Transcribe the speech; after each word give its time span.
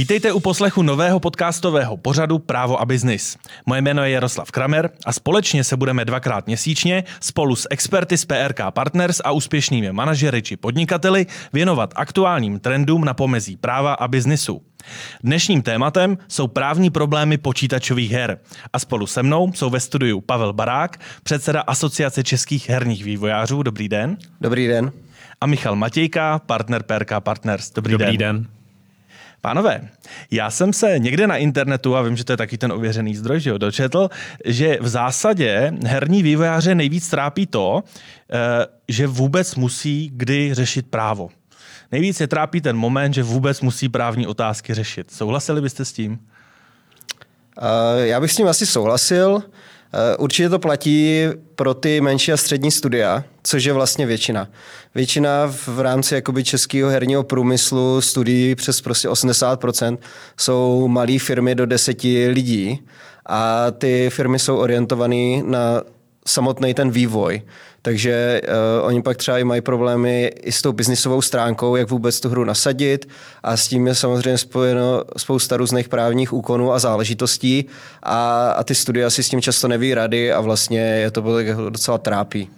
Vítejte 0.00 0.32
u 0.32 0.40
poslechu 0.40 0.82
nového 0.82 1.20
podcastového 1.20 1.96
pořadu 1.96 2.38
Právo 2.38 2.80
a 2.80 2.84
biznis. 2.84 3.36
Moje 3.66 3.82
jméno 3.82 4.04
je 4.04 4.10
Jaroslav 4.10 4.50
Kramer 4.50 4.90
a 5.06 5.12
společně 5.12 5.64
se 5.64 5.76
budeme 5.76 6.04
dvakrát 6.04 6.46
měsíčně 6.46 7.04
spolu 7.20 7.56
s 7.56 7.68
experty 7.70 8.18
z 8.18 8.24
PRK 8.24 8.60
Partners 8.70 9.20
a 9.24 9.32
úspěšnými 9.32 9.92
manažery 9.92 10.42
či 10.42 10.56
podnikateli 10.56 11.26
věnovat 11.52 11.92
aktuálním 11.96 12.60
trendům 12.60 13.04
na 13.04 13.14
pomezí 13.14 13.56
práva 13.56 13.94
a 13.94 14.08
biznisu. 14.08 14.62
Dnešním 15.22 15.62
tématem 15.62 16.18
jsou 16.28 16.46
právní 16.46 16.90
problémy 16.90 17.38
počítačových 17.38 18.10
her. 18.10 18.38
A 18.72 18.78
spolu 18.78 19.06
se 19.06 19.22
mnou 19.22 19.52
jsou 19.52 19.70
ve 19.70 19.80
studiu 19.80 20.20
Pavel 20.20 20.52
Barák, 20.52 21.00
předseda 21.22 21.60
Asociace 21.60 22.24
českých 22.24 22.68
herních 22.68 23.04
vývojářů. 23.04 23.62
Dobrý 23.62 23.88
den. 23.88 24.16
Dobrý 24.40 24.66
den. 24.66 24.92
A 25.40 25.46
Michal 25.46 25.76
Matějka, 25.76 26.38
partner 26.38 26.82
PRK 26.82 27.12
Partners. 27.18 27.70
Dobrý, 27.70 27.92
Dobrý 27.92 28.16
den. 28.18 28.36
den. 28.36 28.59
Pánové, 29.40 29.88
já 30.30 30.50
jsem 30.50 30.72
se 30.72 30.98
někde 30.98 31.26
na 31.26 31.36
internetu, 31.36 31.96
a 31.96 32.02
vím, 32.02 32.16
že 32.16 32.24
to 32.24 32.32
je 32.32 32.36
taky 32.36 32.58
ten 32.58 32.72
ověřený 32.72 33.16
zdroj, 33.16 33.40
že 33.40 33.50
jo, 33.50 33.58
dočetl, 33.58 34.08
že 34.44 34.78
v 34.80 34.88
zásadě 34.88 35.72
herní 35.86 36.22
vývojáře 36.22 36.74
nejvíc 36.74 37.10
trápí 37.10 37.46
to, 37.46 37.82
eh, 37.84 38.66
že 38.88 39.06
vůbec 39.06 39.54
musí 39.54 40.10
kdy 40.14 40.54
řešit 40.54 40.86
právo. 40.90 41.28
Nejvíc 41.92 42.20
je 42.20 42.28
trápí 42.28 42.60
ten 42.60 42.76
moment, 42.76 43.14
že 43.14 43.22
vůbec 43.22 43.60
musí 43.60 43.88
právní 43.88 44.26
otázky 44.26 44.74
řešit. 44.74 45.10
Souhlasili 45.10 45.60
byste 45.60 45.84
s 45.84 45.92
tím? 45.92 46.12
Uh, 46.12 48.04
já 48.04 48.20
bych 48.20 48.32
s 48.32 48.36
tím 48.36 48.48
asi 48.48 48.66
souhlasil. 48.66 49.42
Uh, 49.94 50.24
určitě 50.24 50.48
to 50.48 50.58
platí 50.58 51.24
pro 51.54 51.74
ty 51.74 52.00
menší 52.00 52.32
a 52.32 52.36
střední 52.36 52.70
studia, 52.70 53.24
což 53.42 53.64
je 53.64 53.72
vlastně 53.72 54.06
většina. 54.06 54.48
Většina 54.94 55.46
v 55.66 55.80
rámci 55.80 56.14
jakoby 56.14 56.44
českého 56.44 56.90
herního 56.90 57.22
průmyslu 57.22 58.00
studií 58.00 58.54
přes 58.54 58.80
prostě 58.80 59.08
80% 59.08 59.98
jsou 60.36 60.88
malé 60.88 61.18
firmy 61.18 61.54
do 61.54 61.66
deseti 61.66 62.28
lidí 62.28 62.82
a 63.26 63.70
ty 63.70 64.10
firmy 64.10 64.38
jsou 64.38 64.56
orientované 64.56 65.42
na 65.42 65.82
samotný 66.26 66.74
ten 66.74 66.90
vývoj. 66.90 67.42
Takže 67.82 68.40
uh, 68.44 68.86
oni 68.86 69.02
pak 69.02 69.16
třeba 69.16 69.38
i 69.38 69.44
mají 69.44 69.60
problémy 69.60 70.32
i 70.42 70.52
s 70.52 70.62
tou 70.62 70.72
biznisovou 70.72 71.22
stránkou, 71.22 71.76
jak 71.76 71.90
vůbec 71.90 72.20
tu 72.20 72.28
hru 72.28 72.44
nasadit 72.44 73.08
a 73.42 73.56
s 73.56 73.68
tím 73.68 73.86
je 73.86 73.94
samozřejmě 73.94 74.38
spojeno 74.38 75.04
spousta 75.16 75.56
různých 75.56 75.88
právních 75.88 76.32
úkonů 76.32 76.72
a 76.72 76.78
záležitostí 76.78 77.64
a, 78.02 78.50
a 78.50 78.64
ty 78.64 78.74
studia 78.74 79.10
si 79.10 79.22
s 79.22 79.28
tím 79.28 79.42
často 79.42 79.68
neví 79.68 79.94
rady 79.94 80.32
a 80.32 80.40
vlastně 80.40 80.80
je 80.80 81.10
to 81.10 81.24
docela 81.70 81.98
trápí. 81.98 82.50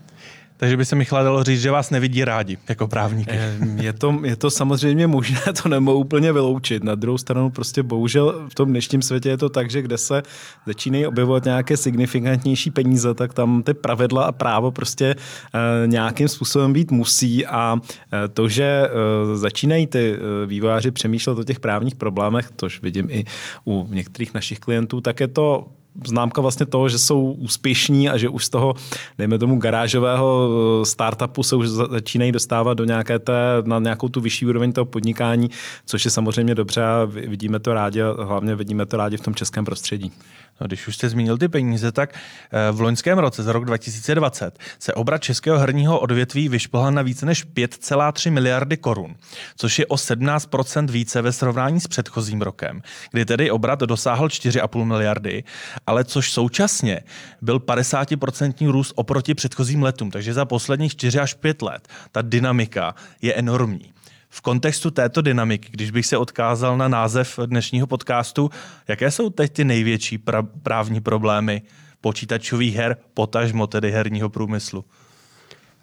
Takže 0.62 0.76
by 0.76 0.84
se 0.84 0.96
Michal 0.96 1.24
dalo 1.24 1.44
říct, 1.44 1.60
že 1.60 1.70
vás 1.70 1.90
nevidí 1.90 2.24
rádi 2.24 2.58
jako 2.68 2.88
právníky. 2.88 3.30
Eh, 3.34 3.58
je 3.82 3.92
to, 3.92 4.20
je 4.24 4.36
to 4.36 4.50
samozřejmě 4.50 5.06
možné, 5.06 5.40
to 5.62 5.68
nemohu 5.68 5.98
úplně 5.98 6.32
vyloučit. 6.32 6.84
Na 6.84 6.94
druhou 6.94 7.18
stranu 7.18 7.50
prostě 7.50 7.82
bohužel 7.82 8.46
v 8.48 8.54
tom 8.54 8.68
dnešním 8.68 9.02
světě 9.02 9.28
je 9.28 9.36
to 9.36 9.48
tak, 9.48 9.70
že 9.70 9.82
kde 9.82 9.98
se 9.98 10.22
začínají 10.66 11.06
objevovat 11.06 11.44
nějaké 11.44 11.76
signifikantnější 11.76 12.70
peníze, 12.70 13.14
tak 13.14 13.34
tam 13.34 13.62
ty 13.62 13.74
pravidla 13.74 14.24
a 14.24 14.32
právo 14.32 14.70
prostě 14.70 15.06
e, 15.14 15.86
nějakým 15.86 16.28
způsobem 16.28 16.72
být 16.72 16.90
musí 16.90 17.46
a 17.46 17.76
e, 18.24 18.28
to, 18.28 18.48
že 18.48 18.88
začínají 19.34 19.86
ty 19.86 20.16
vývojáři 20.46 20.90
přemýšlet 20.90 21.38
o 21.38 21.44
těch 21.44 21.60
právních 21.60 21.94
problémech, 21.94 22.50
tož 22.56 22.82
vidím 22.82 23.08
i 23.10 23.24
u 23.66 23.88
některých 23.90 24.34
našich 24.34 24.58
klientů, 24.58 25.00
tak 25.00 25.20
je 25.20 25.28
to 25.28 25.66
známka 26.06 26.40
vlastně 26.40 26.66
toho, 26.66 26.88
že 26.88 26.98
jsou 26.98 27.32
úspěšní 27.32 28.08
a 28.08 28.16
že 28.16 28.28
už 28.28 28.44
z 28.44 28.50
toho, 28.50 28.74
dejme 29.18 29.38
tomu, 29.38 29.58
garážového 29.58 30.48
eh, 30.82 30.86
startupu 30.86 31.42
se 31.42 31.56
už 31.56 31.68
začínají 31.68 32.32
dostávat 32.32 32.74
do 32.74 32.84
nějaké 32.84 33.18
té, 33.18 33.32
na 33.64 33.78
nějakou 33.78 34.08
tu 34.08 34.20
vyšší 34.20 34.46
úroveň 34.46 34.72
toho 34.72 34.84
podnikání, 34.84 35.50
což 35.86 36.04
je 36.04 36.10
samozřejmě 36.10 36.54
dobře 36.54 36.84
a 36.84 37.04
vidíme 37.04 37.60
to 37.60 37.74
rádi, 37.74 38.00
hlavně 38.22 38.54
vidíme 38.54 38.86
to 38.86 38.96
rádi 38.96 39.16
v 39.16 39.20
tom 39.20 39.34
českém 39.34 39.64
prostředí. 39.64 40.12
No, 40.60 40.66
když 40.66 40.88
už 40.88 40.94
jste 40.94 41.08
zmínil 41.08 41.38
ty 41.38 41.48
peníze, 41.48 41.92
tak 41.92 42.14
eh, 42.14 42.72
v 42.72 42.80
loňském 42.80 43.18
roce, 43.18 43.42
za 43.42 43.52
rok 43.52 43.64
2020, 43.64 44.58
se 44.78 44.94
obrat 44.94 45.22
českého 45.22 45.58
herního 45.58 46.00
odvětví 46.00 46.48
vyšplhal 46.48 46.92
na 46.92 47.02
více 47.02 47.26
než 47.26 47.46
5,3 47.46 48.30
miliardy 48.30 48.76
korun, 48.76 49.14
což 49.56 49.78
je 49.78 49.86
o 49.86 49.94
17% 49.94 50.90
více 50.90 51.22
ve 51.22 51.32
srovnání 51.32 51.80
s 51.80 51.86
předchozím 51.86 52.42
rokem, 52.42 52.82
kdy 53.10 53.24
tedy 53.24 53.50
obrat 53.50 53.80
dosáhl 53.80 54.26
4,5 54.26 54.84
miliardy, 54.84 55.44
ale 55.86 56.04
což 56.04 56.32
současně 56.32 57.00
byl 57.42 57.58
50% 57.58 58.70
růst 58.70 58.92
oproti 58.96 59.34
předchozím 59.34 59.82
letům. 59.82 60.10
Takže 60.10 60.34
za 60.34 60.44
posledních 60.44 60.92
4 60.92 61.18
až 61.18 61.34
5 61.34 61.62
let 61.62 61.88
ta 62.12 62.22
dynamika 62.22 62.94
je 63.22 63.34
enormní. 63.34 63.92
V 64.28 64.40
kontextu 64.40 64.90
této 64.90 65.22
dynamiky, 65.22 65.68
když 65.70 65.90
bych 65.90 66.06
se 66.06 66.16
odkázal 66.16 66.76
na 66.76 66.88
název 66.88 67.38
dnešního 67.46 67.86
podcastu, 67.86 68.50
jaké 68.88 69.10
jsou 69.10 69.30
teď 69.30 69.52
ty 69.52 69.64
největší 69.64 70.18
pra- 70.18 70.48
právní 70.62 71.00
problémy 71.00 71.62
počítačových 72.00 72.76
her, 72.76 72.96
potažmo 73.14 73.66
tedy 73.66 73.90
herního 73.90 74.28
průmyslu? 74.28 74.84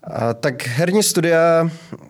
A, 0.09 0.33
tak 0.33 0.67
herní 0.67 1.03
studia 1.03 1.69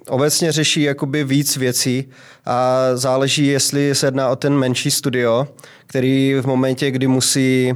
obecně 0.09 0.51
řeší 0.51 0.81
jakoby 0.81 1.23
víc 1.23 1.57
věcí 1.57 2.09
a 2.45 2.77
záleží, 2.93 3.47
jestli 3.47 3.95
se 3.95 4.07
jedná 4.07 4.29
o 4.29 4.35
ten 4.35 4.57
menší 4.57 4.91
studio, 4.91 5.47
který 5.85 6.35
v 6.41 6.45
momentě, 6.45 6.91
kdy 6.91 7.07
musí 7.07 7.73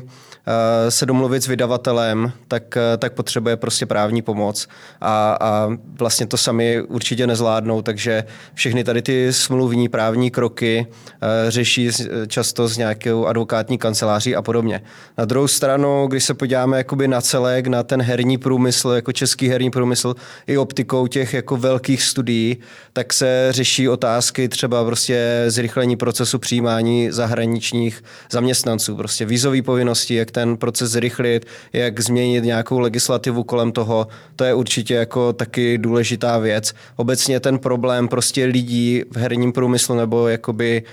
se 0.90 1.06
domluvit 1.06 1.44
s 1.44 1.48
vydavatelem, 1.48 2.31
tak, 2.48 2.78
eh, 2.78 2.98
tak 2.98 3.14
potřebuje 3.14 3.58
prostě 3.58 3.86
právní 3.86 4.22
pomoc 4.22 4.68
a, 5.02 5.38
a 5.42 5.70
vlastně 6.00 6.28
to 6.28 6.38
sami 6.38 6.81
určitě 6.81 7.28
nezvládnou, 7.28 7.81
takže 7.81 8.24
všechny 8.54 8.84
tady 8.84 9.02
ty 9.02 9.34
smluvní 9.34 9.90
právní 9.90 10.31
kroky 10.31 10.88
eh, 10.88 11.52
řeší 11.52 11.90
často 12.28 12.68
s 12.68 12.78
nějakou 12.78 13.26
advokátní 13.26 13.78
kanceláří 13.78 14.36
a 14.36 14.42
podobně. 14.42 14.81
Na 15.18 15.26
druhou 15.26 15.48
stranu, 15.48 16.08
když 16.08 16.24
se 16.24 16.34
podíváme 16.34 16.78
jakoby 16.78 17.08
na 17.08 17.22
celek, 17.22 17.68
na 17.68 17.84
ten 17.84 18.02
herní 18.02 18.38
průmysl, 18.38 18.90
jako 18.90 19.12
český 19.12 19.48
herní 19.48 19.72
průmysl, 19.72 20.16
i 20.48 20.58
optikou 20.58 21.08
těch 21.08 21.34
jako 21.34 21.58
velkých 21.58 22.04
studií, 22.04 22.58
tak 22.94 23.14
se 23.14 23.48
řeší 23.50 23.90
otázky 23.90 24.50
třeba 24.50 24.86
prostě 24.86 25.46
zrychlení 25.48 25.96
procesu 25.96 26.40
přijímání 26.40 27.12
zahraničních 27.12 28.04
zaměstnanců, 28.31 28.96
prostě 28.96 29.25
vízové 29.25 29.62
povinnosti, 29.62 30.16
jak 30.16 30.33
ten 30.34 30.58
proces 30.58 30.92
zrychlit, 30.92 31.46
jak 31.74 32.00
změnit 32.00 32.44
nějakou 32.44 32.80
legislativu 32.80 33.44
kolem 33.44 33.72
toho, 33.72 34.08
to 34.36 34.44
je 34.44 34.54
určitě 34.54 34.94
jako 34.94 35.34
taky 35.34 35.78
důležitá 35.78 36.38
věc. 36.38 36.74
Obecně 36.96 37.40
ten 37.40 37.60
problém 37.60 38.08
prostě 38.08 38.46
lidí 38.46 39.04
v 39.12 39.18
herním 39.18 39.52
průmyslu 39.52 39.96
nebo 39.96 40.28
jakoby 40.28 40.84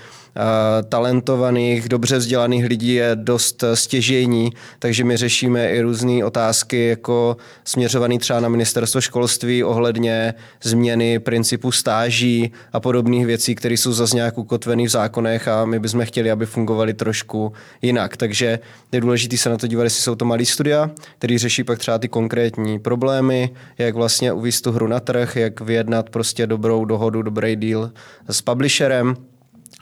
talentovaných, 0.89 1.89
dobře 1.89 2.17
vzdělaných 2.17 2.65
lidí 2.65 2.93
je 2.93 3.11
dost 3.15 3.63
stěžejní, 3.73 4.51
takže 4.79 5.03
my 5.03 5.17
řešíme 5.17 5.69
i 5.69 5.81
různé 5.81 6.25
otázky, 6.25 6.87
jako 6.87 7.37
směřovaný 7.65 8.19
třeba 8.19 8.39
na 8.39 8.49
ministerstvo 8.49 9.01
školství 9.01 9.63
ohledně 9.63 10.33
změny 10.63 11.19
principu 11.19 11.71
stáží 11.71 12.51
a 12.73 12.79
podobných 12.79 13.25
věcí, 13.25 13.55
které 13.55 13.73
jsou 13.73 13.91
zase 13.91 14.15
nějak 14.15 14.37
ukotvené 14.37 14.83
v 14.83 14.89
zákonech 14.89 15.47
a 15.47 15.65
my 15.65 15.79
bychom 15.79 16.05
chtěli, 16.05 16.31
aby 16.31 16.45
fungovaly 16.45 16.93
trošku 16.93 17.53
jinak. 17.81 18.17
Takže 18.17 18.59
je 18.91 19.01
důležité 19.01 19.37
se 19.37 19.49
na 19.49 19.57
to 19.57 19.67
dívat, 19.67 19.83
jestli 19.83 20.03
jsou 20.03 20.15
to 20.15 20.25
malý 20.25 20.45
studia, 20.45 20.91
který 21.17 21.37
řeší 21.37 21.63
pak 21.63 21.79
třeba 21.79 21.97
ty 21.97 22.07
konkrétní 22.07 22.79
problémy, 22.79 23.49
jak 23.77 23.95
vlastně 23.95 24.33
uvíct 24.33 24.63
tu 24.63 24.71
hru 24.71 24.87
na 24.87 24.99
trh, 24.99 25.35
jak 25.35 25.61
vyjednat 25.61 26.09
prostě 26.09 26.47
dobrou 26.47 26.85
dohodu, 26.85 27.21
dobrý 27.21 27.55
deal 27.55 27.91
s 28.29 28.41
publisherem, 28.41 29.15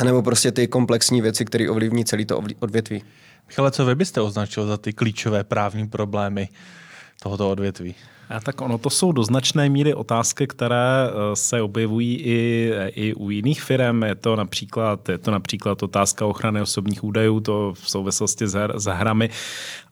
nebo 0.03 0.21
prostě 0.21 0.51
ty 0.51 0.67
komplexní 0.67 1.21
věci, 1.21 1.45
které 1.45 1.69
ovlivní 1.69 2.05
celý 2.05 2.25
to 2.25 2.43
odvětví. 2.59 3.03
Michale, 3.47 3.71
co 3.71 3.85
vy 3.85 3.95
byste 3.95 4.21
označil 4.21 4.67
za 4.67 4.77
ty 4.77 4.93
klíčové 4.93 5.43
právní 5.43 5.87
problémy 5.87 6.49
tohoto 7.21 7.51
odvětví? 7.51 7.95
A 8.29 8.39
tak 8.39 8.61
ono 8.61 8.77
to 8.77 8.89
jsou 8.89 9.11
do 9.11 9.23
značné 9.23 9.69
míry 9.69 9.93
otázky, 9.93 10.47
které 10.47 11.07
eh, 11.07 11.35
se 11.35 11.61
objevují 11.61 12.15
i, 12.15 12.71
i 12.87 13.13
u 13.13 13.29
jiných 13.29 13.61
firm. 13.61 14.03
Je 14.03 14.15
to 14.15 14.35
například, 14.35 15.09
je 15.09 15.17
to 15.17 15.31
například 15.31 15.83
otázka 15.83 16.25
ochrany 16.25 16.61
osobních 16.61 17.03
údajů, 17.03 17.39
to 17.39 17.73
v 17.73 17.89
souvislosti 17.89 18.47
s, 18.47 18.53
her, 18.53 18.73
s 18.79 18.85
hrami 18.85 19.29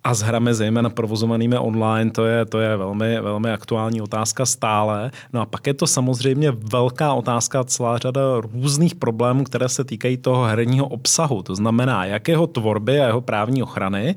a 0.04 0.14
s 0.14 0.22
hrami 0.22 0.54
zejména 0.54 0.90
provozovanými 0.90 1.58
online, 1.58 2.12
to 2.12 2.26
je, 2.26 2.46
to 2.46 2.60
je 2.60 2.78
velmi, 2.78 3.22
velmi 3.22 3.52
aktuální 3.52 4.02
otázka 4.02 4.46
stále. 4.46 5.12
No 5.34 5.42
a 5.42 5.46
pak 5.46 5.68
je 5.68 5.74
to 5.74 5.88
samozřejmě 5.88 6.52
velká 6.52 7.14
otázka, 7.14 7.64
celá 7.64 7.98
řada 7.98 8.22
různých 8.54 8.96
problémů, 8.96 9.44
které 9.44 9.70
se 9.70 9.84
týkají 9.84 10.18
toho 10.18 10.44
herního 10.44 10.88
obsahu. 10.88 11.44
To 11.44 11.56
znamená, 11.56 12.06
jak 12.06 12.28
jeho 12.28 12.48
tvorby 12.48 13.02
a 13.02 13.08
jeho 13.08 13.22
právní 13.22 13.64
ochrany, 13.64 14.16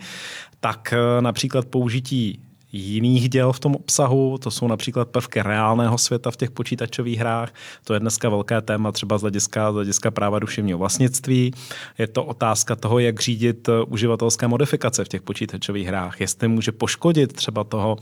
tak 0.61 0.93
eh, 0.93 1.23
například 1.23 1.65
použití 1.65 2.50
jiných 2.73 3.29
děl 3.29 3.53
v 3.53 3.61
tom 3.61 3.75
obsahu, 3.77 4.39
to 4.39 4.51
jsou 4.51 4.69
například 4.69 5.09
prvky 5.09 5.43
reálného 5.43 5.99
světa 5.99 6.31
v 6.31 6.37
těch 6.37 6.51
počítačových 6.51 7.19
hrách, 7.19 7.53
to 7.85 7.95
je 7.95 8.01
dneska 8.01 8.29
velké 8.29 8.61
téma 8.61 8.93
třeba 8.93 9.19
z 9.19 9.21
hlediska, 9.21 9.73
z 9.73 9.75
hlediska 9.75 10.11
práva 10.11 10.39
duševního 10.39 10.79
vlastnictví, 10.79 11.53
je 11.99 12.07
to 12.07 12.25
otázka 12.25 12.77
toho, 12.77 12.99
jak 12.99 13.21
řídit 13.21 13.69
eh, 13.69 13.73
uživatelské 13.83 14.49
modifikace 14.49 15.05
v 15.05 15.09
těch 15.09 15.23
počítačových 15.23 15.87
hrách, 15.87 16.21
jestli 16.21 16.49
může 16.49 16.73
poškodit 16.73 17.33
třeba 17.33 17.65
toho, 17.65 17.97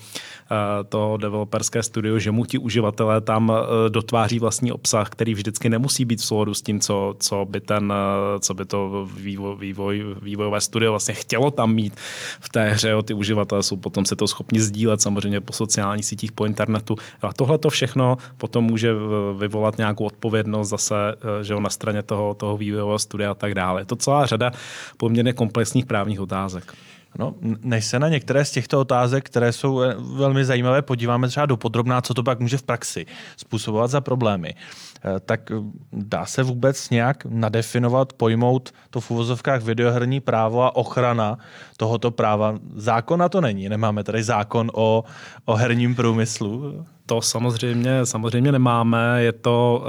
eh, 0.50 0.84
toho 0.84 1.16
developerské 1.16 1.82
studio, 1.82 2.18
že 2.18 2.30
mu 2.30 2.44
ti 2.44 2.58
uživatelé 2.58 3.20
tam 3.20 3.52
eh, 3.52 3.90
dotváří 3.90 4.38
vlastní 4.38 4.72
obsah, 4.72 5.08
který 5.08 5.34
vždycky 5.34 5.68
nemusí 5.68 6.04
být 6.04 6.20
v 6.20 6.24
souladu 6.24 6.54
s 6.54 6.62
tím, 6.62 6.80
co, 6.80 7.14
co 7.18 7.44
by 7.44 7.60
ten, 7.60 7.92
co 8.40 8.54
by 8.54 8.64
to 8.64 9.08
vývoj, 9.16 9.56
vývoj, 9.58 10.04
vývojové 10.22 10.60
studio 10.60 10.92
vlastně 10.92 11.14
chtělo 11.14 11.50
tam 11.50 11.74
mít 11.74 11.94
v 12.40 12.48
té 12.48 12.70
hře, 12.70 12.94
o 12.94 13.02
ty 13.02 13.14
uživatelé 13.14 13.62
jsou 13.62 13.76
potom 13.76 14.04
se 14.04 14.16
to 14.16 14.28
schopni 14.28 14.57
sdílet 14.60 15.00
samozřejmě 15.00 15.40
po 15.40 15.52
sociálních 15.52 16.04
sítích, 16.04 16.32
po 16.32 16.44
internetu. 16.44 16.96
A 17.22 17.32
tohle 17.32 17.58
to 17.58 17.70
všechno 17.70 18.16
potom 18.36 18.64
může 18.64 18.92
vyvolat 19.38 19.78
nějakou 19.78 20.04
odpovědnost 20.04 20.68
zase 20.68 20.94
eh, 21.40 21.44
že 21.44 21.54
na 21.60 21.70
straně 21.70 22.02
toho, 22.02 22.34
toho 22.34 22.56
vývojového 22.56 22.98
studia 22.98 23.30
a 23.30 23.34
tak 23.34 23.54
dále. 23.54 23.80
Je 23.80 23.84
to 23.84 23.96
celá 23.96 24.26
řada 24.26 24.50
poměrně 24.96 25.32
komplexních 25.32 25.86
právních 25.86 26.20
otázek. 26.20 26.74
No, 27.18 27.34
než 27.62 27.84
se 27.84 27.98
na 27.98 28.08
některé 28.08 28.44
z 28.44 28.50
těchto 28.50 28.80
otázek, 28.80 29.26
které 29.26 29.52
jsou 29.52 29.80
eh, 29.80 29.96
velmi 29.98 30.44
zajímavé, 30.44 30.82
podíváme 30.82 31.28
třeba 31.28 31.46
do 31.46 31.56
podrobná, 31.56 32.00
co 32.00 32.14
to 32.14 32.22
pak 32.22 32.40
může 32.40 32.56
v 32.56 32.62
praxi 32.62 33.06
způsobovat 33.36 33.90
za 33.90 34.00
problémy, 34.00 34.54
eh, 34.54 34.87
tak 35.24 35.52
dá 35.92 36.26
se 36.26 36.42
vůbec 36.42 36.90
nějak 36.90 37.24
nadefinovat, 37.24 38.12
pojmout 38.12 38.72
to 38.90 39.00
v 39.00 39.10
uvozovkách 39.10 39.62
videoherní 39.62 40.20
právo 40.20 40.62
a 40.62 40.76
ochrana 40.76 41.38
tohoto 41.76 42.10
práva? 42.10 42.58
Zákona 42.74 43.28
to 43.28 43.40
není, 43.40 43.68
nemáme 43.68 44.04
tady 44.04 44.22
zákon 44.22 44.70
o, 44.74 45.04
o 45.44 45.54
herním 45.54 45.94
průmyslu. 45.94 46.86
To 47.08 47.22
samozřejmě, 47.22 48.06
samozřejmě 48.06 48.52
nemáme. 48.52 49.22
Je 49.22 49.32
to 49.32 49.84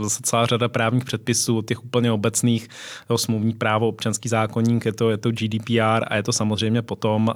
uh, 0.00 0.08
celá 0.08 0.46
řada 0.46 0.68
právních 0.68 1.04
předpisů, 1.04 1.62
těch 1.62 1.84
úplně 1.84 2.12
obecných, 2.12 2.68
to 3.08 3.18
smluvní 3.18 3.52
právo, 3.52 3.88
občanský 3.88 4.28
zákonník, 4.28 4.86
je 4.86 4.92
to, 4.92 5.10
je 5.10 5.16
to 5.16 5.30
GDPR 5.30 6.04
a 6.06 6.16
je 6.16 6.22
to 6.22 6.32
samozřejmě 6.32 6.82
potom 6.82 7.28
uh, 7.28 7.34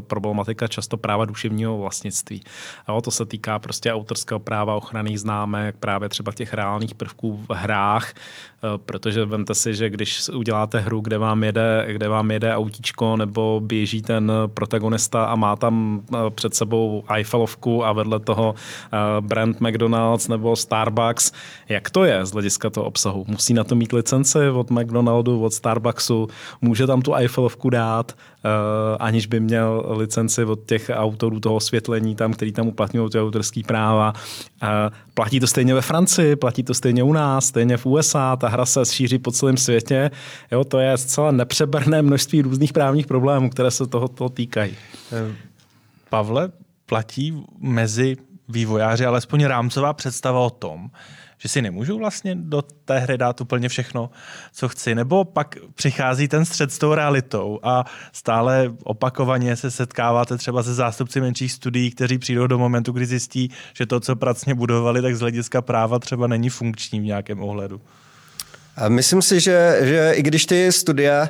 problematika 0.00 0.68
často 0.68 0.96
práva 0.96 1.24
duševního 1.24 1.78
vlastnictví. 1.78 2.42
Jo, 2.88 3.00
to 3.00 3.10
se 3.10 3.26
týká 3.26 3.58
prostě 3.58 3.92
autorského 3.92 4.40
práva, 4.40 4.74
ochranných 4.74 5.20
známek, 5.20 5.76
právě 5.80 6.08
třeba 6.08 6.32
těch 6.32 6.54
reálných 6.54 6.94
prvků 6.94 7.44
v 7.48 7.54
hrách, 7.54 8.12
uh, 8.12 8.70
protože 8.78 9.24
vemte 9.24 9.54
si, 9.54 9.74
že 9.74 9.90
když 9.90 10.28
uděláte 10.28 10.80
hru, 10.80 11.00
kde 11.00 11.18
vám 11.18 11.44
jede, 11.44 11.86
kde 11.88 12.08
vám 12.08 12.30
jede 12.30 12.54
autíčko 12.54 13.16
nebo 13.16 13.60
běží 13.64 14.02
ten 14.02 14.32
protagonista 14.46 15.24
a 15.24 15.34
má 15.36 15.56
tam 15.56 16.02
uh, 16.12 16.30
před 16.30 16.54
sebou 16.54 17.04
Eiffelovku 17.08 17.84
a 17.84 17.92
vedle 17.92 18.20
toho 18.20 18.29
eh, 18.38 18.96
brand 19.20 19.60
McDonald's 19.60 20.28
nebo 20.28 20.56
Starbucks. 20.56 21.32
Jak 21.68 21.90
to 21.90 22.04
je 22.04 22.26
z 22.26 22.32
hlediska 22.32 22.70
toho 22.70 22.86
obsahu? 22.86 23.24
Musí 23.28 23.54
na 23.54 23.64
to 23.64 23.74
mít 23.74 23.92
licenci 23.92 24.38
od 24.48 24.70
McDonaldu, 24.70 25.42
od 25.42 25.52
Starbucksu, 25.52 26.28
může 26.60 26.86
tam 26.86 27.02
tu 27.02 27.14
Eiffelovku 27.14 27.70
dát, 27.70 28.12
Uh, 28.44 28.96
aniž 29.00 29.26
by 29.26 29.40
měl 29.40 29.94
licenci 29.96 30.44
od 30.44 30.58
těch 30.66 30.90
autorů 30.94 31.40
toho 31.40 31.54
osvětlení, 31.54 32.14
tam, 32.14 32.32
který 32.32 32.52
tam 32.52 32.68
uplatňují 32.68 33.10
ty 33.10 33.20
autorské 33.20 33.60
práva. 33.66 34.12
Uh, 34.62 34.68
platí 35.14 35.40
to 35.40 35.46
stejně 35.46 35.74
ve 35.74 35.80
Francii, 35.80 36.36
platí 36.36 36.62
to 36.62 36.74
stejně 36.74 37.02
u 37.02 37.12
nás, 37.12 37.46
stejně 37.46 37.76
v 37.76 37.86
USA, 37.86 38.36
ta 38.36 38.48
hra 38.48 38.66
se 38.66 38.84
šíří 38.84 39.18
po 39.18 39.30
celém 39.30 39.56
světě. 39.56 40.10
Jo, 40.52 40.64
to 40.64 40.78
je 40.78 40.96
zcela 40.96 41.30
nepřeberné 41.30 42.02
množství 42.02 42.42
různých 42.42 42.72
právních 42.72 43.06
problémů, 43.06 43.50
které 43.50 43.70
se 43.70 43.86
toho, 43.86 44.08
toho 44.08 44.30
týkají. 44.30 44.76
Pavle, 46.10 46.50
platí 46.90 47.44
mezi 47.58 48.16
vývojáři 48.48 49.06
alespoň 49.06 49.44
rámcová 49.44 49.92
představa 49.92 50.40
o 50.40 50.50
tom, 50.50 50.90
že 51.38 51.48
si 51.48 51.62
nemůžu 51.62 51.98
vlastně 51.98 52.34
do 52.34 52.62
té 52.62 52.98
hry 52.98 53.18
dát 53.18 53.40
úplně 53.40 53.68
všechno, 53.68 54.10
co 54.52 54.68
chci, 54.68 54.94
nebo 54.94 55.24
pak 55.24 55.56
přichází 55.74 56.28
ten 56.28 56.44
střed 56.44 56.72
s 56.72 56.78
tou 56.78 56.94
realitou 56.94 57.60
a 57.62 57.84
stále 58.12 58.72
opakovaně 58.84 59.56
se 59.56 59.70
setkáváte 59.70 60.36
třeba 60.36 60.62
se 60.62 60.74
zástupci 60.74 61.20
menších 61.20 61.52
studií, 61.52 61.90
kteří 61.90 62.18
přijdou 62.18 62.46
do 62.46 62.58
momentu, 62.58 62.92
kdy 62.92 63.06
zjistí, 63.06 63.50
že 63.74 63.86
to, 63.86 64.00
co 64.00 64.16
pracně 64.16 64.54
budovali, 64.54 65.02
tak 65.02 65.16
z 65.16 65.20
hlediska 65.20 65.62
práva 65.62 65.98
třeba 65.98 66.26
není 66.26 66.48
funkční 66.48 67.00
v 67.00 67.04
nějakém 67.04 67.42
ohledu. 67.42 67.80
A 68.76 68.88
myslím 68.88 69.22
si, 69.22 69.40
že, 69.40 69.78
že 69.82 70.12
i 70.14 70.22
když 70.22 70.46
ty 70.46 70.72
studia 70.72 71.28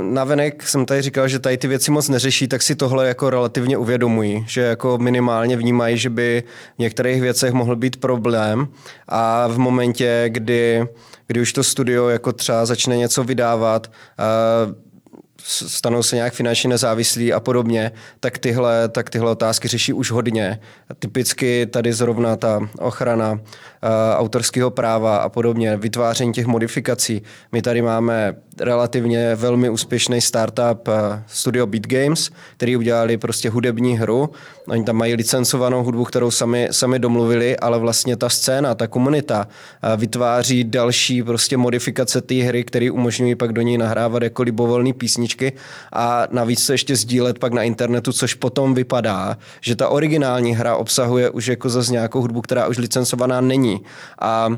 Navenek 0.00 0.68
jsem 0.68 0.86
tady 0.86 1.02
říkal, 1.02 1.28
že 1.28 1.38
tady 1.38 1.58
ty 1.58 1.68
věci 1.68 1.90
moc 1.90 2.08
neřeší, 2.08 2.48
tak 2.48 2.62
si 2.62 2.74
tohle 2.74 3.08
jako 3.08 3.30
relativně 3.30 3.76
uvědomují, 3.76 4.44
že 4.48 4.60
jako 4.60 4.98
minimálně 4.98 5.56
vnímají, 5.56 5.98
že 5.98 6.10
by 6.10 6.42
v 6.76 6.78
některých 6.78 7.22
věcech 7.22 7.52
mohl 7.52 7.76
být 7.76 7.96
problém 7.96 8.68
a 9.08 9.46
v 9.46 9.58
momentě, 9.58 10.24
kdy, 10.28 10.86
kdy 11.26 11.40
už 11.40 11.52
to 11.52 11.62
studio 11.62 12.08
jako 12.08 12.32
třeba 12.32 12.66
začne 12.66 12.96
něco 12.96 13.24
vydávat, 13.24 13.90
stanou 15.44 16.02
se 16.02 16.16
nějak 16.16 16.32
finančně 16.32 16.70
nezávislí 16.70 17.32
a 17.32 17.40
podobně, 17.40 17.92
tak 18.20 18.38
tyhle, 18.38 18.88
tak 18.88 19.10
tyhle 19.10 19.30
otázky 19.30 19.68
řeší 19.68 19.92
už 19.92 20.10
hodně. 20.10 20.60
Typicky 20.98 21.66
tady 21.66 21.92
zrovna 21.92 22.36
ta 22.36 22.60
ochrana 22.78 23.32
uh, 23.32 23.38
autorského 24.16 24.70
práva 24.70 25.16
a 25.16 25.28
podobně, 25.28 25.76
vytváření 25.76 26.32
těch 26.32 26.46
modifikací. 26.46 27.22
My 27.52 27.62
tady 27.62 27.82
máme 27.82 28.34
relativně 28.60 29.34
velmi 29.34 29.70
úspěšný 29.70 30.20
startup 30.20 30.88
uh, 30.88 30.94
Studio 31.26 31.66
Beat 31.66 31.86
Games, 31.86 32.30
který 32.56 32.76
udělali 32.76 33.16
prostě 33.16 33.50
hudební 33.50 33.98
hru. 33.98 34.30
Oni 34.68 34.84
tam 34.84 34.96
mají 34.96 35.14
licencovanou 35.14 35.84
hudbu, 35.84 36.04
kterou 36.04 36.30
sami, 36.30 36.68
sami 36.70 36.98
domluvili, 36.98 37.56
ale 37.56 37.78
vlastně 37.78 38.16
ta 38.16 38.28
scéna, 38.28 38.74
ta 38.74 38.86
komunita 38.86 39.46
uh, 39.46 40.00
vytváří 40.00 40.64
další 40.64 41.22
prostě 41.22 41.56
modifikace 41.56 42.20
té 42.20 42.34
hry, 42.34 42.64
které 42.64 42.90
umožňují 42.90 43.34
pak 43.34 43.52
do 43.52 43.62
ní 43.62 43.78
nahrávat 43.78 44.22
jako 44.22 44.42
libovolný 44.42 44.92
písničky 44.92 45.52
a 45.92 46.26
navíc 46.30 46.66
to 46.66 46.72
ještě 46.72 46.96
sdílet 46.96 47.38
pak 47.38 47.52
na 47.52 47.62
internetu, 47.62 48.12
což 48.12 48.34
potom 48.34 48.74
vypadá, 48.74 49.38
že 49.60 49.76
ta 49.76 49.88
originální 49.88 50.54
hra 50.54 50.76
obsahuje 50.76 51.30
už 51.30 51.46
jako 51.46 51.68
zase 51.68 51.92
nějakou 51.92 52.20
hudbu, 52.20 52.40
která 52.40 52.66
už 52.66 52.78
licencovaná 52.78 53.40
není. 53.40 53.80
A 54.20 54.48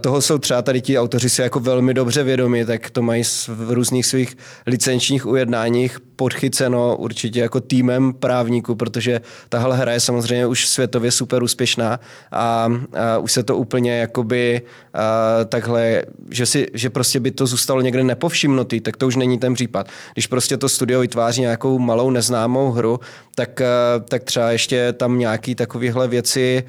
toho 0.00 0.22
jsou 0.22 0.38
třeba 0.38 0.62
tady 0.62 0.80
ti 0.80 0.98
autoři 0.98 1.30
si 1.30 1.42
jako 1.42 1.60
velmi 1.60 1.94
dobře 1.94 2.22
vědomi, 2.22 2.64
tak 2.64 2.90
to 2.90 3.02
mají 3.02 3.22
v 3.48 3.70
různých 3.70 4.06
svých 4.06 4.36
licenčních 4.66 5.26
ujednáních 5.26 5.98
podchyceno 6.20 6.96
určitě 6.96 7.40
jako 7.40 7.60
týmem 7.60 8.12
právníků, 8.12 8.74
protože 8.74 9.20
tahle 9.48 9.76
hra 9.76 9.92
je 9.92 10.00
samozřejmě 10.00 10.46
už 10.46 10.68
světově 10.68 11.10
super 11.10 11.42
úspěšná 11.42 12.00
a, 12.32 12.68
a 12.94 13.18
už 13.18 13.32
se 13.32 13.42
to 13.42 13.56
úplně 13.56 13.98
jakoby 13.98 14.62
a, 14.94 15.44
takhle, 15.44 16.02
že, 16.30 16.46
si, 16.46 16.66
že 16.74 16.90
prostě 16.90 17.20
by 17.20 17.30
to 17.30 17.46
zůstalo 17.46 17.80
někde 17.80 18.04
nepovšimnutý, 18.04 18.80
tak 18.80 18.96
to 18.96 19.06
už 19.06 19.16
není 19.16 19.38
ten 19.38 19.54
případ. 19.54 19.88
Když 20.12 20.26
prostě 20.26 20.56
to 20.56 20.68
studio 20.68 21.00
vytváří 21.00 21.40
nějakou 21.40 21.78
malou 21.78 22.10
neznámou 22.10 22.70
hru, 22.70 23.00
tak, 23.34 23.62
tak 24.08 24.24
třeba 24.24 24.50
ještě 24.52 24.92
tam 24.92 25.18
nějaký 25.18 25.54
takovéhle 25.54 26.08
věci 26.08 26.64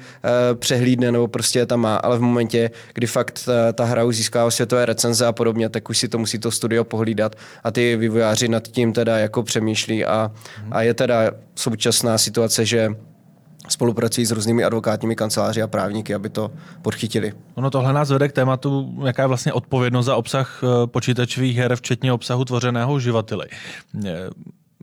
přehlídne 0.54 1.12
nebo 1.12 1.28
prostě 1.28 1.66
tam 1.66 1.80
má, 1.80 1.96
ale 1.96 2.18
v 2.18 2.20
momentě, 2.20 2.70
kdy 2.94 3.06
fakt 3.06 3.44
ta, 3.44 3.72
ta 3.72 3.84
hra 3.84 4.04
už 4.04 4.16
získává 4.16 4.50
světové 4.50 4.86
recenze 4.86 5.26
a 5.26 5.32
podobně, 5.32 5.68
tak 5.68 5.90
už 5.90 5.98
si 5.98 6.08
to 6.08 6.18
musí 6.18 6.38
to 6.38 6.50
studio 6.50 6.84
pohlídat 6.84 7.36
a 7.64 7.70
ty 7.70 7.96
vývojáři 7.96 8.48
nad 8.48 8.68
tím 8.68 8.92
teda 8.92 9.18
jako 9.18 9.41
přemýšlí 9.44 10.04
a, 10.04 10.30
a 10.70 10.82
je 10.82 10.94
teda 10.94 11.30
současná 11.54 12.18
situace, 12.18 12.66
že 12.66 12.88
spolupracují 13.68 14.26
s 14.26 14.30
různými 14.30 14.64
advokátními 14.64 15.16
kanceláři 15.16 15.62
a 15.62 15.66
právníky, 15.66 16.14
aby 16.14 16.28
to 16.28 16.50
podchytili. 16.82 17.32
Ono 17.54 17.70
tohle 17.70 17.92
nás 17.92 18.10
vede 18.10 18.28
k 18.28 18.32
tématu, 18.32 18.94
jaká 19.06 19.22
je 19.22 19.28
vlastně 19.28 19.52
odpovědnost 19.52 20.06
za 20.06 20.16
obsah 20.16 20.60
eh, 20.64 20.86
počítačových 20.86 21.56
her, 21.56 21.76
včetně 21.76 22.12
obsahu 22.12 22.44
tvořeného 22.44 22.92
uživateli. 22.92 23.46
Eh, 24.06 24.30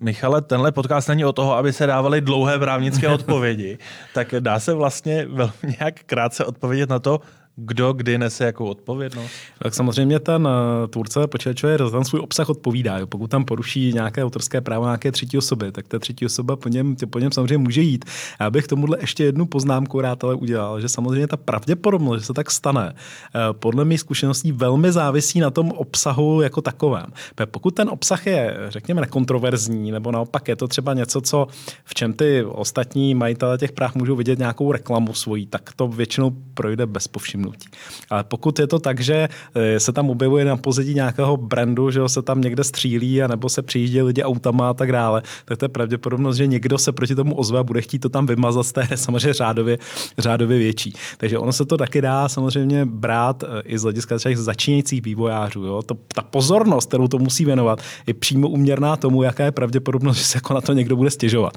Michale, 0.01 0.41
tenhle 0.41 0.71
podcast 0.71 1.09
není 1.09 1.25
o 1.25 1.33
toho, 1.33 1.55
aby 1.55 1.73
se 1.73 1.85
dávaly 1.85 2.21
dlouhé 2.21 2.59
právnické 2.59 3.09
odpovědi, 3.17 3.77
tak 4.13 4.33
dá 4.39 4.59
se 4.59 4.73
vlastně 4.73 5.25
velmi 5.25 5.75
nějak 5.79 6.03
krátce 6.05 6.45
odpovědět 6.45 6.89
na 6.89 6.99
to, 6.99 7.19
kdo 7.65 7.93
kdy 7.93 8.17
nese 8.17 8.45
jakou 8.45 8.65
odpovědnost? 8.65 9.31
Tak 9.63 9.73
samozřejmě 9.73 10.19
ten 10.19 10.47
uh, 10.47 10.87
tvůrce 10.89 11.27
počítačové 11.27 11.77
ten 11.77 12.03
svůj 12.03 12.21
obsah 12.21 12.49
odpovídá. 12.49 12.97
Jo. 12.97 13.07
Pokud 13.07 13.29
tam 13.29 13.45
poruší 13.45 13.93
nějaké 13.93 14.23
autorské 14.23 14.61
právo 14.61 14.85
nějaké 14.85 15.11
třetí 15.11 15.37
osoby, 15.37 15.71
tak 15.71 15.87
ta 15.87 15.99
třetí 15.99 16.25
osoba 16.25 16.55
po 16.55 16.69
něm, 16.69 16.95
po 17.09 17.19
něm 17.19 17.31
samozřejmě 17.31 17.57
může 17.57 17.81
jít. 17.81 18.05
Já 18.39 18.49
bych 18.49 18.67
tomuhle 18.67 18.97
ještě 19.01 19.23
jednu 19.23 19.45
poznámku 19.45 20.01
rád 20.01 20.23
ale 20.23 20.35
udělal, 20.35 20.81
že 20.81 20.89
samozřejmě 20.89 21.27
ta 21.27 21.37
pravděpodobnost, 21.37 22.19
že 22.19 22.25
se 22.25 22.33
tak 22.33 22.51
stane, 22.51 22.93
uh, 22.93 23.57
podle 23.59 23.85
mých 23.85 23.99
zkušeností 23.99 24.51
velmi 24.51 24.91
závisí 24.91 25.39
na 25.39 25.51
tom 25.51 25.71
obsahu 25.71 26.41
jako 26.41 26.61
takovém. 26.61 27.05
Pokud 27.45 27.71
ten 27.71 27.89
obsah 27.89 28.27
je, 28.27 28.57
řekněme, 28.67 29.01
nekontroverzní, 29.01 29.91
nebo 29.91 30.11
naopak 30.11 30.47
je 30.47 30.55
to 30.55 30.67
třeba 30.67 30.93
něco, 30.93 31.21
co 31.21 31.47
v 31.85 31.93
čem 31.93 32.13
ty 32.13 32.43
ostatní 32.43 33.15
majitele 33.15 33.57
těch 33.57 33.71
práv 33.71 33.95
můžou 33.95 34.15
vidět 34.15 34.39
nějakou 34.39 34.71
reklamu 34.71 35.13
svojí, 35.13 35.45
tak 35.45 35.69
to 35.75 35.87
většinou 35.87 36.31
projde 36.53 36.85
bez 36.85 37.07
povšimnutí 37.07 37.48
rozhodnutí. 37.49 37.69
Ale 38.09 38.23
pokud 38.23 38.59
je 38.59 38.67
to 38.67 38.79
tak, 38.79 38.99
že 38.99 39.29
eh, 39.55 39.79
se 39.79 39.91
tam 39.91 40.09
objevuje 40.09 40.45
na 40.45 40.57
pozadí 40.57 40.93
nějakého 40.93 41.37
brandu, 41.37 41.91
že 41.91 42.01
se 42.07 42.21
tam 42.21 42.41
někde 42.41 42.63
střílí, 42.63 43.23
a 43.23 43.27
nebo 43.27 43.49
se 43.49 43.61
přijíždí 43.61 44.01
lidi 44.01 44.23
autama 44.23 44.69
a 44.69 44.73
tak 44.73 44.91
dále, 44.91 45.21
tak 45.45 45.57
to 45.57 45.65
je 45.65 45.69
pravděpodobnost, 45.69 46.37
že 46.37 46.47
někdo 46.47 46.77
se 46.77 46.91
proti 46.91 47.15
tomu 47.15 47.35
ozve 47.35 47.59
a 47.59 47.63
bude 47.63 47.81
chtít 47.81 47.99
to 47.99 48.09
tam 48.09 48.25
vymazat 48.25 48.65
z 48.65 48.71
té 48.71 48.83
hry 48.83 48.97
samozřejmě 49.09 49.33
řádově, 49.33 49.77
řádově 50.17 50.57
větší. 50.57 50.93
Takže 51.17 51.37
ono 51.37 51.53
se 51.53 51.65
to 51.65 51.77
taky 51.77 52.01
dá 52.01 52.29
samozřejmě 52.29 52.85
brát 52.85 53.43
eh, 53.43 53.61
i 53.65 53.77
z 53.77 53.83
hlediska 53.83 54.19
těch 54.19 54.37
začínajících 54.37 55.01
vývojářů. 55.01 55.65
Jo? 55.65 55.81
To, 55.81 55.95
ta 56.15 56.21
pozornost, 56.21 56.87
kterou 56.87 57.07
to 57.07 57.17
musí 57.17 57.45
věnovat, 57.45 57.81
je 58.07 58.13
přímo 58.13 58.49
uměrná 58.49 58.95
tomu, 58.95 59.23
jaká 59.23 59.45
je 59.45 59.51
pravděpodobnost, 59.51 60.17
že 60.21 60.23
se 60.23 60.37
jako 60.37 60.53
na 60.53 60.61
to 60.61 60.73
někdo 60.73 60.95
bude 60.95 61.09
stěžovat. 61.09 61.53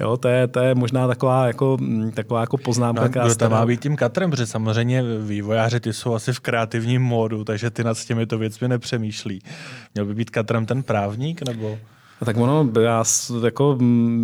Jo? 0.00 0.16
To, 0.16 0.28
je, 0.28 0.46
to 0.48 0.60
je 0.60 0.74
možná 0.74 1.06
taková 1.08 1.46
jako, 1.46 1.76
mm, 1.80 2.10
taková 2.10 2.40
jako 2.40 2.56
poznámka. 2.56 3.02
No, 3.02 3.08
kdo 3.08 3.34
to 3.34 3.50
má 3.50 3.66
být 3.66 3.80
tím 3.80 3.96
katrem, 3.96 4.30
protože 4.30 4.46
samozřejmě 4.46 5.02
vývojáři 5.34 5.80
ty 5.80 5.92
jsou 5.92 6.14
asi 6.14 6.32
v 6.32 6.40
kreativním 6.40 7.02
módu, 7.02 7.44
takže 7.44 7.70
ty 7.70 7.84
nad 7.84 8.04
těmito 8.04 8.38
věcmi 8.38 8.68
nepřemýšlí. 8.68 9.42
Měl 9.94 10.06
by 10.06 10.14
být 10.14 10.30
katrem 10.30 10.66
ten 10.66 10.82
právník, 10.82 11.42
nebo? 11.42 11.78
Tak 12.24 12.36
ono, 12.36 12.68
já 12.80 13.04
jako 13.44 13.78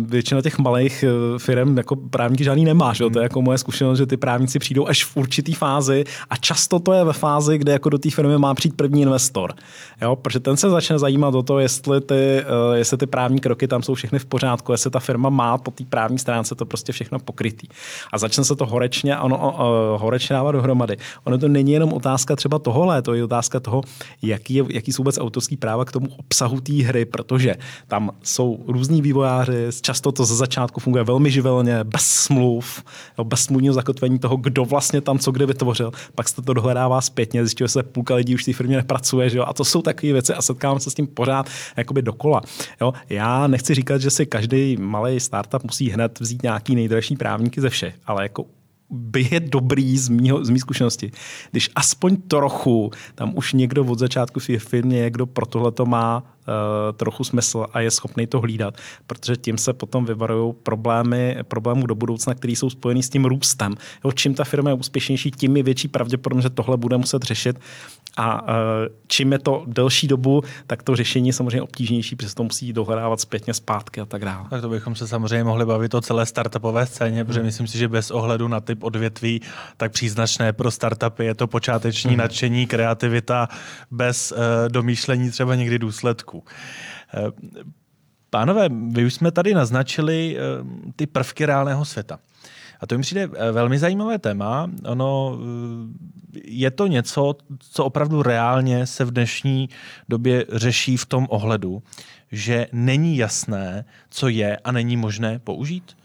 většina 0.05 0.41
těch 0.41 0.59
malých 0.59 1.03
eh, 1.03 1.39
firm 1.39 1.77
jako 1.77 1.95
právníky 1.95 2.43
žádný 2.43 2.65
nemá, 2.65 2.93
že? 2.93 3.03
Hmm. 3.03 3.13
to 3.13 3.19
je 3.19 3.23
jako 3.23 3.41
moje 3.41 3.57
zkušenost, 3.57 3.97
že 3.97 4.05
ty 4.05 4.17
právníci 4.17 4.59
přijdou 4.59 4.87
až 4.87 5.05
v 5.05 5.17
určitý 5.17 5.53
fázi 5.53 6.03
a 6.29 6.35
často 6.35 6.79
to 6.79 6.93
je 6.93 7.03
ve 7.03 7.13
fázi, 7.13 7.57
kde 7.57 7.71
jako 7.71 7.89
do 7.89 7.97
té 7.97 8.09
firmy 8.09 8.37
má 8.37 8.53
přijít 8.53 8.75
první 8.75 9.01
investor. 9.01 9.53
Jo? 10.01 10.15
Protože 10.15 10.39
ten 10.39 10.57
se 10.57 10.69
začne 10.69 10.99
zajímat 10.99 11.35
o 11.35 11.43
to, 11.43 11.59
jestli 11.59 12.01
ty, 12.01 12.15
eh, 12.15 12.43
jestli 12.73 12.97
ty 12.97 13.05
právní 13.07 13.39
kroky 13.39 13.67
tam 13.67 13.83
jsou 13.83 13.93
všechny 13.93 14.19
v 14.19 14.25
pořádku, 14.25 14.71
jestli 14.71 14.91
ta 14.91 14.99
firma 14.99 15.29
má 15.29 15.57
po 15.57 15.71
té 15.71 15.83
právní 15.85 16.19
stránce 16.19 16.55
to 16.55 16.65
prostě 16.65 16.91
všechno 16.91 17.19
pokrytý. 17.19 17.67
A 18.11 18.17
začne 18.17 18.43
se 18.43 18.55
to 18.55 18.65
horečně, 18.65 19.19
ono, 19.19 19.55
horečně 19.99 20.33
dávat 20.33 20.51
dohromady. 20.51 20.97
Ono 21.23 21.37
to 21.37 21.47
není 21.47 21.71
jenom 21.71 21.93
otázka 21.93 22.35
třeba 22.35 22.59
tohohle, 22.59 23.01
to 23.01 23.13
je 23.13 23.23
otázka 23.23 23.59
toho, 23.59 23.81
jaký, 24.21 24.53
je, 24.53 24.63
jaký 24.69 24.93
jsou 24.93 25.03
vůbec 25.03 25.17
autorský 25.17 25.57
práva 25.57 25.85
k 25.85 25.91
tomu 25.91 26.07
obsahu 26.17 26.61
té 26.61 26.73
hry, 26.73 27.05
protože 27.05 27.55
tam 27.87 28.11
jsou 28.23 28.59
různí 28.67 29.01
vývojáři, 29.01 29.67
často 29.81 30.11
to 30.11 30.25
ze 30.25 30.35
začátku 30.35 30.79
funguje 30.79 31.03
velmi 31.03 31.31
živelně, 31.31 31.83
bez 31.83 32.01
smluv, 32.01 32.83
bez 33.23 33.41
smluvního 33.41 33.73
zakotvení 33.73 34.19
toho, 34.19 34.37
kdo 34.37 34.65
vlastně 34.65 35.01
tam 35.01 35.19
co 35.19 35.31
kde 35.31 35.45
vytvořil. 35.45 35.91
Pak 36.15 36.29
se 36.29 36.41
to 36.41 36.53
dohledává 36.53 37.01
zpětně, 37.01 37.45
zjistí, 37.45 37.63
že 37.63 37.67
se 37.67 37.83
půlka 37.83 38.15
lidí 38.15 38.35
už 38.35 38.43
v 38.43 38.45
té 38.45 38.53
firmě 38.53 38.77
nepracuje. 38.77 39.29
Že 39.29 39.37
jo? 39.37 39.43
A 39.47 39.53
to 39.53 39.65
jsou 39.65 39.81
takové 39.81 40.13
věci 40.13 40.33
a 40.33 40.41
setkávám 40.41 40.79
se 40.79 40.91
s 40.91 40.93
tím 40.93 41.07
pořád 41.07 41.49
jakoby 41.77 42.01
dokola. 42.01 42.41
Jo? 42.81 42.93
Já 43.09 43.47
nechci 43.47 43.75
říkat, 43.75 44.01
že 44.01 44.09
si 44.09 44.25
každý 44.25 44.77
malý 44.77 45.19
startup 45.19 45.63
musí 45.63 45.89
hned 45.89 46.19
vzít 46.19 46.43
nějaký 46.43 46.75
nejdražší 46.75 47.15
právníky 47.15 47.61
ze 47.61 47.69
všech, 47.69 47.95
ale 48.05 48.23
jako 48.23 48.45
by 48.91 49.27
je 49.31 49.39
dobrý 49.39 49.97
z, 49.97 50.09
mýho, 50.09 50.45
z 50.45 50.49
mý 50.49 50.59
zkušenosti, 50.59 51.11
když 51.51 51.69
aspoň 51.75 52.17
trochu 52.17 52.91
tam 53.15 53.31
už 53.35 53.53
někdo 53.53 53.85
od 53.85 53.99
začátku 53.99 54.39
své 54.39 54.59
firmě 54.59 54.97
je, 54.97 55.09
kdo 55.09 55.25
pro 55.25 55.45
tohle 55.45 55.71
to 55.71 55.85
má 55.85 56.17
uh, 56.17 56.53
trochu 56.97 57.23
smysl 57.23 57.65
a 57.73 57.79
je 57.79 57.91
schopný 57.91 58.27
to 58.27 58.39
hlídat, 58.39 58.77
protože 59.07 59.37
tím 59.37 59.57
se 59.57 59.73
potom 59.73 60.05
vyvarují 60.05 60.53
problémy, 60.63 61.37
problémů 61.43 61.87
do 61.87 61.95
budoucna, 61.95 62.33
které 62.33 62.53
jsou 62.53 62.69
spojený 62.69 63.03
s 63.03 63.09
tím 63.09 63.25
růstem. 63.25 63.75
Jo, 64.05 64.11
čím 64.11 64.33
ta 64.33 64.43
firma 64.43 64.69
je 64.69 64.75
úspěšnější, 64.75 65.31
tím 65.31 65.57
je 65.57 65.63
větší 65.63 65.87
pravděpodobnost, 65.87 66.43
že 66.43 66.49
tohle 66.49 66.77
bude 66.77 66.97
muset 66.97 67.23
řešit 67.23 67.59
a 68.17 68.41
uh, 68.41 68.47
čím 69.07 69.31
je 69.31 69.39
to 69.39 69.63
delší 69.67 70.07
dobu, 70.07 70.41
tak 70.67 70.83
to 70.83 70.95
řešení 70.95 71.27
je 71.27 71.33
samozřejmě 71.33 71.61
obtížnější, 71.61 72.15
protože 72.15 72.35
to 72.35 72.43
musí 72.43 72.73
dohledávat 72.73 73.19
zpětně 73.19 73.53
zpátky 73.53 74.01
a 74.01 74.05
tak 74.05 74.25
dále. 74.25 74.47
Tak 74.49 74.61
to 74.61 74.69
bychom 74.69 74.95
se 74.95 75.07
samozřejmě 75.07 75.43
mohli 75.43 75.65
bavit 75.65 75.93
o 75.93 76.01
celé 76.01 76.25
startupové 76.25 76.85
scéně, 76.85 77.25
protože 77.25 77.39
hmm. 77.39 77.45
myslím 77.45 77.67
si, 77.67 77.77
že 77.77 77.87
bez 77.87 78.11
ohledu 78.11 78.47
na 78.47 78.59
typ 78.59 78.83
odvětví, 78.83 79.41
tak 79.77 79.91
příznačné 79.91 80.53
pro 80.53 80.71
startupy 80.71 81.25
je 81.25 81.35
to 81.35 81.47
počáteční 81.47 82.09
hmm. 82.09 82.19
nadšení, 82.19 82.67
kreativita 82.67 83.47
bez 83.91 84.31
uh, 84.31 84.37
domýšlení 84.67 85.31
třeba 85.31 85.55
někdy 85.55 85.79
důsledků. 85.79 86.37
Uh, 86.37 87.29
Pánové, 88.29 88.69
vy 88.91 89.05
už 89.05 89.13
jsme 89.13 89.31
tady 89.31 89.53
naznačili 89.53 90.37
ty 90.95 91.07
prvky 91.07 91.45
reálného 91.45 91.85
světa. 91.85 92.19
A 92.81 92.87
to 92.87 92.95
mi 92.95 93.01
přijde 93.01 93.27
velmi 93.51 93.79
zajímavé 93.79 94.19
téma. 94.19 94.69
Ono 94.85 95.37
je 96.43 96.71
to 96.71 96.87
něco, 96.87 97.35
co 97.59 97.85
opravdu 97.85 98.23
reálně 98.23 98.87
se 98.87 99.05
v 99.05 99.11
dnešní 99.11 99.69
době 100.09 100.45
řeší 100.49 100.97
v 100.97 101.05
tom 101.05 101.27
ohledu, 101.29 101.83
že 102.31 102.67
není 102.71 103.17
jasné, 103.17 103.85
co 104.09 104.27
je 104.27 104.57
a 104.57 104.71
není 104.71 104.97
možné 104.97 105.39
použít? 105.39 105.97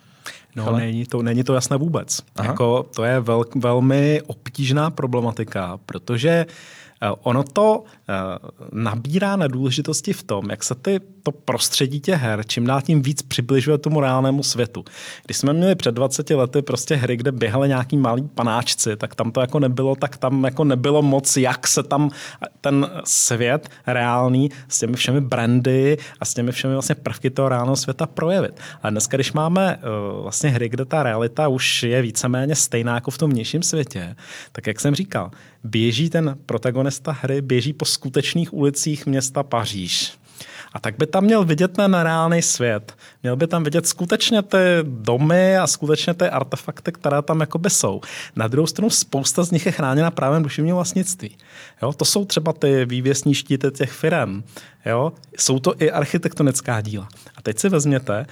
No, 0.57 0.77
není 0.77 1.07
to, 1.07 1.23
není 1.23 1.45
to 1.45 1.55
jasné 1.55 1.77
vůbec. 1.77 2.23
Jako, 2.43 2.87
to 2.95 3.05
je 3.05 3.21
vel, 3.21 3.45
velmi 3.57 4.23
obtížná 4.27 4.91
problematika, 4.91 5.79
protože 5.87 6.47
Eh, 6.49 6.76
ono 7.01 7.43
to 7.43 7.85
eh, 8.09 8.15
nabírá 8.73 9.37
na 9.37 9.47
důležitosti 9.47 10.13
v 10.13 10.23
tom, 10.23 10.51
jak 10.51 10.65
se 10.65 10.75
ty, 10.75 11.01
to 11.23 11.33
prostředí 11.33 12.01
těch 12.01 12.21
her 12.21 12.45
čím 12.47 12.67
dál 12.67 12.83
tím 12.83 13.03
víc 13.03 13.23
přibližuje 13.23 13.79
tomu 13.79 14.01
reálnému 14.01 14.43
světu. 14.43 14.85
Když 15.25 15.37
jsme 15.37 15.53
měli 15.53 15.75
před 15.75 15.95
20 15.95 16.31
lety 16.31 16.63
prostě 16.63 16.95
hry, 16.95 17.17
kde 17.17 17.33
běhali 17.33 17.69
nějaký 17.69 17.97
malí 17.97 18.29
panáčci, 18.35 18.97
tak 18.97 19.15
tam 19.15 19.33
to 19.33 19.41
jako 19.41 19.61
nebylo, 19.61 19.97
tak 19.97 20.17
tam 20.17 20.45
jako 20.45 20.65
nebylo 20.65 21.03
moc, 21.03 21.37
jak 21.37 21.67
se 21.67 21.83
tam 21.83 22.11
ten 22.61 22.91
svět 23.05 23.69
reálný 23.87 24.51
s 24.69 24.79
těmi 24.79 24.97
všemi 24.97 25.21
brandy 25.21 25.99
a 26.21 26.25
s 26.25 26.35
těmi 26.35 26.53
všemi 26.53 26.75
vlastně 26.75 26.95
prvky 26.95 27.31
toho 27.31 27.49
reálného 27.49 27.77
světa 27.77 28.07
projevit. 28.07 28.61
A 28.83 28.91
dneska, 28.91 29.17
když 29.17 29.33
máme 29.33 29.79
vlastně 30.23 30.51
hry, 30.51 30.69
kde 30.69 30.85
ta 30.85 31.03
realita 31.03 31.49
už 31.49 31.83
je 31.83 32.03
víceméně 32.03 32.55
stejná 32.55 32.95
jako 32.95 33.11
v 33.11 33.19
tom 33.19 33.31
vnějším 33.31 33.63
světě, 33.63 34.17
tak 34.53 34.67
jak 34.67 34.81
jsem 34.81 34.95
říkal, 34.95 35.31
běží 35.65 36.11
ten 36.11 36.39
protagonista 36.47 36.86
hry, 37.09 37.43
běží 37.43 37.73
po 37.73 37.85
skutečných 37.85 38.55
ulicích 38.55 39.07
města 39.07 39.43
Paříž. 39.43 40.13
A 40.73 40.79
tak 40.79 40.95
by 40.99 41.07
tam 41.07 41.25
měl 41.25 41.45
vidět 41.45 41.73
ten 41.73 41.95
reálný 41.95 42.43
svět. 42.43 42.93
Měl 43.23 43.37
by 43.37 43.47
tam 43.47 43.65
vidět 43.65 43.87
skutečně 43.87 44.43
ty 44.43 44.59
domy 44.83 45.59
a 45.59 45.67
skutečně 45.67 46.15
ty 46.15 46.25
artefakty, 46.25 46.93
které 46.93 47.23
tam 47.23 47.41
jakoby 47.41 47.71
jsou. 47.71 48.01
Na 48.37 48.49
druhou 48.49 48.67
stranu 48.67 48.91
spousta 48.91 49.43
z 49.43 49.51
nich 49.51 49.67
je 49.67 49.73
chráněna 49.73 50.11
právem 50.11 50.43
duševního 50.43 50.77
vlastnictví. 50.77 51.37
Jo? 51.83 51.93
To 51.93 52.05
jsou 52.05 52.25
třeba 52.25 52.53
ty 52.53 52.85
vývěsní 52.85 53.35
štíty 53.35 53.71
těch 53.71 53.93
firm. 53.93 54.43
Jo? 54.87 55.13
Jsou 55.39 55.59
to 55.59 55.75
i 55.79 55.91
architektonická 55.91 56.81
díla. 56.81 57.09
A 57.37 57.43
teď 57.43 57.59
si 57.59 57.69
vezměte, 57.69 58.27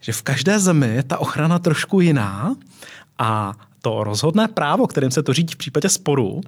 že 0.00 0.12
v 0.12 0.22
každé 0.22 0.58
zemi 0.58 0.88
je 0.88 1.02
ta 1.02 1.18
ochrana 1.18 1.58
trošku 1.58 2.00
jiná 2.00 2.56
a 3.18 3.54
to 3.82 4.04
rozhodné 4.04 4.48
právo, 4.48 4.86
kterým 4.86 5.10
se 5.10 5.22
to 5.22 5.32
řídí 5.32 5.54
v 5.54 5.56
případě 5.56 5.88
sporu, 5.88 6.40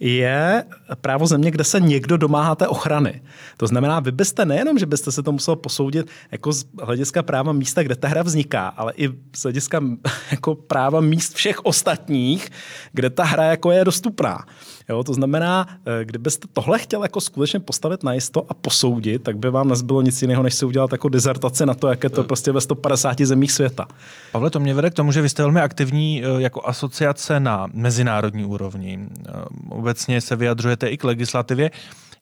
je 0.00 0.64
právo 1.00 1.26
země, 1.26 1.50
kde 1.50 1.64
se 1.64 1.80
někdo 1.80 2.16
domáhá 2.16 2.54
té 2.54 2.68
ochrany. 2.68 3.22
To 3.56 3.66
znamená, 3.66 4.00
vy 4.00 4.12
byste 4.12 4.44
nejenom, 4.44 4.78
že 4.78 4.86
byste 4.86 5.12
se 5.12 5.22
to 5.22 5.32
musel 5.32 5.56
posoudit 5.56 6.06
jako 6.32 6.52
z 6.52 6.64
hlediska 6.82 7.22
práva 7.22 7.52
místa, 7.52 7.82
kde 7.82 7.96
ta 7.96 8.08
hra 8.08 8.22
vzniká, 8.22 8.68
ale 8.68 8.92
i 8.96 9.08
z 9.36 9.42
hlediska 9.42 9.82
jako 10.30 10.54
práva 10.54 11.00
míst 11.00 11.34
všech 11.34 11.64
ostatních, 11.64 12.50
kde 12.92 13.10
ta 13.10 13.24
hra 13.24 13.44
jako 13.44 13.70
je 13.70 13.84
dostupná. 13.84 14.44
Jo, 14.88 15.04
to 15.04 15.14
znamená, 15.14 15.66
eh, 15.86 16.04
kdybyste 16.04 16.48
tohle 16.52 16.78
chtěl 16.78 17.02
jako 17.02 17.20
skutečně 17.20 17.60
postavit 17.60 18.02
na 18.02 18.12
jisto 18.12 18.46
a 18.48 18.54
posoudit, 18.54 19.22
tak 19.22 19.38
by 19.38 19.50
vám 19.50 19.68
nezbylo 19.68 20.02
nic 20.02 20.22
jiného, 20.22 20.42
než 20.42 20.54
si 20.54 20.64
udělat 20.64 20.92
jako 20.92 21.08
dizertaci 21.08 21.66
na 21.66 21.74
to, 21.74 21.88
jak 21.88 22.04
je 22.04 22.10
to 22.10 22.24
prostě 22.24 22.52
ve 22.52 22.60
150 22.60 23.20
zemích 23.26 23.52
světa. 23.52 23.86
Pavle, 24.32 24.50
to 24.50 24.60
mě 24.60 24.74
vede 24.74 24.90
k 24.90 24.94
tomu, 24.94 25.12
že 25.12 25.22
vy 25.22 25.28
jste 25.28 25.42
velmi 25.42 25.60
aktivní 25.60 26.22
eh, 26.24 26.42
jako 26.42 26.66
asociace 26.68 27.40
na 27.40 27.66
mezinárodní 27.72 28.44
úrovni. 28.44 28.98
Eh, 29.28 29.32
obecně 29.68 30.20
se 30.20 30.36
vyjadřujete 30.36 30.88
i 30.88 30.96
k 30.96 31.04
legislativě. 31.04 31.70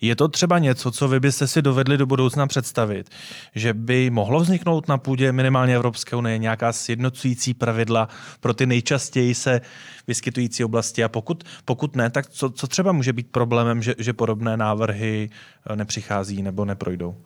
Je 0.07 0.17
to 0.17 0.29
třeba 0.29 0.59
něco, 0.59 0.91
co 0.91 1.09
vy 1.09 1.21
byste 1.21 1.47
si 1.47 1.63
dovedli 1.63 1.99
do 1.99 2.07
budoucna 2.07 2.47
představit, 2.47 3.11
že 3.55 3.75
by 3.75 4.11
mohlo 4.11 4.41
vzniknout 4.41 4.89
na 4.89 4.99
půdě 4.99 5.33
minimálně 5.33 5.75
Evropské 5.75 6.17
unie 6.17 6.39
nějaká 6.39 6.73
sjednocující 6.73 7.55
pravidla 7.55 8.09
pro 8.41 8.55
ty 8.55 8.67
nejčastěji 8.67 9.35
se 9.35 9.61
vyskytující 10.07 10.65
oblasti 10.65 11.05
a 11.05 11.09
pokud, 11.09 11.45
pokud 11.65 11.97
ne, 11.97 12.11
tak 12.11 12.27
co, 12.27 12.51
co 12.51 12.67
třeba 12.67 12.93
může 12.93 13.13
být 13.13 13.31
problémem, 13.31 13.83
že, 13.83 13.95
že 13.99 14.13
podobné 14.13 14.57
návrhy 14.57 15.31
eh, 15.67 15.77
nepřichází 15.77 16.43
nebo 16.43 16.65
neprojdou? 16.65 17.17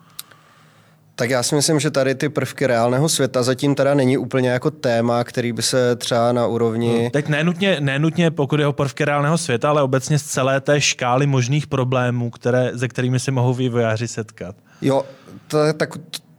Tak 1.18 1.30
já 1.30 1.42
si 1.42 1.54
myslím, 1.54 1.80
že 1.80 1.90
tady 1.90 2.14
ty 2.14 2.28
prvky 2.28 2.66
reálného 2.66 3.08
světa 3.08 3.42
zatím 3.42 3.74
teda 3.74 3.94
není 3.94 4.18
úplně 4.18 4.48
jako 4.48 4.70
téma, 4.70 5.24
který 5.24 5.52
by 5.52 5.62
se 5.62 5.96
třeba 5.96 6.32
na 6.32 6.46
úrovni... 6.46 7.04
No, 7.04 7.10
teď 7.10 7.28
nenutně, 7.28 7.80
nenutně 7.80 8.30
pokud 8.30 8.60
je 8.60 8.66
o 8.66 8.72
prvky 8.72 9.04
reálného 9.04 9.38
světa, 9.38 9.70
ale 9.70 9.82
obecně 9.82 10.18
z 10.18 10.22
celé 10.22 10.60
té 10.60 10.80
škály 10.80 11.26
možných 11.26 11.66
problémů, 11.66 12.30
které, 12.30 12.78
se 12.78 12.88
kterými 12.88 13.20
se 13.20 13.30
mohou 13.30 13.54
vývojáři 13.54 14.08
setkat. 14.08 14.56
Jo, 14.82 15.04
to, 15.48 15.58
tak 15.72 15.90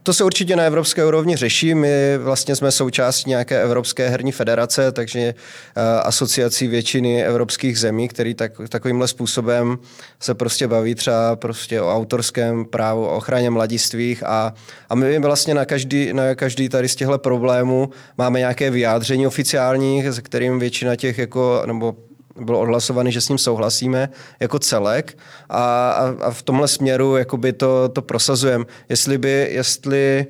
to 0.02 0.12
se 0.12 0.24
určitě 0.24 0.56
na 0.56 0.62
evropské 0.62 1.06
úrovni 1.06 1.36
řeší. 1.36 1.74
My 1.74 2.18
vlastně 2.18 2.56
jsme 2.56 2.72
součástí 2.72 3.30
nějaké 3.30 3.62
Evropské 3.62 4.08
herní 4.08 4.32
federace, 4.32 4.92
takže 4.92 5.34
uh, 5.34 5.82
asociací 6.02 6.68
většiny 6.68 7.24
evropských 7.24 7.78
zemí, 7.78 8.08
který 8.08 8.34
tak, 8.34 8.52
takovýmhle 8.68 9.08
způsobem 9.08 9.78
se 10.20 10.34
prostě 10.34 10.68
baví 10.68 10.94
třeba 10.94 11.36
prostě 11.36 11.80
o 11.80 11.94
autorském 11.94 12.64
právu, 12.64 13.06
o 13.06 13.16
ochraně 13.16 13.50
mladistvých 13.50 14.22
a, 14.26 14.54
a 14.88 14.94
my 14.94 15.18
vlastně 15.18 15.54
na 15.54 15.64
každý, 15.64 16.12
na 16.12 16.34
každý 16.34 16.68
tady 16.68 16.88
z 16.88 16.96
těchto 16.96 17.18
problémů 17.18 17.90
máme 18.18 18.38
nějaké 18.38 18.70
vyjádření 18.70 19.26
oficiální, 19.26 20.04
se 20.12 20.22
kterým 20.22 20.58
většina 20.58 20.96
těch 20.96 21.18
jako, 21.18 21.62
nebo 21.66 21.96
bylo 22.40 22.60
odhlasovaný, 22.60 23.12
že 23.12 23.20
s 23.20 23.28
ním 23.28 23.38
souhlasíme 23.38 24.08
jako 24.40 24.58
celek 24.58 25.18
a, 25.48 25.90
a, 25.90 26.14
a 26.20 26.30
v 26.30 26.42
tomhle 26.42 26.68
směru 26.68 27.16
jakoby 27.16 27.52
to, 27.52 27.88
to 27.88 28.02
prosazujeme. 28.02 28.64
Jestli 28.88 29.18
by, 29.18 29.48
jestli 29.50 30.26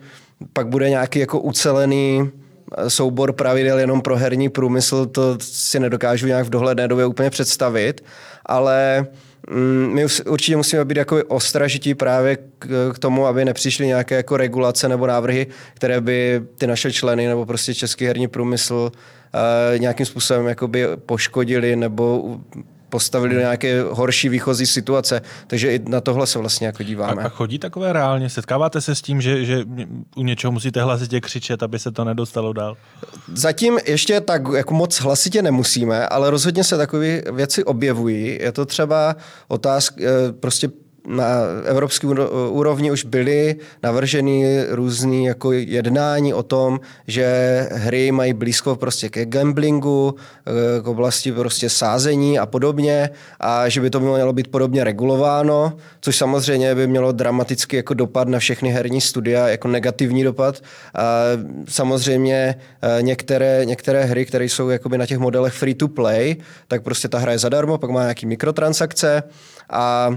pak 0.52 0.68
bude 0.68 0.90
nějaký 0.90 1.18
jako 1.18 1.40
ucelený 1.40 2.30
soubor 2.88 3.32
pravidel 3.32 3.78
jenom 3.78 4.00
pro 4.00 4.16
herní 4.16 4.48
průmysl, 4.48 5.06
to 5.06 5.36
si 5.40 5.80
nedokážu 5.80 6.26
nějak 6.26 6.46
v 6.46 6.50
dohledné 6.50 6.88
době 6.88 7.06
úplně 7.06 7.30
představit, 7.30 8.04
ale 8.46 9.00
mm, 9.00 9.29
my 9.88 10.06
určitě 10.26 10.56
musíme 10.56 10.84
být 10.84 10.96
jako 10.96 11.24
ostražití 11.28 11.94
právě 11.94 12.38
k, 12.92 12.98
tomu, 12.98 13.26
aby 13.26 13.44
nepřišly 13.44 13.86
nějaké 13.86 14.14
jako 14.14 14.36
regulace 14.36 14.88
nebo 14.88 15.06
návrhy, 15.06 15.46
které 15.74 16.00
by 16.00 16.42
ty 16.58 16.66
naše 16.66 16.92
členy 16.92 17.26
nebo 17.26 17.46
prostě 17.46 17.74
český 17.74 18.06
herní 18.06 18.28
průmysl 18.28 18.92
uh, 18.94 19.80
nějakým 19.80 20.06
způsobem 20.06 20.46
jakoby 20.46 20.86
poškodili 20.96 21.76
nebo 21.76 22.36
postavili 22.90 23.34
do 23.34 23.40
nějaké 23.40 23.82
horší 23.82 24.28
výchozí 24.28 24.66
situace. 24.66 25.22
Takže 25.46 25.74
i 25.74 25.78
na 25.88 26.00
tohle 26.00 26.26
se 26.26 26.38
vlastně 26.38 26.66
jako 26.66 26.82
díváme. 26.82 27.22
A, 27.22 27.26
a 27.26 27.28
chodí 27.28 27.58
takové 27.58 27.92
reálně? 27.92 28.30
Setkáváte 28.30 28.80
se 28.80 28.94
s 28.94 29.02
tím, 29.02 29.20
že, 29.20 29.44
že 29.44 29.64
u 30.16 30.22
něčeho 30.22 30.52
musíte 30.52 30.82
hlasitě 30.82 31.20
křičet, 31.20 31.62
aby 31.62 31.78
se 31.78 31.90
to 31.90 32.04
nedostalo 32.04 32.52
dál? 32.52 32.76
Zatím 33.34 33.78
ještě 33.86 34.20
tak 34.20 34.42
jako 34.56 34.74
moc 34.74 35.00
hlasitě 35.00 35.42
nemusíme, 35.42 36.06
ale 36.06 36.30
rozhodně 36.30 36.64
se 36.64 36.76
takové 36.76 37.22
věci 37.32 37.64
objevují. 37.64 38.38
Je 38.40 38.52
to 38.52 38.66
třeba 38.66 39.16
otázka, 39.48 39.96
eh, 40.00 40.32
prostě 40.32 40.68
na 41.06 41.24
evropské 41.64 42.06
úrovni 42.50 42.90
už 42.90 43.04
byly 43.04 43.56
navrženy 43.82 44.64
různé 44.68 45.16
jako 45.16 45.52
jednání 45.52 46.34
o 46.34 46.42
tom, 46.42 46.80
že 47.06 47.26
hry 47.72 48.12
mají 48.12 48.32
blízko 48.32 48.76
prostě 48.76 49.08
ke 49.08 49.26
gamblingu, 49.26 50.14
k 50.82 50.86
oblasti 50.86 51.32
prostě 51.32 51.70
sázení 51.70 52.38
a 52.38 52.46
podobně 52.46 53.10
a 53.40 53.68
že 53.68 53.80
by 53.80 53.90
to 53.90 54.00
mělo 54.00 54.32
být 54.32 54.48
podobně 54.48 54.84
regulováno, 54.84 55.72
což 56.00 56.16
samozřejmě 56.16 56.74
by 56.74 56.86
mělo 56.86 57.12
dramatický 57.12 57.76
jako 57.76 57.94
dopad 57.94 58.28
na 58.28 58.38
všechny 58.38 58.70
herní 58.70 59.00
studia, 59.00 59.48
jako 59.48 59.68
negativní 59.68 60.24
dopad. 60.24 60.62
A 60.94 61.22
samozřejmě 61.68 62.54
e, 62.82 63.02
některé, 63.02 63.64
některé 63.64 64.04
hry, 64.04 64.26
které 64.26 64.44
jsou 64.44 64.68
jakoby 64.68 64.98
na 64.98 65.06
těch 65.06 65.18
modelech 65.18 65.52
free 65.52 65.74
to 65.74 65.88
play, 65.88 66.36
tak 66.68 66.82
prostě 66.82 67.08
ta 67.08 67.18
hra 67.18 67.32
je 67.32 67.38
zadarmo, 67.38 67.78
pak 67.78 67.90
má 67.90 68.02
nějaký 68.02 68.26
mikrotransakce 68.26 69.22
a 69.70 70.10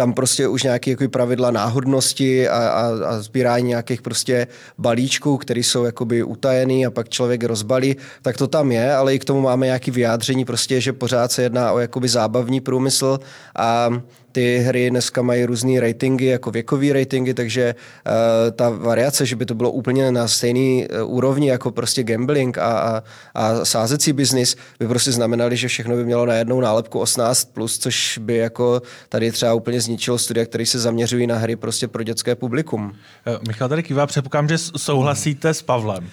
tam 0.00 0.12
prostě 0.12 0.48
už 0.48 0.62
nějaké 0.62 0.90
jako 0.90 1.08
pravidla 1.08 1.50
náhodnosti 1.50 2.48
a, 2.48 2.56
a, 2.56 2.82
a 3.06 3.20
sbírání 3.20 3.68
nějakých 3.68 4.02
prostě 4.02 4.46
balíčků, 4.78 5.36
které 5.36 5.60
jsou 5.60 5.84
jakoby 5.84 6.22
utajený 6.22 6.86
a 6.86 6.90
pak 6.90 7.08
člověk 7.08 7.44
rozbalí, 7.44 7.96
tak 8.22 8.36
to 8.36 8.46
tam 8.46 8.72
je, 8.72 8.94
ale 8.94 9.14
i 9.14 9.18
k 9.18 9.24
tomu 9.24 9.40
máme 9.40 9.66
nějaké 9.66 9.90
vyjádření 9.90 10.44
prostě, 10.44 10.80
že 10.80 10.92
pořád 10.92 11.32
se 11.32 11.42
jedná 11.42 11.72
o 11.72 11.78
jakoby 11.78 12.08
zábavní 12.08 12.60
průmysl 12.60 13.20
a 13.56 13.90
ty 14.32 14.58
hry 14.58 14.90
dneska 14.90 15.22
mají 15.22 15.44
různé 15.44 15.80
ratingy, 15.80 16.26
jako 16.26 16.50
věkové 16.50 16.92
ratingy, 16.92 17.34
takže 17.34 17.74
uh, 18.06 18.12
ta 18.50 18.70
variace, 18.70 19.26
že 19.26 19.36
by 19.36 19.46
to 19.46 19.54
bylo 19.54 19.70
úplně 19.70 20.12
na 20.12 20.28
stejný 20.28 20.86
uh, 21.02 21.14
úrovni 21.14 21.48
jako 21.48 21.70
prostě 21.70 22.02
gambling 22.02 22.58
a, 22.58 22.62
a, 22.62 23.02
a 23.34 23.64
sázecí 23.64 24.12
biznis, 24.12 24.56
by 24.78 24.88
prostě 24.88 25.12
znamenali, 25.12 25.56
že 25.56 25.68
všechno 25.68 25.96
by 25.96 26.04
mělo 26.04 26.26
najednou 26.26 26.60
nálepku 26.60 27.02
18+, 27.02 27.48
plus, 27.52 27.78
což 27.78 28.18
by 28.18 28.36
jako 28.36 28.82
tady 29.08 29.32
třeba 29.32 29.54
úplně 29.54 29.80
zničilo 29.80 30.18
studia, 30.18 30.46
které 30.46 30.66
se 30.66 30.78
zaměřují 30.78 31.26
na 31.26 31.36
hry 31.36 31.56
prostě 31.56 31.88
pro 31.88 32.02
dětské 32.02 32.34
publikum. 32.34 32.92
Eh, 33.26 33.38
Michal 33.48 33.68
tady 33.68 33.82
kývá, 33.82 34.06
předpokládám, 34.06 34.48
že 34.48 34.58
souhlasíte 34.58 35.54
s 35.54 35.62
Pavlem. 35.62 36.08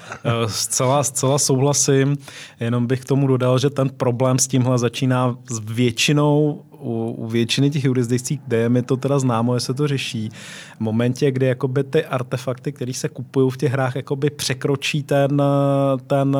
Zcela, 0.47 1.03
zcela 1.03 1.39
souhlasím, 1.39 2.17
jenom 2.59 2.87
bych 2.87 3.01
k 3.01 3.05
tomu 3.05 3.27
dodal, 3.27 3.59
že 3.59 3.69
ten 3.69 3.89
problém 3.89 4.39
s 4.39 4.47
tímhle 4.47 4.77
začíná 4.77 5.35
s 5.49 5.59
většinou 5.59 6.63
u, 6.79 7.15
u 7.17 7.27
většiny 7.27 7.69
těch 7.69 7.83
jurisdikcí, 7.83 8.39
kde 8.47 8.57
je 8.57 8.69
mi 8.69 8.81
to 8.81 8.97
teda 8.97 9.19
známo, 9.19 9.55
že 9.55 9.59
se 9.59 9.73
to 9.73 9.87
řeší, 9.87 10.29
v 10.77 10.79
momentě, 10.79 11.31
kdy 11.31 11.45
jakoby 11.45 11.83
ty 11.83 12.05
artefakty, 12.05 12.71
které 12.71 12.93
se 12.93 13.09
kupují 13.09 13.51
v 13.51 13.57
těch 13.57 13.71
hrách, 13.71 13.95
jakoby 13.95 14.29
překročí 14.29 15.03
ten, 15.03 15.41
ten, 16.07 16.37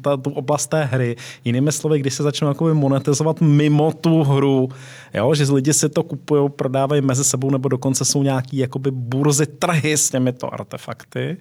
ta, 0.00 0.16
tu 0.16 0.30
oblast 0.30 0.66
té 0.66 0.84
hry. 0.84 1.16
Jinými 1.44 1.72
slovy, 1.72 1.98
když 1.98 2.14
se 2.14 2.22
začnou 2.22 2.48
jakoby 2.48 2.74
monetizovat 2.74 3.40
mimo 3.40 3.92
tu 3.92 4.22
hru, 4.22 4.68
jo, 5.14 5.34
že 5.34 5.52
lidi 5.52 5.72
si 5.72 5.88
to 5.88 6.02
kupují, 6.02 6.50
prodávají 6.50 7.02
mezi 7.02 7.24
sebou, 7.24 7.50
nebo 7.50 7.68
dokonce 7.68 8.04
jsou 8.04 8.22
nějaký 8.22 8.56
jakoby 8.56 8.90
burzy, 8.90 9.46
trhy 9.46 9.96
s 9.96 10.10
těmito 10.10 10.54
artefakty, 10.54 11.36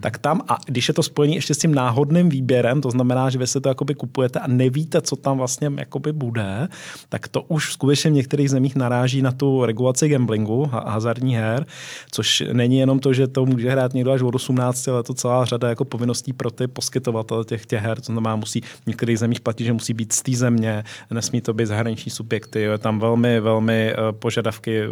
tak 0.00 0.18
tam, 0.18 0.40
a 0.48 0.58
když 0.66 0.88
je 0.88 0.94
to 0.94 1.02
spojení 1.02 1.34
ještě 1.34 1.54
s 1.54 1.58
tím 1.58 1.74
náhodným 1.74 2.28
výběrem, 2.28 2.80
to 2.80 2.90
znamená, 2.90 3.30
že 3.30 3.38
vy 3.38 3.46
si 3.46 3.60
to 3.60 3.68
jakoby 3.68 3.94
kupujete 3.94 4.38
a 4.40 4.46
nevíte, 4.46 5.00
co 5.00 5.16
tam 5.16 5.38
vlastně 5.38 5.70
jakoby 5.78 6.12
bude, 6.12 6.68
tak 7.08 7.28
to 7.28 7.42
už 7.42 7.55
skutečně 7.64 8.10
v 8.10 8.14
některých 8.14 8.50
zemích 8.50 8.76
naráží 8.76 9.22
na 9.22 9.32
tu 9.32 9.64
regulaci 9.64 10.08
gamblingu 10.08 10.70
a 10.72 10.90
hazardní 10.90 11.36
her, 11.36 11.66
což 12.10 12.42
není 12.52 12.78
jenom 12.78 12.98
to, 12.98 13.12
že 13.12 13.26
to 13.26 13.46
může 13.46 13.70
hrát 13.70 13.94
někdo 13.94 14.12
až 14.12 14.22
od 14.22 14.34
18, 14.34 14.88
ale 14.88 15.02
to 15.02 15.14
celá 15.14 15.44
řada 15.44 15.68
jako 15.68 15.84
povinností 15.84 16.32
pro 16.32 16.50
ty 16.50 16.66
poskytovatele 16.66 17.44
těch, 17.44 17.66
těch 17.66 17.82
her, 17.82 18.00
to 18.00 18.12
znamená, 18.12 18.36
musí 18.36 18.60
v 18.60 18.86
některých 18.86 19.18
zemích 19.18 19.40
platit, 19.40 19.64
že 19.64 19.72
musí 19.72 19.94
být 19.94 20.12
z 20.12 20.22
té 20.22 20.32
země, 20.32 20.84
nesmí 21.10 21.40
to 21.40 21.54
být 21.54 21.66
zahraniční 21.66 22.10
subjekty, 22.10 22.62
jo, 22.62 22.72
je 22.72 22.78
tam 22.78 22.98
velmi, 22.98 23.40
velmi 23.40 23.92
eh, 23.92 23.96
požadavky 24.12 24.80
eh, 24.80 24.88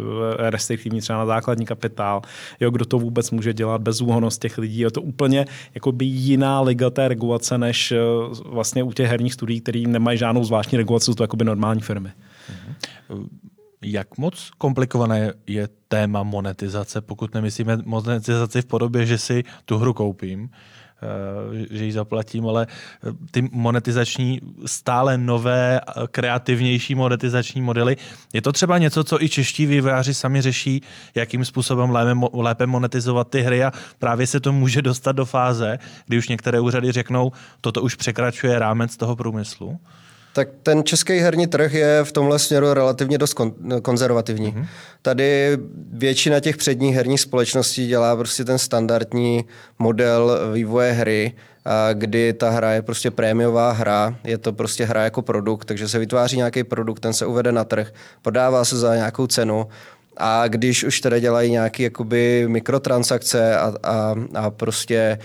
restriktivní 0.49 1.01
třeba 1.01 1.19
na 1.19 1.25
základní 1.25 1.65
kapitál, 1.65 2.21
jo, 2.59 2.71
kdo 2.71 2.85
to 2.85 2.99
vůbec 2.99 3.31
může 3.31 3.53
dělat, 3.53 3.81
bezúhonost 3.81 4.41
těch 4.41 4.57
lidí, 4.57 4.79
je 4.79 4.91
to 4.91 5.01
úplně 5.01 5.45
jakoby 5.75 6.05
jiná 6.05 6.61
liga 6.61 6.89
té 6.89 7.07
regulace, 7.07 7.57
než 7.57 7.91
eh, 7.91 7.97
vlastně 8.45 8.83
u 8.83 8.91
těch 8.93 9.09
herních 9.09 9.33
studií, 9.33 9.61
které 9.61 9.83
nemají 9.87 10.17
žádnou 10.17 10.43
zvláštní 10.43 10.77
regulaci, 10.77 11.05
jsou 11.05 11.13
to 11.13 11.23
jakoby 11.23 11.45
normální 11.45 11.81
firmy. 11.81 12.09
Jak 13.81 14.17
moc 14.17 14.49
komplikované 14.57 15.33
je 15.47 15.69
téma 15.87 16.23
monetizace, 16.23 17.01
pokud 17.01 17.33
nemyslíme 17.33 17.77
monetizaci 17.85 18.61
v 18.61 18.65
podobě, 18.65 19.05
že 19.05 19.17
si 19.17 19.43
tu 19.65 19.77
hru 19.77 19.93
koupím, 19.93 20.49
eh, 20.49 21.77
že 21.77 21.85
ji 21.85 21.91
zaplatím, 21.91 22.47
ale 22.47 22.67
eh, 22.67 23.11
ty 23.31 23.49
monetizační, 23.51 24.41
stále 24.65 25.17
nové, 25.17 25.81
kreativnější 26.11 26.95
monetizační 26.95 27.61
modely. 27.61 27.97
Je 28.33 28.41
to 28.41 28.51
třeba 28.51 28.77
něco, 28.77 29.03
co 29.03 29.23
i 29.23 29.29
čeští 29.29 29.65
vývojáři 29.65 30.13
sami 30.13 30.41
řeší, 30.41 30.81
jakým 31.15 31.45
způsobem 31.45 31.93
lépe 32.33 32.65
monetizovat 32.65 33.29
ty 33.29 33.41
hry 33.41 33.63
a 33.63 33.71
právě 33.99 34.27
se 34.27 34.39
to 34.39 34.53
může 34.53 34.81
dostat 34.81 35.11
do 35.11 35.25
fáze, 35.25 35.79
kdy 36.05 36.17
už 36.17 36.29
některé 36.29 36.59
úřady 36.59 36.91
řeknou, 36.91 37.31
toto 37.61 37.81
už 37.81 37.95
překračuje 37.95 38.59
rámec 38.59 38.97
toho 38.97 39.15
průmyslu? 39.15 39.79
Tak 40.35 40.47
ten 40.63 40.83
český 40.83 41.13
herní 41.13 41.47
trh 41.47 41.73
je 41.73 42.03
v 42.03 42.11
tomhle 42.11 42.39
směru 42.39 42.73
relativně 42.73 43.17
dost 43.17 43.37
kon- 43.37 43.81
konzervativní. 43.81 44.53
Mm-hmm. 44.53 44.67
Tady 45.01 45.57
většina 45.91 46.39
těch 46.39 46.57
předních 46.57 46.95
herních 46.95 47.21
společností 47.21 47.87
dělá 47.87 48.15
prostě 48.15 48.45
ten 48.45 48.57
standardní 48.57 49.45
model 49.79 50.39
vývoje 50.53 50.91
hry, 50.91 51.33
a 51.65 51.93
kdy 51.93 52.33
ta 52.33 52.49
hra 52.49 52.71
je 52.71 52.81
prostě 52.81 53.11
prémiová 53.11 53.71
hra, 53.71 54.15
je 54.23 54.37
to 54.37 54.53
prostě 54.53 54.85
hra 54.85 55.03
jako 55.03 55.21
produkt, 55.21 55.65
takže 55.65 55.87
se 55.87 55.99
vytváří 55.99 56.37
nějaký 56.37 56.63
produkt, 56.63 56.99
ten 56.99 57.13
se 57.13 57.25
uvede 57.25 57.51
na 57.51 57.63
trh, 57.63 57.91
prodává 58.21 58.65
se 58.65 58.77
za 58.77 58.95
nějakou 58.95 59.27
cenu 59.27 59.67
a 60.17 60.47
když 60.47 60.83
už 60.83 61.01
teda 61.01 61.19
dělají 61.19 61.51
nějaké 61.51 61.83
jakoby 61.83 62.45
mikrotransakce 62.47 63.57
a, 63.57 63.73
a, 63.83 64.15
a 64.33 64.49
prostě 64.49 65.19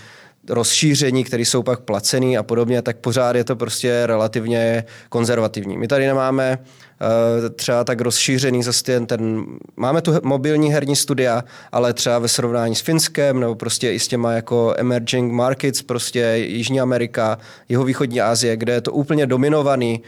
rozšíření, 0.49 1.23
které 1.23 1.43
jsou 1.43 1.63
pak 1.63 1.79
placený 1.79 2.37
a 2.37 2.43
podobně, 2.43 2.81
tak 2.81 2.97
pořád 2.97 3.35
je 3.35 3.43
to 3.43 3.55
prostě 3.55 4.01
relativně 4.05 4.83
konzervativní. 5.09 5.77
My 5.77 5.87
tady 5.87 6.07
nemáme 6.07 6.59
třeba 7.55 7.83
tak 7.83 8.01
rozšířený 8.01 8.63
zase 8.63 8.83
ten, 9.05 9.45
máme 9.75 10.01
tu 10.01 10.13
mobilní 10.23 10.73
herní 10.73 10.95
studia, 10.95 11.43
ale 11.71 11.93
třeba 11.93 12.19
ve 12.19 12.27
srovnání 12.27 12.75
s 12.75 12.81
Finskem 12.81 13.39
nebo 13.39 13.55
prostě 13.55 13.93
i 13.93 13.99
s 13.99 14.07
těma 14.07 14.33
jako 14.33 14.73
emerging 14.77 15.33
markets, 15.33 15.81
prostě 15.81 16.19
Jižní 16.47 16.81
Amerika, 16.81 17.37
jeho 17.69 17.83
východní 17.83 18.21
Asie, 18.21 18.57
kde 18.57 18.73
je 18.73 18.81
to 18.81 18.91
úplně 18.91 19.25
dominovaný 19.25 20.01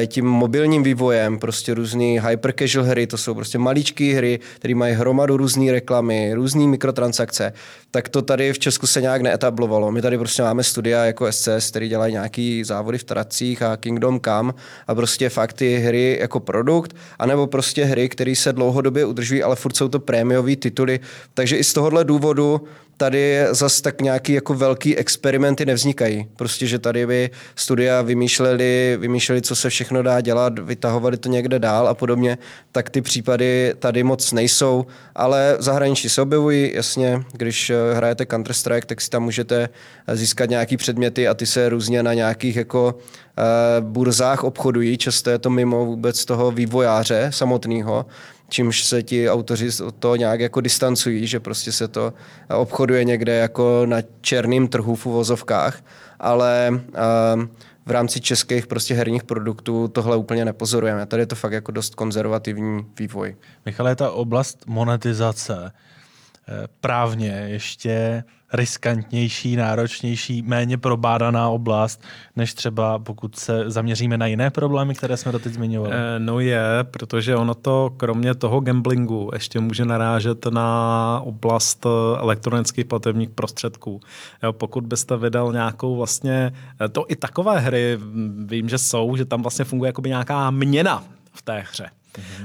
eh, 0.00 0.06
tím 0.06 0.26
mobilním 0.26 0.82
vývojem, 0.82 1.38
prostě 1.38 1.74
různý 1.74 2.20
hyper 2.28 2.54
casual 2.58 2.84
hry, 2.84 3.06
to 3.06 3.16
jsou 3.16 3.34
prostě 3.34 3.58
maličké 3.58 4.04
hry, 4.04 4.40
které 4.56 4.74
mají 4.74 4.94
hromadu 4.94 5.36
různé 5.36 5.72
reklamy, 5.72 6.34
různé 6.34 6.66
mikrotransakce, 6.66 7.52
tak 7.90 8.08
to 8.08 8.22
tady 8.22 8.52
v 8.52 8.58
Česku 8.58 8.86
se 8.86 9.00
nějak 9.00 9.22
neetablovalo. 9.22 9.92
My 9.92 10.02
tady 10.02 10.18
prostě 10.18 10.42
máme 10.42 10.62
studia 10.62 11.04
jako 11.04 11.32
SCS, 11.32 11.70
který 11.70 11.88
dělají 11.88 12.12
nějaký 12.12 12.64
závody 12.64 12.98
v 12.98 13.04
tracích 13.04 13.62
a 13.62 13.76
Kingdom 13.76 14.20
Come 14.20 14.52
a 14.86 14.94
prostě 14.94 15.28
fakt 15.28 15.52
ty 15.52 15.78
hry 15.78 16.18
jako 16.20 16.39
produkt, 16.40 16.96
anebo 17.18 17.46
prostě 17.46 17.84
hry, 17.84 18.08
které 18.08 18.36
se 18.36 18.52
dlouhodobě 18.52 19.04
udržují, 19.04 19.42
ale 19.42 19.56
furt 19.56 19.76
jsou 19.76 19.88
to 19.88 20.00
prémiové 20.00 20.56
tituly. 20.56 21.00
Takže 21.34 21.56
i 21.56 21.64
z 21.64 21.72
tohohle 21.72 22.04
důvodu 22.04 22.60
tady 23.00 23.44
zas 23.50 23.80
tak 23.80 24.00
nějaký 24.00 24.32
jako 24.32 24.54
velký 24.54 24.96
experimenty 24.96 25.66
nevznikají. 25.66 26.26
Prostě, 26.36 26.66
že 26.66 26.78
tady 26.78 27.06
by 27.06 27.30
studia 27.56 28.02
vymýšleli, 28.02 28.96
vymýšleli, 29.00 29.42
co 29.42 29.56
se 29.56 29.70
všechno 29.70 30.02
dá 30.02 30.20
dělat, 30.20 30.58
vytahovali 30.58 31.16
to 31.16 31.28
někde 31.28 31.58
dál 31.58 31.88
a 31.88 31.94
podobně, 31.94 32.38
tak 32.72 32.90
ty 32.90 33.00
případy 33.00 33.74
tady 33.78 34.02
moc 34.02 34.32
nejsou, 34.32 34.86
ale 35.14 35.56
v 35.58 35.62
zahraničí 35.62 36.08
se 36.08 36.22
objevují, 36.22 36.72
jasně, 36.74 37.22
když 37.32 37.70
eh, 37.70 37.94
hrajete 37.94 38.24
Counter-Strike, 38.24 38.86
tak 38.86 39.00
si 39.00 39.10
tam 39.10 39.22
můžete 39.22 39.68
získat 40.12 40.50
nějaký 40.50 40.76
předměty 40.76 41.28
a 41.28 41.34
ty 41.34 41.46
se 41.46 41.68
různě 41.68 42.02
na 42.02 42.14
nějakých 42.14 42.56
jako 42.56 42.94
uh, 42.94 43.86
burzách 43.86 44.44
obchodují, 44.44 44.98
často 44.98 45.30
je 45.30 45.38
to 45.38 45.50
mimo 45.50 45.86
vůbec 45.86 46.24
toho 46.24 46.50
vývojáře 46.50 47.26
samotného, 47.30 48.06
čímž 48.50 48.84
se 48.84 49.02
ti 49.02 49.30
autoři 49.30 49.68
to 49.98 50.16
nějak 50.16 50.40
jako 50.40 50.60
distancují, 50.60 51.26
že 51.26 51.40
prostě 51.40 51.72
se 51.72 51.88
to 51.88 52.12
obchoduje 52.48 53.04
někde 53.04 53.34
jako 53.34 53.82
na 53.86 53.96
černém 54.20 54.68
trhu 54.68 54.94
v 54.94 55.06
uvozovkách, 55.06 55.84
ale 56.20 56.70
uh, 56.70 57.44
v 57.86 57.90
rámci 57.90 58.20
českých 58.20 58.66
prostě 58.66 58.94
herních 58.94 59.24
produktů 59.24 59.88
tohle 59.88 60.16
úplně 60.16 60.44
nepozorujeme. 60.44 61.06
Tady 61.06 61.22
je 61.22 61.26
to 61.26 61.34
fakt 61.34 61.52
jako 61.52 61.72
dost 61.72 61.94
konzervativní 61.94 62.86
vývoj. 62.98 63.36
Michale, 63.66 63.96
ta 63.96 64.10
oblast 64.10 64.62
monetizace 64.66 65.72
eh, 65.72 66.68
právně 66.80 67.46
ještě 67.48 68.24
riskantnější, 68.52 69.56
náročnější, 69.56 70.42
méně 70.42 70.78
probádaná 70.78 71.48
oblast, 71.48 72.02
než 72.36 72.54
třeba 72.54 72.98
pokud 72.98 73.36
se 73.36 73.70
zaměříme 73.70 74.18
na 74.18 74.26
jiné 74.26 74.50
problémy, 74.50 74.94
které 74.94 75.16
jsme 75.16 75.32
doteď 75.32 75.52
zmiňovali? 75.52 75.94
Eh, 75.94 76.18
no 76.18 76.40
je, 76.40 76.62
protože 76.82 77.36
ono 77.36 77.54
to 77.54 77.90
kromě 77.96 78.34
toho 78.34 78.60
gamblingu 78.60 79.30
ještě 79.32 79.60
může 79.60 79.84
narážet 79.84 80.46
na 80.46 81.20
oblast 81.24 81.86
eh, 81.86 82.18
elektronických 82.18 82.84
platebních 82.84 83.30
prostředků. 83.30 84.00
Jo, 84.42 84.52
pokud 84.52 84.86
byste 84.86 85.16
vydal 85.16 85.52
nějakou 85.52 85.96
vlastně, 85.96 86.52
eh, 86.80 86.88
to 86.88 87.04
i 87.08 87.16
takové 87.16 87.58
hry, 87.58 87.98
vím, 88.46 88.68
že 88.68 88.78
jsou, 88.78 89.16
že 89.16 89.24
tam 89.24 89.42
vlastně 89.42 89.64
funguje 89.64 89.88
jako 89.88 90.02
nějaká 90.02 90.50
měna 90.50 91.04
v 91.32 91.42
té 91.42 91.64
hře. 91.70 91.90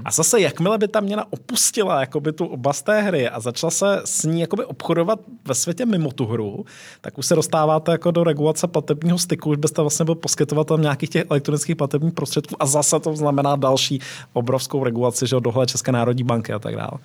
A 0.06 0.12
zase, 0.12 0.41
jakmile 0.41 0.78
by 0.78 0.88
ta 0.88 0.99
měna 0.99 1.25
opustila 1.30 1.99
jakoby 1.99 2.34
tu 2.34 2.45
oblast 2.45 2.82
té 2.82 3.01
hry 3.01 3.30
a 3.30 3.39
začala 3.39 3.71
se 3.71 4.01
s 4.06 4.23
ní 4.23 4.41
jakoby 4.41 4.65
obchodovat 4.65 5.19
ve 5.47 5.56
světě 5.56 5.86
mimo 5.86 6.12
tu 6.12 6.25
hru, 6.25 6.65
tak 7.01 7.17
už 7.17 7.25
se 7.25 7.36
dostáváte 7.36 7.91
jako 7.91 8.12
do 8.12 8.23
regulace 8.23 8.67
platebního 8.67 9.17
styku, 9.17 9.49
už 9.49 9.58
byste 9.58 9.82
vlastně 9.82 10.06
byl 10.06 10.15
poskytovatel 10.15 10.78
nějakých 10.78 11.10
těch 11.10 11.25
elektronických 11.30 11.75
platebních 11.75 12.13
prostředků 12.13 12.56
a 12.60 12.65
zase 12.65 12.99
to 12.99 13.15
znamená 13.15 13.56
další 13.56 13.99
obrovskou 14.34 14.84
regulaci, 14.84 15.28
že 15.28 15.36
dohled 15.39 15.69
České 15.69 15.91
národní 15.91 16.23
banky 16.23 16.54
a 16.54 16.60
tak 16.60 16.75
dále. 16.75 16.99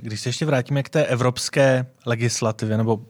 Když 0.00 0.20
se 0.20 0.28
ještě 0.28 0.46
vrátíme 0.46 0.82
k 0.82 0.88
té 0.88 1.04
evropské 1.04 1.86
legislativě 2.06 2.76
nebo 2.76 3.00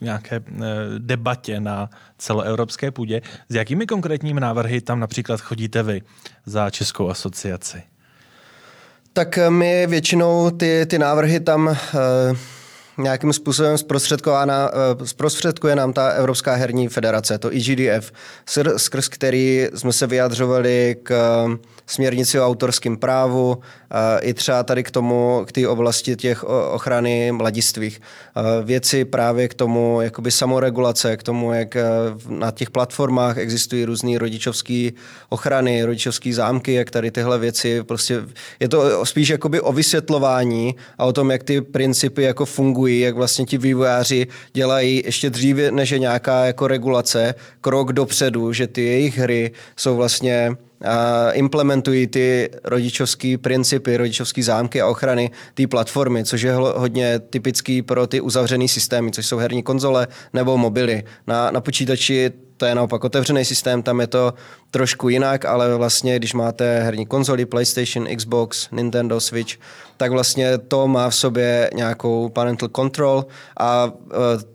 nějaké 0.00 0.36
eh, 0.36 0.62
debatě 0.98 1.60
na 1.60 1.90
celoevropské 2.18 2.90
půdě. 2.90 3.22
S 3.48 3.54
jakými 3.54 3.86
konkrétními 3.86 4.40
návrhy 4.40 4.80
tam 4.80 5.00
například 5.00 5.40
chodíte 5.40 5.82
vy 5.82 6.02
za 6.46 6.70
Českou 6.70 7.08
asociaci? 7.08 7.82
Tak 9.12 9.38
eh, 9.38 9.50
my 9.50 9.86
většinou 9.86 10.50
ty, 10.50 10.86
ty 10.86 10.98
návrhy 10.98 11.40
tam 11.40 11.66
uh, 11.66 11.76
nějakým 12.98 13.32
způsobem 13.32 13.78
zprostředkuje 15.04 15.76
nám 15.76 15.92
ta 15.92 16.08
Evropská 16.08 16.54
herní 16.54 16.88
federace, 16.88 17.38
to 17.38 17.48
EGDF, 17.48 18.12
skrz 18.76 19.08
který 19.08 19.66
jsme 19.74 19.92
se 19.92 20.06
vyjadřovali 20.06 20.96
k 21.02 21.12
směrnici 21.86 22.40
o 22.40 22.46
autorském 22.46 22.96
právu, 22.96 23.58
i 24.20 24.34
třeba 24.34 24.62
tady 24.62 24.82
k 24.82 24.90
tomu, 24.90 25.44
k 25.46 25.52
té 25.52 25.68
oblasti 25.68 26.16
těch 26.16 26.44
ochrany 26.44 27.32
mladistvých. 27.32 28.00
Věci 28.64 29.04
právě 29.04 29.48
k 29.48 29.54
tomu, 29.54 30.00
jakoby 30.00 30.30
samoregulace, 30.30 31.16
k 31.16 31.22
tomu, 31.22 31.52
jak 31.52 31.76
e, 31.76 31.84
na 32.28 32.50
těch 32.50 32.70
platformách 32.70 33.38
existují 33.38 33.84
různé 33.84 34.18
rodičovské 34.18 34.90
ochrany, 35.28 35.84
rodičovské 35.84 36.34
zámky, 36.34 36.74
jak 36.74 36.90
tady 36.90 37.10
tyhle 37.10 37.38
věci, 37.38 37.82
prostě 37.82 38.22
je 38.60 38.68
to 38.68 39.06
spíš 39.06 39.28
jakoby 39.28 39.60
o 39.60 39.72
vysvětlování 39.72 40.74
a 40.98 41.04
o 41.04 41.12
tom, 41.12 41.30
jak 41.30 41.42
ty 41.42 41.60
principy 41.60 42.22
jako 42.22 42.44
fungují, 42.44 43.00
jak 43.00 43.14
vlastně 43.14 43.44
ti 43.44 43.58
vývojáři 43.58 44.26
dělají 44.52 45.02
ještě 45.04 45.30
dříve, 45.30 45.70
než 45.70 45.90
je 45.90 45.98
nějaká 45.98 46.44
jako 46.44 46.66
regulace, 46.66 47.34
krok 47.60 47.92
dopředu, 47.92 48.52
že 48.52 48.66
ty 48.66 48.84
jejich 48.84 49.18
hry 49.18 49.52
jsou 49.76 49.96
vlastně 49.96 50.56
implementují 51.32 52.06
ty 52.06 52.50
rodičovské 52.64 53.38
principy, 53.38 53.96
rodičovské 53.96 54.42
zámky 54.42 54.80
a 54.80 54.86
ochrany 54.86 55.30
té 55.54 55.66
platformy, 55.66 56.24
což 56.24 56.42
je 56.42 56.52
hodně 56.54 57.18
typický 57.18 57.82
pro 57.82 58.06
ty 58.06 58.20
uzavřené 58.20 58.68
systémy, 58.68 59.10
což 59.10 59.26
jsou 59.26 59.36
herní 59.36 59.62
konzole 59.62 60.06
nebo 60.32 60.58
mobily. 60.58 61.02
Na, 61.26 61.50
na 61.50 61.60
počítači 61.60 62.32
to 62.56 62.66
je 62.66 62.74
naopak 62.74 63.04
otevřený 63.04 63.44
systém, 63.44 63.82
tam 63.82 64.00
je 64.00 64.06
to 64.06 64.34
trošku 64.70 65.08
jinak, 65.08 65.44
ale 65.44 65.76
vlastně, 65.76 66.16
když 66.16 66.34
máte 66.34 66.80
herní 66.82 67.06
konzoli, 67.06 67.46
PlayStation, 67.46 68.06
Xbox, 68.16 68.68
Nintendo, 68.72 69.20
Switch, 69.20 69.54
tak 69.96 70.12
vlastně 70.12 70.58
to 70.58 70.88
má 70.88 71.10
v 71.10 71.14
sobě 71.14 71.70
nějakou 71.74 72.28
parental 72.28 72.68
control 72.76 73.26
a 73.56 73.84
uh, 73.84 73.92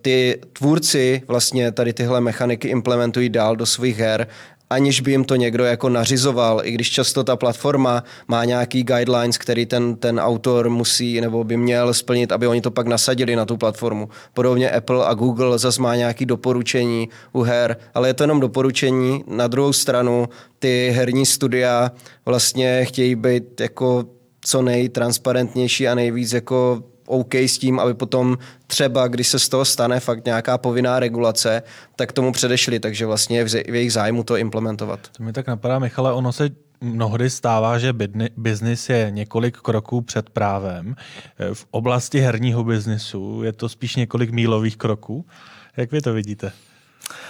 ty 0.02 0.40
tvůrci 0.52 1.22
vlastně 1.26 1.72
tady 1.72 1.92
tyhle 1.92 2.20
mechaniky 2.20 2.68
implementují 2.68 3.28
dál 3.28 3.56
do 3.56 3.66
svých 3.66 3.98
her 3.98 4.26
aniž 4.70 5.00
by 5.00 5.10
jim 5.10 5.24
to 5.24 5.36
někdo 5.36 5.64
jako 5.64 5.88
nařizoval, 5.88 6.60
i 6.64 6.70
když 6.70 6.90
často 6.90 7.24
ta 7.24 7.36
platforma 7.36 8.04
má 8.28 8.44
nějaký 8.44 8.82
guidelines, 8.82 9.38
který 9.38 9.66
ten, 9.66 9.96
ten 9.96 10.20
autor 10.20 10.70
musí 10.70 11.20
nebo 11.20 11.44
by 11.44 11.56
měl 11.56 11.94
splnit, 11.94 12.32
aby 12.32 12.46
oni 12.46 12.60
to 12.60 12.70
pak 12.70 12.86
nasadili 12.86 13.36
na 13.36 13.44
tu 13.44 13.56
platformu. 13.56 14.08
Podobně 14.34 14.70
Apple 14.70 15.06
a 15.06 15.14
Google 15.14 15.58
zase 15.58 15.82
má 15.82 15.96
nějaké 15.96 16.26
doporučení 16.26 17.08
u 17.32 17.42
her, 17.42 17.76
ale 17.94 18.08
je 18.08 18.14
to 18.14 18.22
jenom 18.22 18.40
doporučení. 18.40 19.24
Na 19.26 19.46
druhou 19.46 19.72
stranu 19.72 20.28
ty 20.58 20.90
herní 20.94 21.26
studia 21.26 21.92
vlastně 22.24 22.84
chtějí 22.84 23.14
být 23.14 23.60
jako 23.60 24.04
co 24.44 24.62
nejtransparentnější 24.62 25.88
a 25.88 25.94
nejvíc 25.94 26.32
jako 26.32 26.82
OK 27.10 27.34
s 27.34 27.58
tím, 27.58 27.80
aby 27.80 27.94
potom 27.94 28.38
třeba, 28.66 29.08
když 29.08 29.28
se 29.28 29.38
z 29.38 29.48
toho 29.48 29.64
stane 29.64 30.00
fakt 30.00 30.24
nějaká 30.24 30.58
povinná 30.58 31.00
regulace, 31.00 31.62
tak 31.96 32.12
tomu 32.12 32.32
předešli, 32.32 32.80
takže 32.80 33.06
vlastně 33.06 33.38
je 33.38 33.44
v 33.44 33.74
jejich 33.74 33.92
zájmu 33.92 34.22
to 34.22 34.36
implementovat. 34.36 35.00
To 35.16 35.22
mi 35.22 35.32
tak 35.32 35.46
napadá, 35.46 35.78
Michale, 35.78 36.12
ono 36.12 36.32
se 36.32 36.50
mnohdy 36.80 37.30
stává, 37.30 37.78
že 37.78 37.92
biznis 38.36 38.88
je 38.88 39.06
několik 39.10 39.56
kroků 39.56 40.00
před 40.00 40.30
právem. 40.30 40.94
V 41.52 41.66
oblasti 41.70 42.20
herního 42.20 42.64
biznisu 42.64 43.42
je 43.42 43.52
to 43.52 43.68
spíš 43.68 43.96
několik 43.96 44.30
mílových 44.30 44.76
kroků. 44.76 45.26
Jak 45.76 45.92
vy 45.92 46.00
to 46.00 46.12
vidíte? 46.12 46.52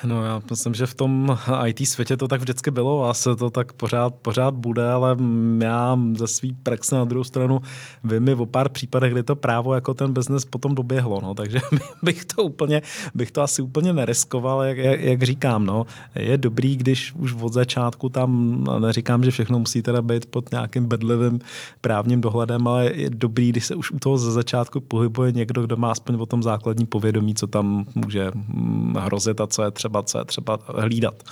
No 0.05 0.25
já 0.25 0.43
myslím, 0.51 0.75
že 0.75 0.87
v 0.87 0.95
tom 0.95 1.38
IT 1.66 1.88
světě 1.88 2.16
to 2.16 2.29
tak 2.29 2.40
vždycky 2.40 2.71
bylo 2.71 3.09
a 3.09 3.14
se 3.14 3.37
to 3.37 3.51
tak 3.51 3.73
pořád, 3.73 4.14
pořád 4.14 4.55
bude, 4.55 4.90
ale 4.90 5.16
já 5.62 5.99
ze 6.14 6.27
svý 6.27 6.53
praxe 6.53 6.95
na 6.95 7.05
druhou 7.05 7.25
stranu 7.25 7.61
vím 8.05 8.40
o 8.40 8.47
pár 8.47 8.69
případech, 8.69 9.12
kdy 9.12 9.23
to 9.23 9.37
právo 9.37 9.75
jako 9.75 9.95
ten 9.95 10.12
biznes 10.12 10.45
potom 10.45 10.75
doběhlo, 10.75 11.21
no, 11.23 11.35
takže 11.35 11.61
bych 12.03 12.25
to 12.25 12.43
úplně, 12.43 12.83
bych 13.14 13.31
to 13.31 13.43
asi 13.43 13.62
úplně 13.62 13.93
nereskoval, 13.93 14.62
jak, 14.62 14.79
jak, 14.79 15.01
jak 15.01 15.23
říkám, 15.23 15.66
no. 15.66 15.87
Je 16.14 16.38
dobrý, 16.38 16.77
když 16.77 17.12
už 17.12 17.35
od 17.40 17.53
začátku 17.53 18.09
tam, 18.09 18.64
neříkám, 18.79 19.25
že 19.25 19.31
všechno 19.31 19.59
musí 19.59 19.83
teda 19.83 20.03
být 20.03 20.27
pod 20.27 20.51
nějakým 20.51 20.87
bedlivým 20.87 21.40
právním 21.81 22.21
dohledem, 22.21 22.69
ale 22.69 22.93
je 22.95 23.11
dobrý, 23.11 23.49
když 23.49 23.66
se 23.66 23.75
už 23.75 23.90
u 23.90 23.99
toho 23.99 24.19
ze 24.19 24.33
začátku 24.33 24.81
pohybuje 24.81 25.33
někdo, 25.33 25.62
kdo 25.62 25.77
má 25.77 25.90
aspoň 25.90 26.14
o 26.21 26.27
tom 26.27 26.43
základní 26.43 26.87
povědomí, 26.87 27.35
co 27.35 27.47
tam 27.47 27.87
může 27.95 28.31
hm, 28.35 28.95
hrozit 28.99 29.40
a 29.40 29.47
co 29.47 29.62
je 29.62 29.70
třeba, 29.71 30.03
co 30.03 30.19
je 30.19 30.25
třeba 30.25 30.59
hlídat. 30.67 31.23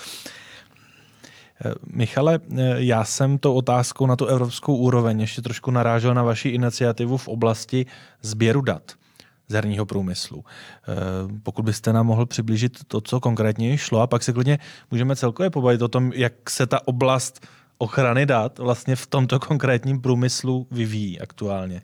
Michale, 1.92 2.40
já 2.76 3.04
jsem 3.04 3.38
to 3.38 3.54
otázkou 3.54 4.06
na 4.06 4.16
tu 4.16 4.26
evropskou 4.26 4.76
úroveň 4.76 5.20
ještě 5.20 5.42
trošku 5.42 5.70
narážel 5.70 6.14
na 6.14 6.22
vaši 6.22 6.48
iniciativu 6.48 7.16
v 7.16 7.28
oblasti 7.28 7.86
sběru 8.22 8.60
dat 8.60 8.92
z 9.48 9.54
herního 9.54 9.86
průmyslu. 9.86 10.44
Pokud 11.42 11.62
byste 11.62 11.92
nám 11.92 12.06
mohl 12.06 12.26
přiblížit 12.26 12.84
to, 12.88 13.00
co 13.00 13.20
konkrétně 13.20 13.78
šlo, 13.78 14.00
a 14.00 14.06
pak 14.06 14.22
se 14.22 14.32
klidně 14.32 14.58
můžeme 14.90 15.16
celkově 15.16 15.50
pobavit 15.50 15.82
o 15.82 15.88
tom, 15.88 16.12
jak 16.14 16.50
se 16.50 16.66
ta 16.66 16.88
oblast 16.88 17.46
ochrany 17.78 18.26
dat 18.26 18.58
vlastně 18.58 18.96
v 18.96 19.06
tomto 19.06 19.40
konkrétním 19.40 20.00
průmyslu 20.00 20.66
vyvíjí 20.70 21.20
aktuálně. 21.20 21.82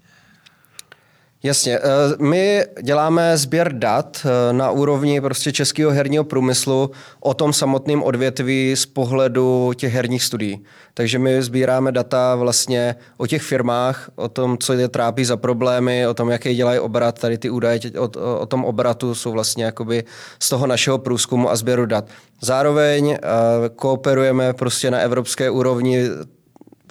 Jasně. 1.45 1.79
Eh, 1.79 1.83
my 2.19 2.65
děláme 2.83 3.37
sběr 3.37 3.73
dat 3.73 4.27
eh, 4.27 4.53
na 4.53 4.71
úrovni 4.71 5.21
prostě 5.21 5.53
českého 5.53 5.91
herního 5.91 6.25
průmyslu 6.25 6.91
o 7.21 7.35
tom 7.35 7.53
samotném 7.53 8.03
odvětví 8.03 8.77
z 8.77 8.87
pohledu 8.87 9.73
těch 9.77 9.95
herních 9.95 10.23
studií. 10.23 10.65
Takže 10.95 11.19
my 11.19 11.43
sbíráme 11.43 11.93
data 11.93 12.35
vlastně 12.35 12.95
o 13.17 13.27
těch 13.27 13.43
firmách, 13.43 14.11
o 14.17 14.29
tom, 14.29 14.59
co 14.59 14.73
je 14.73 14.89
trápí 14.89 15.25
za 15.25 15.37
problémy, 15.37 16.07
o 16.07 16.15
tom, 16.15 16.31
jaký 16.31 16.55
dělají 16.55 16.79
obrat. 16.79 17.19
Tady 17.19 17.39
ty 17.39 17.51
údaje 17.51 17.81
o, 17.99 18.11
o 18.39 18.47
tom 18.47 18.65
obratu 18.65 19.15
jsou 19.15 19.33
vlastně 19.33 19.65
jakoby 19.65 20.05
z 20.39 20.49
toho 20.49 20.67
našeho 20.67 20.99
průzkumu 20.99 21.51
a 21.51 21.57
sběru 21.57 21.87
dat. 21.87 22.05
Zároveň 22.41 23.07
uh, 23.07 23.17
kooperujeme 23.77 24.53
prostě 24.53 24.91
na 24.91 24.99
evropské 24.99 25.51
úrovni 25.51 26.09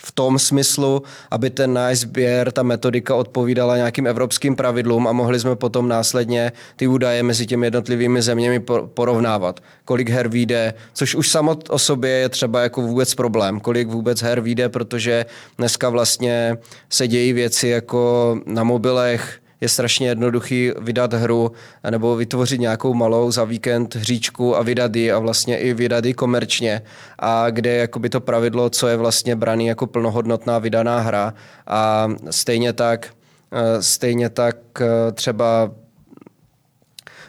v 0.01 0.11
tom 0.11 0.39
smyslu, 0.39 1.03
aby 1.31 1.49
ten 1.49 1.73
náš 1.73 1.97
sběr, 1.99 2.51
ta 2.51 2.63
metodika 2.63 3.15
odpovídala 3.15 3.77
nějakým 3.77 4.07
evropským 4.07 4.55
pravidlům 4.55 5.07
a 5.07 5.11
mohli 5.11 5.39
jsme 5.39 5.55
potom 5.55 5.87
následně 5.87 6.51
ty 6.75 6.87
údaje 6.87 7.23
mezi 7.23 7.45
těmi 7.45 7.65
jednotlivými 7.65 8.21
zeměmi 8.21 8.59
porovnávat. 8.93 9.59
Kolik 9.85 10.09
her 10.09 10.27
vyjde, 10.27 10.73
což 10.93 11.15
už 11.15 11.29
samo 11.29 11.57
o 11.69 11.79
sobě 11.79 12.11
je 12.11 12.29
třeba 12.29 12.61
jako 12.61 12.81
vůbec 12.81 13.15
problém. 13.15 13.59
Kolik 13.59 13.87
vůbec 13.87 14.21
her 14.21 14.41
vyjde, 14.41 14.69
protože 14.69 15.25
dneska 15.57 15.89
vlastně 15.89 16.57
se 16.89 17.07
dějí 17.07 17.33
věci 17.33 17.67
jako 17.67 18.37
na 18.45 18.63
mobilech, 18.63 19.42
je 19.63 19.69
strašně 19.69 20.07
jednoduchý 20.07 20.71
vydat 20.79 21.13
hru 21.13 21.51
nebo 21.89 22.15
vytvořit 22.15 22.61
nějakou 22.61 22.93
malou 22.93 23.31
za 23.31 23.43
víkend 23.43 23.95
hříčku 23.95 24.57
a 24.57 24.61
vydat 24.61 24.95
ji 24.95 25.11
a 25.11 25.19
vlastně 25.19 25.57
i 25.57 25.73
vydat 25.73 26.05
ji 26.05 26.13
komerčně. 26.13 26.81
A 27.19 27.49
kde 27.49 27.69
je 27.69 27.79
jakoby 27.79 28.09
to 28.09 28.21
pravidlo, 28.21 28.69
co 28.69 28.87
je 28.87 28.97
vlastně 28.97 29.35
braný 29.35 29.65
jako 29.65 29.87
plnohodnotná 29.87 30.59
vydaná 30.59 30.99
hra. 30.99 31.33
A 31.67 32.09
stejně 32.29 32.73
tak 32.73 33.07
eh, 33.51 33.81
stejně 33.81 34.29
tak 34.29 34.55
eh, 34.81 35.11
třeba 35.11 35.71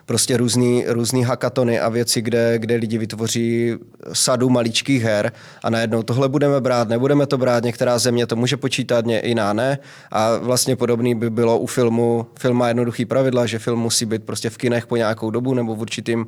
prostě 0.06 0.36
různý, 0.36 0.84
různý 0.88 1.24
hackatony 1.24 1.80
a 1.80 1.88
věci, 1.88 2.22
kde, 2.22 2.58
kde 2.58 2.74
lidi 2.74 2.98
vytvoří 2.98 3.74
sadu 4.12 4.50
maličkých 4.50 5.02
her 5.02 5.32
a 5.62 5.70
najednou 5.70 6.02
tohle 6.02 6.28
budeme 6.28 6.60
brát, 6.60 6.88
nebudeme 6.88 7.26
to 7.26 7.38
brát, 7.38 7.64
některá 7.64 7.98
země 7.98 8.26
to 8.26 8.36
může 8.36 8.56
počítat, 8.56 9.04
jiná 9.22 9.52
ne 9.52 9.78
a 10.10 10.36
vlastně 10.36 10.76
podobný 10.76 11.14
by 11.14 11.30
bylo 11.30 11.58
u 11.58 11.66
filmu, 11.66 12.26
film 12.38 12.56
má 12.56 12.68
jednoduchý 12.68 13.04
pravidla, 13.04 13.46
že 13.46 13.58
film 13.58 13.80
musí 13.80 14.06
být 14.06 14.24
prostě 14.24 14.50
v 14.50 14.56
kinech 14.56 14.86
po 14.86 14.96
nějakou 14.96 15.30
dobu 15.30 15.54
nebo 15.54 15.76
v 15.76 15.80
určitým 15.80 16.20
uh, 16.20 16.26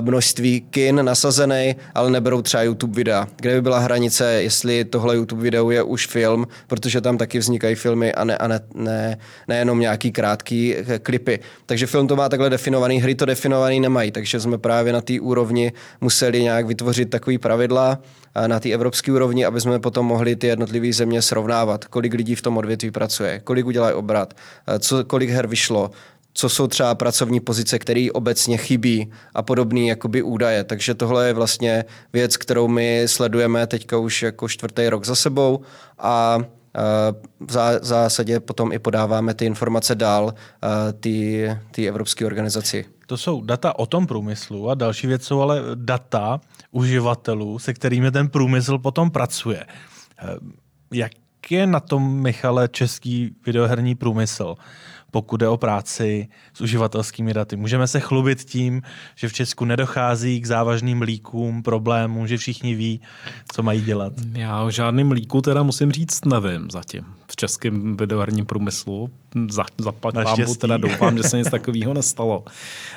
množství 0.00 0.60
kin 0.70 1.04
nasazený, 1.04 1.76
ale 1.94 2.10
neberou 2.10 2.42
třeba 2.42 2.62
YouTube 2.62 2.96
videa, 2.96 3.28
kde 3.36 3.54
by 3.54 3.62
byla 3.62 3.78
hranice, 3.78 4.42
jestli 4.42 4.84
tohle 4.84 5.16
YouTube 5.16 5.42
video 5.42 5.70
je 5.70 5.82
už 5.82 6.06
film, 6.06 6.46
protože 6.66 7.00
tam 7.00 7.18
taky 7.18 7.38
vznikají 7.38 7.74
filmy 7.74 8.12
a 8.12 8.24
ne, 8.24 8.36
a 8.36 8.48
ne, 8.48 8.60
ne, 8.74 9.18
nejenom 9.48 9.80
nějaký 9.80 10.12
krátký 10.12 10.76
eh, 10.76 10.98
klipy. 10.98 11.38
Takže 11.66 11.86
film 11.86 12.06
to 12.06 12.16
má 12.16 12.28
takhle 12.28 12.50
definovaný 12.50 13.01
hry 13.02 13.14
to 13.14 13.24
definovaný 13.24 13.80
nemají, 13.80 14.10
takže 14.10 14.40
jsme 14.40 14.58
právě 14.58 14.92
na 14.92 15.00
té 15.00 15.20
úrovni 15.20 15.72
museli 16.00 16.42
nějak 16.42 16.66
vytvořit 16.66 17.10
takový 17.10 17.38
pravidla 17.38 17.98
na 18.46 18.60
té 18.60 18.70
evropské 18.70 19.12
úrovni, 19.12 19.44
aby 19.44 19.60
jsme 19.60 19.78
potom 19.78 20.06
mohli 20.06 20.36
ty 20.36 20.46
jednotlivé 20.46 20.92
země 20.92 21.22
srovnávat, 21.22 21.84
kolik 21.84 22.14
lidí 22.14 22.34
v 22.34 22.42
tom 22.42 22.56
odvětví 22.56 22.90
pracuje, 22.90 23.40
kolik 23.44 23.66
udělají 23.66 23.94
obrat, 23.94 24.34
co, 24.78 25.04
kolik 25.04 25.30
her 25.30 25.46
vyšlo, 25.46 25.90
co 26.34 26.48
jsou 26.48 26.66
třeba 26.66 26.94
pracovní 26.94 27.40
pozice, 27.40 27.78
které 27.78 28.08
obecně 28.12 28.56
chybí 28.56 29.12
a 29.34 29.42
podobné 29.42 29.80
jakoby 29.80 30.22
údaje. 30.22 30.64
Takže 30.64 30.94
tohle 30.94 31.26
je 31.26 31.32
vlastně 31.32 31.84
věc, 32.12 32.36
kterou 32.36 32.68
my 32.68 33.02
sledujeme 33.06 33.66
teďka 33.66 33.98
už 33.98 34.22
jako 34.22 34.48
čtvrtý 34.48 34.88
rok 34.88 35.04
za 35.04 35.14
sebou 35.14 35.60
a 35.98 36.38
v 37.40 37.84
zásadě 37.84 38.40
potom 38.40 38.72
i 38.72 38.78
podáváme 38.78 39.34
ty 39.34 39.44
informace 39.44 39.94
dál 39.94 40.34
ty 41.00 41.88
evropské 41.88 42.26
organizaci. 42.26 42.84
To 43.06 43.16
jsou 43.16 43.40
data 43.40 43.78
o 43.78 43.86
tom 43.86 44.06
průmyslu 44.06 44.70
a 44.70 44.74
další 44.74 45.06
věc 45.06 45.24
jsou 45.24 45.40
ale 45.40 45.60
data 45.74 46.40
uživatelů, 46.70 47.58
se 47.58 47.74
kterými 47.74 48.10
ten 48.10 48.28
průmysl 48.28 48.78
potom 48.78 49.10
pracuje. 49.10 49.64
Jak 50.92 51.12
je 51.50 51.66
na 51.66 51.80
tom, 51.80 52.22
Michale, 52.22 52.68
český 52.68 53.36
videoherní 53.46 53.94
průmysl? 53.94 54.54
Pokud 55.12 55.36
jde 55.36 55.48
o 55.48 55.56
práci 55.56 56.28
s 56.54 56.60
uživatelskými 56.60 57.34
daty. 57.34 57.56
Můžeme 57.56 57.86
se 57.86 58.00
chlubit 58.00 58.44
tím, 58.44 58.82
že 59.14 59.28
v 59.28 59.32
Česku 59.32 59.64
nedochází 59.64 60.40
k 60.40 60.46
závažným 60.46 61.02
líkům, 61.02 61.62
problémům, 61.62 62.26
že 62.26 62.36
všichni 62.36 62.74
ví, 62.74 63.00
co 63.52 63.62
mají 63.62 63.80
dělat. 63.80 64.12
Já 64.32 64.62
o 64.62 64.70
žádným 64.70 65.12
líku 65.12 65.40
teda 65.40 65.62
musím 65.62 65.92
říct 65.92 66.24
nevím 66.24 66.70
zatím 66.70 67.04
v 67.32 67.36
českém 67.36 67.96
videoherním 67.96 68.46
průmyslu. 68.46 69.10
Za, 69.50 69.64
zaplať 69.78 70.14
teda 70.58 70.76
doufám, 70.76 71.16
že 71.16 71.22
se 71.22 71.38
nic 71.38 71.50
takového 71.50 71.94
nestalo. 71.94 72.44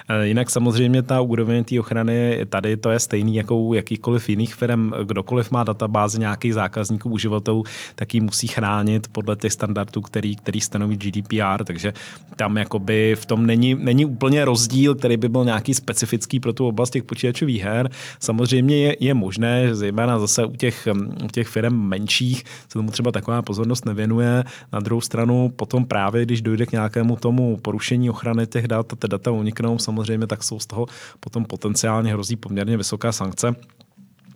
Eh, 0.10 0.28
jinak 0.28 0.49
samozřejmě 0.49 1.01
ta 1.01 1.21
úroveň 1.21 1.63
té 1.63 1.80
ochrany 1.80 2.45
tady 2.49 2.78
to 2.78 2.91
je 2.91 2.99
stejný 2.99 3.36
jako 3.36 3.58
u 3.58 3.73
jakýchkoliv 3.73 4.30
jiných 4.30 4.56
firm. 4.56 4.91
Kdokoliv 5.04 5.51
má 5.51 5.63
databázi 5.63 6.19
nějakých 6.19 6.54
zákazníků, 6.54 7.10
uživatelů, 7.10 7.63
tak 7.95 8.13
ji 8.13 8.21
musí 8.21 8.47
chránit 8.47 9.08
podle 9.08 9.36
těch 9.36 9.54
standardů, 9.54 10.01
který, 10.01 10.36
který 10.36 10.62
stanoví 10.62 10.97
GDPR, 10.97 11.63
takže 11.63 11.93
tam 12.36 12.58
jakoby 12.58 13.15
v 13.15 13.26
tom 13.26 13.46
není, 13.46 13.76
není 13.76 14.06
úplně 14.06 14.46
rozdíl, 14.46 14.96
který 14.96 15.18
by 15.18 15.30
byl 15.30 15.46
nějaký 15.46 15.74
specifický 15.74 16.39
pro 16.39 16.54
tu 16.54 16.68
oblast 16.68 16.89
těch 16.89 17.04
počítačových 17.04 17.63
her. 17.63 17.89
Samozřejmě 18.20 18.78
je, 18.78 18.96
je 19.00 19.13
možné, 19.13 19.76
zejména 19.76 20.20
zase 20.20 20.46
u 20.46 20.56
těch, 20.56 20.88
u 21.24 21.28
těch 21.28 21.48
firm 21.48 21.88
menších 21.88 22.44
se 22.70 22.74
tomu 22.74 22.91
třeba 22.91 23.12
taková 23.12 23.41
pozornost 23.41 23.86
nevěnuje. 23.86 24.44
Na 24.74 24.80
druhou 24.80 25.02
stranu 25.02 25.50
potom 25.56 25.86
právě, 25.86 26.26
když 26.26 26.41
dojde 26.41 26.65
k 26.65 26.72
nějakému 26.72 27.15
tomu 27.15 27.58
porušení 27.58 28.10
ochrany 28.10 28.48
těch 28.48 28.68
dat 28.68 28.94
ty 29.00 29.08
data 29.08 29.32
uniknou, 29.32 29.80
samozřejmě 29.80 30.28
tak 30.28 30.44
jsou 30.44 30.60
z 30.60 30.65
toho 30.65 30.86
potom 31.20 31.46
potenciálně 31.46 32.13
hrozí 32.13 32.36
poměrně 32.36 32.78
vysoká 32.78 33.12
sankce 33.12 33.56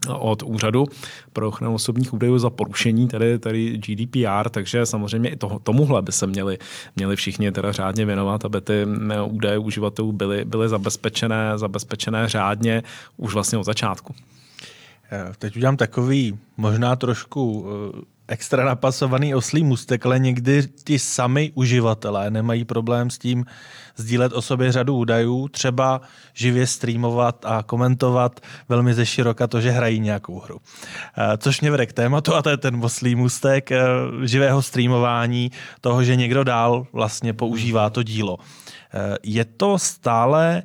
od 0.08 0.44
úřadu 0.44 0.86
pro 1.34 1.48
ochranu 1.48 1.74
osobních 1.74 2.14
údajů 2.14 2.38
za 2.38 2.50
porušení 2.50 3.08
tedy, 3.08 3.40
tedy 3.40 3.78
GDPR, 3.78 4.50
takže 4.50 4.86
samozřejmě 4.86 5.30
i 5.30 5.36
toho, 5.36 5.60
tomuhle 5.60 6.02
by 6.02 6.12
se 6.12 6.28
měli, 6.28 6.58
měli 6.96 7.16
všichni 7.16 7.52
teda 7.52 7.72
řádně 7.72 8.06
věnovat, 8.06 8.46
aby 8.46 8.62
ty 8.62 8.86
údaje 9.26 9.58
uživatelů 9.58 10.12
byly, 10.12 10.46
byly 10.46 10.70
zabezpečené, 10.70 11.58
zabezpečené 11.58 12.30
řádně 12.30 12.84
už 13.18 13.34
vlastně 13.34 13.58
od 13.58 13.64
začátku. 13.64 14.16
Eh, 15.12 15.34
teď 15.40 15.56
udělám 15.56 15.78
takový 15.78 16.40
možná 16.58 16.96
trošku 16.96 17.68
eh, 17.68 18.19
extra 18.30 18.66
napasovaný 18.66 19.36
oslý 19.36 19.64
mustek, 19.64 20.06
ale 20.06 20.20
někdy 20.20 20.68
ti 20.84 21.00
sami 21.00 21.52
uživatelé 21.56 22.32
nemají 22.32 22.66
problém 22.66 23.10
s 23.10 23.18
tím 23.18 23.46
sdílet 23.96 24.34
o 24.34 24.42
sobě 24.42 24.72
řadu 24.72 24.96
údajů, 24.96 25.48
třeba 25.48 26.02
živě 26.34 26.68
streamovat 26.68 27.46
a 27.46 27.64
komentovat 27.64 28.40
velmi 28.70 28.94
ze 28.94 29.06
široka 29.06 29.48
to, 29.48 29.62
že 29.62 29.72
hrají 29.72 30.00
nějakou 30.00 30.40
hru. 30.40 30.58
Eh, 31.18 31.38
což 31.38 31.62
mě 31.62 31.72
vede 31.72 31.86
k 31.86 31.94
tématu 31.94 32.36
a 32.36 32.42
to 32.42 32.50
je 32.50 32.58
ten 32.58 32.86
oslý 32.86 33.16
mustek 33.16 33.72
eh, 33.72 33.80
živého 34.24 34.62
streamování, 34.62 35.52
toho, 35.82 36.04
že 36.04 36.16
někdo 36.16 36.44
dál 36.44 36.88
vlastně 36.94 37.34
používá 37.34 37.90
to 37.90 38.04
dílo. 38.04 38.38
Eh, 38.94 39.18
je 39.24 39.46
to 39.46 39.80
stále 39.80 40.64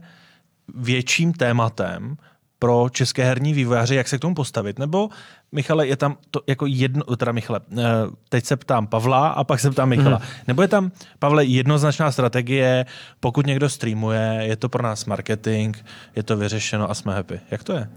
větším 0.75 1.33
tématem, 1.33 2.17
pro 2.65 2.89
české 2.91 3.25
herní 3.25 3.53
vývojáře, 3.53 3.95
jak 3.95 4.09
se 4.09 4.19
k 4.19 4.21
tomu 4.21 4.35
postavit? 4.35 4.79
Nebo, 4.79 5.09
Michale, 5.53 5.87
je 5.87 5.97
tam 5.97 6.17
to 6.31 6.41
jako 6.47 6.67
jedno, 6.67 7.17
teda 7.17 7.33
Michale, 7.33 7.61
eh, 7.79 7.83
teď 8.29 8.45
se 8.45 8.57
ptám 8.57 8.87
Pavla 8.87 9.29
a 9.29 9.45
pak 9.45 9.61
se 9.61 9.71
ptám 9.71 9.89
Michala. 9.89 10.17
Hmm. 10.17 10.27
Nebo 10.49 10.63
je 10.63 10.69
tam, 10.69 10.91
Pavle, 11.19 11.45
jednoznačná 11.45 12.13
strategie, 12.13 12.87
pokud 13.21 13.47
někdo 13.47 13.69
streamuje, 13.69 14.39
je 14.41 14.57
to 14.57 14.69
pro 14.69 14.83
nás 14.83 15.05
marketing, 15.05 15.77
je 16.17 16.23
to 16.23 16.37
vyřešeno 16.37 16.91
a 16.91 16.95
jsme 16.95 17.15
happy. 17.15 17.41
Jak 17.51 17.65
to 17.65 17.73
je? 17.73 17.89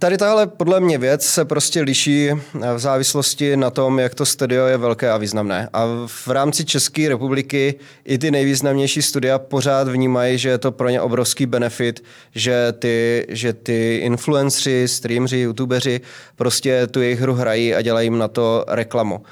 Tady 0.00 0.18
tahle 0.18 0.46
podle 0.46 0.80
mě 0.80 0.98
věc 0.98 1.26
se 1.26 1.44
prostě 1.44 1.80
liší 1.80 2.30
v 2.74 2.78
závislosti 2.78 3.56
na 3.56 3.70
tom, 3.70 3.98
jak 3.98 4.14
to 4.14 4.26
studio 4.26 4.66
je 4.66 4.76
velké 4.76 5.10
a 5.10 5.16
významné. 5.16 5.68
A 5.72 5.84
v 6.06 6.28
rámci 6.28 6.64
České 6.64 7.08
republiky 7.08 7.74
i 8.04 8.18
ty 8.18 8.30
nejvýznamnější 8.30 9.02
studia 9.02 9.38
pořád 9.38 9.88
vnímají, 9.88 10.38
že 10.38 10.48
je 10.48 10.58
to 10.58 10.72
pro 10.72 10.88
ně 10.88 11.00
obrovský 11.00 11.46
benefit, 11.46 12.04
že 12.34 12.72
ty, 12.78 13.26
že 13.28 13.52
ty 13.52 13.96
influenceri, 13.96 14.88
streameři, 14.88 15.38
youtubeři 15.38 16.00
prostě 16.36 16.86
tu 16.86 17.00
jejich 17.00 17.20
hru 17.20 17.34
hrají 17.34 17.74
a 17.74 17.82
dělají 17.82 18.06
jim 18.06 18.18
na 18.18 18.28
to 18.28 18.64
reklamu. 18.68 19.22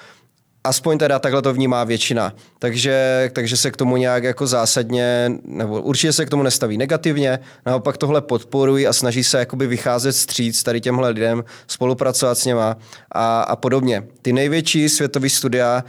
Aspoň 0.66 0.98
teda 0.98 1.18
takhle 1.18 1.42
to 1.42 1.52
vnímá 1.52 1.84
většina. 1.84 2.32
Takže, 2.58 3.30
takže 3.32 3.56
se 3.56 3.70
k 3.70 3.76
tomu 3.76 3.96
nějak 3.96 4.24
jako 4.24 4.46
zásadně, 4.46 5.32
nebo 5.44 5.82
určitě 5.82 6.12
se 6.12 6.26
k 6.26 6.30
tomu 6.30 6.42
nestaví 6.42 6.78
negativně, 6.78 7.38
naopak 7.66 7.96
tohle 7.96 8.20
podporují 8.20 8.86
a 8.86 8.92
snaží 8.92 9.24
se 9.24 9.38
jakoby 9.38 9.66
vycházet 9.66 10.12
stříc 10.12 10.62
tady 10.62 10.80
těmhle 10.80 11.10
lidem, 11.10 11.44
spolupracovat 11.66 12.38
s 12.38 12.44
něma 12.44 12.76
a, 13.12 13.42
a 13.42 13.56
podobně. 13.56 14.02
Ty 14.22 14.32
největší 14.32 14.88
světové 14.88 15.28
studia 15.28 15.84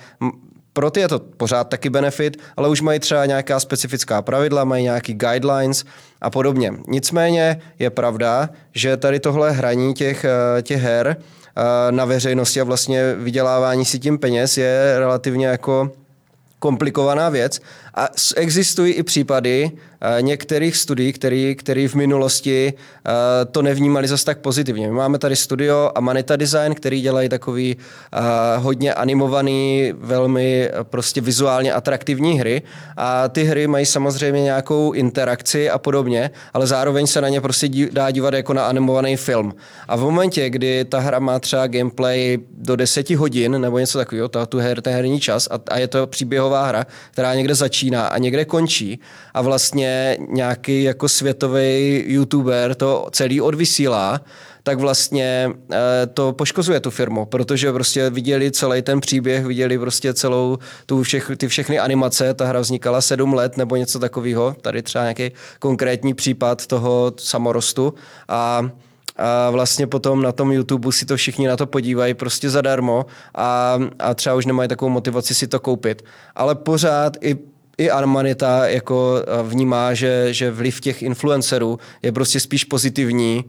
pro 0.74 0.92
ty 0.92 1.00
je 1.00 1.08
to 1.08 1.20
pořád 1.20 1.70
taky 1.70 1.90
benefit, 1.90 2.38
ale 2.58 2.70
už 2.70 2.82
mají 2.82 3.00
třeba 3.00 3.26
nějaká 3.26 3.60
specifická 3.60 4.22
pravidla, 4.22 4.64
mají 4.64 4.84
nějaký 4.84 5.14
guidelines 5.14 5.86
a 6.22 6.30
podobně. 6.30 6.74
Nicméně 6.88 7.62
je 7.80 7.90
pravda, 7.90 8.50
že 8.76 8.98
tady 8.98 9.20
tohle 9.20 9.52
hraní 9.52 9.94
těch, 9.94 10.26
eh, 10.26 10.62
těch 10.62 10.82
her 10.82 11.18
na 11.92 12.06
veřejnosti 12.06 12.62
a 12.62 12.64
vlastně 12.64 13.14
vydělávání 13.16 13.86
si 13.86 14.00
tím 14.00 14.18
peněz 14.18 14.58
je 14.58 14.96
relativně 15.00 15.48
jako 15.48 15.92
komplikovaná 16.60 17.30
věc 17.30 17.62
A 17.98 18.10
existují 18.36 18.94
i 18.94 19.04
případy 19.04 19.72
uh, 19.72 20.22
některých 20.22 20.78
studií, 20.78 21.14
který, 21.14 21.56
který 21.56 21.88
v 21.88 21.96
minulosti 21.96 22.74
uh, 22.74 23.12
to 23.52 23.62
nevnímali 23.62 24.08
zase 24.08 24.26
tak 24.26 24.38
pozitivně. 24.38 24.88
My 24.88 24.94
máme 24.94 25.18
tady 25.20 25.36
studio 25.36 25.92
Amanita 25.96 26.36
Design, 26.36 26.76
který 26.76 27.02
dělají 27.02 27.30
takový 27.30 27.76
uh, 27.76 28.64
hodně 28.64 28.94
animovaný, 28.94 29.94
velmi 29.98 30.70
prostě 30.84 31.22
vizuálně 31.22 31.74
atraktivní 31.74 32.40
hry 32.40 32.62
a 32.98 33.30
ty 33.30 33.44
hry 33.44 33.68
mají 33.68 33.86
samozřejmě 33.86 34.44
nějakou 34.44 34.92
interakci 34.92 35.70
a 35.70 35.78
podobně, 35.78 36.32
ale 36.54 36.68
zároveň 36.68 37.08
se 37.08 37.22
na 37.22 37.30
ně 37.30 37.42
prostě 37.42 37.70
dá 37.92 38.12
dívat 38.12 38.34
jako 38.34 38.54
na 38.54 38.66
animovaný 38.66 39.16
film. 39.16 39.56
A 39.88 39.96
v 39.96 40.02
momentě, 40.02 40.50
kdy 40.50 40.86
ta 40.86 41.00
hra 41.00 41.20
má 41.20 41.40
třeba 41.40 41.68
gameplay 41.68 42.38
do 42.58 42.76
10 42.76 43.10
hodin 43.10 43.62
nebo 43.62 43.80
něco 43.80 43.98
takového, 43.98 44.28
ta, 44.28 44.46
tu 44.46 44.58
her, 44.58 44.82
ten 44.82 44.94
herní 44.94 45.20
čas 45.20 45.48
a, 45.52 45.60
a 45.70 45.78
je 45.78 45.88
to 45.88 46.08
příběhová 46.08 46.68
hra, 46.68 46.86
která 47.12 47.36
někde 47.36 47.56
začíná 47.56 47.87
a 47.96 48.18
někde 48.18 48.46
končí. 48.46 49.00
A 49.34 49.42
vlastně 49.42 50.18
nějaký 50.30 50.84
jako 50.84 51.10
světový 51.10 52.04
youtuber 52.08 52.76
to 52.76 53.08
celý 53.12 53.42
odvysílá, 53.42 54.22
tak 54.64 54.80
vlastně 54.80 55.52
e, 55.72 56.08
to 56.08 56.34
poškozuje 56.34 56.80
tu 56.80 56.90
firmu, 56.90 57.26
protože 57.26 57.72
prostě 57.72 58.10
viděli 58.10 58.52
celý 58.52 58.82
ten 58.82 59.00
příběh, 59.00 59.46
viděli 59.46 59.80
prostě 59.80 60.14
celou 60.14 60.58
tu 60.86 61.04
všech, 61.04 61.32
ty 61.38 61.48
všechny 61.48 61.80
animace, 61.80 62.34
ta 62.34 62.46
hra 62.46 62.60
vznikala 62.60 63.02
sedm 63.02 63.34
let 63.34 63.58
nebo 63.58 63.76
něco 63.76 64.00
takového, 64.00 64.56
tady 64.62 64.82
třeba 64.82 65.04
nějaký 65.04 65.32
konkrétní 65.60 66.14
případ 66.14 66.68
toho 66.68 67.14
samorostu. 67.18 67.94
A 68.28 68.70
a 69.18 69.50
vlastně 69.50 69.88
potom 69.88 70.22
na 70.22 70.32
tom 70.32 70.52
YouTube 70.52 70.92
si 70.92 71.06
to 71.06 71.18
všichni 71.18 71.48
na 71.48 71.58
to 71.58 71.68
podívají 71.68 72.14
prostě 72.14 72.50
zadarmo 72.50 73.06
a, 73.36 73.80
a 74.00 74.14
třeba 74.14 74.36
už 74.36 74.46
nemají 74.46 74.70
takovou 74.70 74.90
motivaci 74.90 75.36
si 75.36 75.48
to 75.48 75.60
koupit. 75.60 76.06
Ale 76.36 76.56
pořád 76.56 77.18
i 77.22 77.38
i 77.78 77.90
Armanita 77.90 78.68
jako 78.68 79.24
vnímá, 79.44 79.94
že, 79.94 80.34
že 80.34 80.52
vliv 80.52 80.82
těch 80.82 81.02
influencerů 81.02 81.80
je 82.04 82.12
prostě 82.12 82.40
spíš 82.40 82.64
pozitivní 82.64 83.46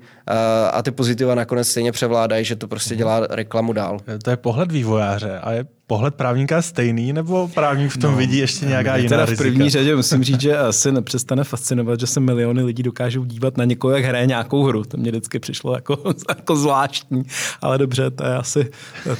a 0.73 0.83
ty 0.83 0.91
pozitiva 0.91 1.35
nakonec 1.35 1.69
stejně 1.69 1.93
převládají, 1.93 2.45
že 2.45 2.57
to 2.57 2.69
prostě 2.69 2.97
dělá 2.97 3.27
reklamu 3.31 3.73
dál. 3.73 4.01
To 4.23 4.31
je 4.31 4.37
pohled 4.37 4.73
vývojáře 4.73 5.39
a 5.39 5.53
je 5.53 5.65
pohled 5.89 6.15
právníka 6.15 6.63
stejný, 6.63 7.13
nebo 7.13 7.49
právník 7.49 7.93
v 7.93 7.97
tom 7.97 8.11
no, 8.11 8.17
vidí 8.17 8.39
ještě 8.39 8.67
nějaká 8.67 8.97
jiná 8.97 9.09
teda 9.09 9.27
v 9.27 9.37
první 9.37 9.65
rizika? 9.65 9.83
řadě 9.83 9.97
musím 9.97 10.25
říct, 10.25 10.41
že 10.41 10.59
asi 10.59 10.93
nepřestane 10.93 11.45
fascinovat, 11.45 12.01
že 12.01 12.07
se 12.07 12.21
miliony 12.21 12.63
lidí 12.63 12.83
dokážou 12.83 13.25
dívat 13.25 13.57
na 13.57 13.65
někoho, 13.65 13.95
jak 13.95 14.05
hraje 14.05 14.27
nějakou 14.27 14.65
hru. 14.65 14.85
To 14.85 14.97
mě 14.97 15.11
vždycky 15.11 15.39
přišlo 15.39 15.75
jako, 15.75 15.99
jako 16.29 16.57
zvláštní, 16.57 17.23
ale 17.61 17.79
dobře, 17.79 18.11
to 18.11 18.25
je 18.25 18.35
asi 18.35 18.71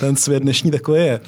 ten 0.01 0.17
svět 0.17 0.43
dnešní 0.43 0.71
takový 0.71 1.01
je 1.01 1.21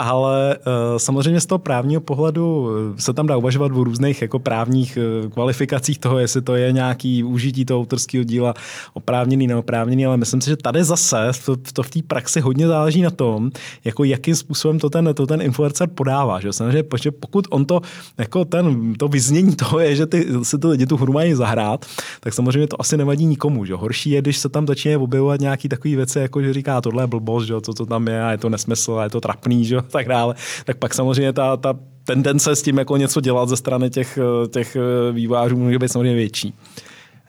ale 0.00 0.56
uh, 0.58 0.98
samozřejmě 0.98 1.40
z 1.40 1.46
toho 1.46 1.58
právního 1.58 2.00
pohledu 2.00 2.68
eh, 2.70 3.00
se 3.00 3.12
tam 3.12 3.26
dá 3.26 3.36
uvažovat 3.36 3.72
o 3.72 3.84
různých 3.84 4.22
jako 4.22 4.38
právních 4.38 4.98
uh, 5.24 5.30
kvalifikacích 5.30 5.98
toho, 5.98 6.18
jestli 6.18 6.42
to 6.42 6.54
je 6.54 6.72
nějaký 6.72 7.24
užití 7.24 7.64
toho 7.64 7.80
autorského 7.80 8.24
díla 8.24 8.54
oprávněný, 8.94 9.46
neoprávněný, 9.46 10.06
ale 10.06 10.16
myslím 10.16 10.40
si, 10.40 10.50
že 10.50 10.56
tady 10.56 10.84
zase 10.84 11.30
to, 11.44 11.56
to 11.72 11.82
v 11.82 11.90
té 11.90 12.00
praxi 12.06 12.40
hodně 12.40 12.66
záleží 12.66 13.02
na 13.02 13.10
tom, 13.10 13.50
jako 13.84 14.04
jakým 14.04 14.34
způsobem 14.34 14.78
to 14.78 14.90
ten, 14.90 15.10
to 15.14 15.26
ten 15.26 15.42
influencer 15.42 15.88
podává. 15.88 16.40
Že? 16.40 16.52
Samozřejmě, 16.52 16.84
pokud 17.20 17.46
on 17.50 17.64
to, 17.64 17.80
jako 18.18 18.44
ten, 18.44 18.94
to 18.94 19.08
vyznění 19.08 19.56
toho 19.56 19.80
je, 19.80 19.96
že 19.96 20.06
ty, 20.06 20.26
si 20.42 20.58
ty 20.58 20.66
lidi 20.66 20.86
tu 20.86 20.96
hru 20.96 21.12
mají 21.12 21.34
zahrát, 21.34 21.86
tak 22.20 22.34
samozřejmě 22.34 22.66
to 22.66 22.80
asi 22.80 22.96
nevadí 22.96 23.26
nikomu. 23.26 23.64
Že? 23.64 23.74
Horší 23.74 24.10
je, 24.10 24.22
když 24.22 24.38
se 24.38 24.48
tam 24.48 24.66
začíná 24.66 24.98
objevovat 24.98 25.40
nějaké 25.40 25.68
takové 25.68 25.96
věci, 25.96 26.18
jako 26.18 26.42
že 26.42 26.52
říká, 26.52 26.80
tohle 26.80 27.02
je 27.02 27.06
blbost, 27.06 27.44
že? 27.44 27.60
co 27.60 27.74
to 27.74 27.86
tam 27.86 28.08
je, 28.08 28.22
a 28.22 28.30
je 28.30 28.38
to 28.38 28.48
nesmysl, 28.48 28.98
a 28.98 29.04
je 29.04 29.10
to 29.10 29.20
trapný, 29.20 29.64
že? 29.64 29.76
tak 29.92 30.08
dále, 30.08 30.34
tak 30.64 30.78
pak 30.78 30.94
samozřejmě 30.94 31.32
ta, 31.32 31.56
ta 31.56 31.74
tendence 32.04 32.56
s 32.56 32.62
tím 32.62 32.78
jako 32.78 32.96
něco 32.96 33.20
dělat 33.20 33.48
ze 33.48 33.56
strany 33.56 33.90
těch, 33.90 34.18
těch 34.50 34.76
vývářů 35.12 35.56
může 35.56 35.78
být 35.78 35.92
samozřejmě 35.92 36.14
větší. 36.14 36.54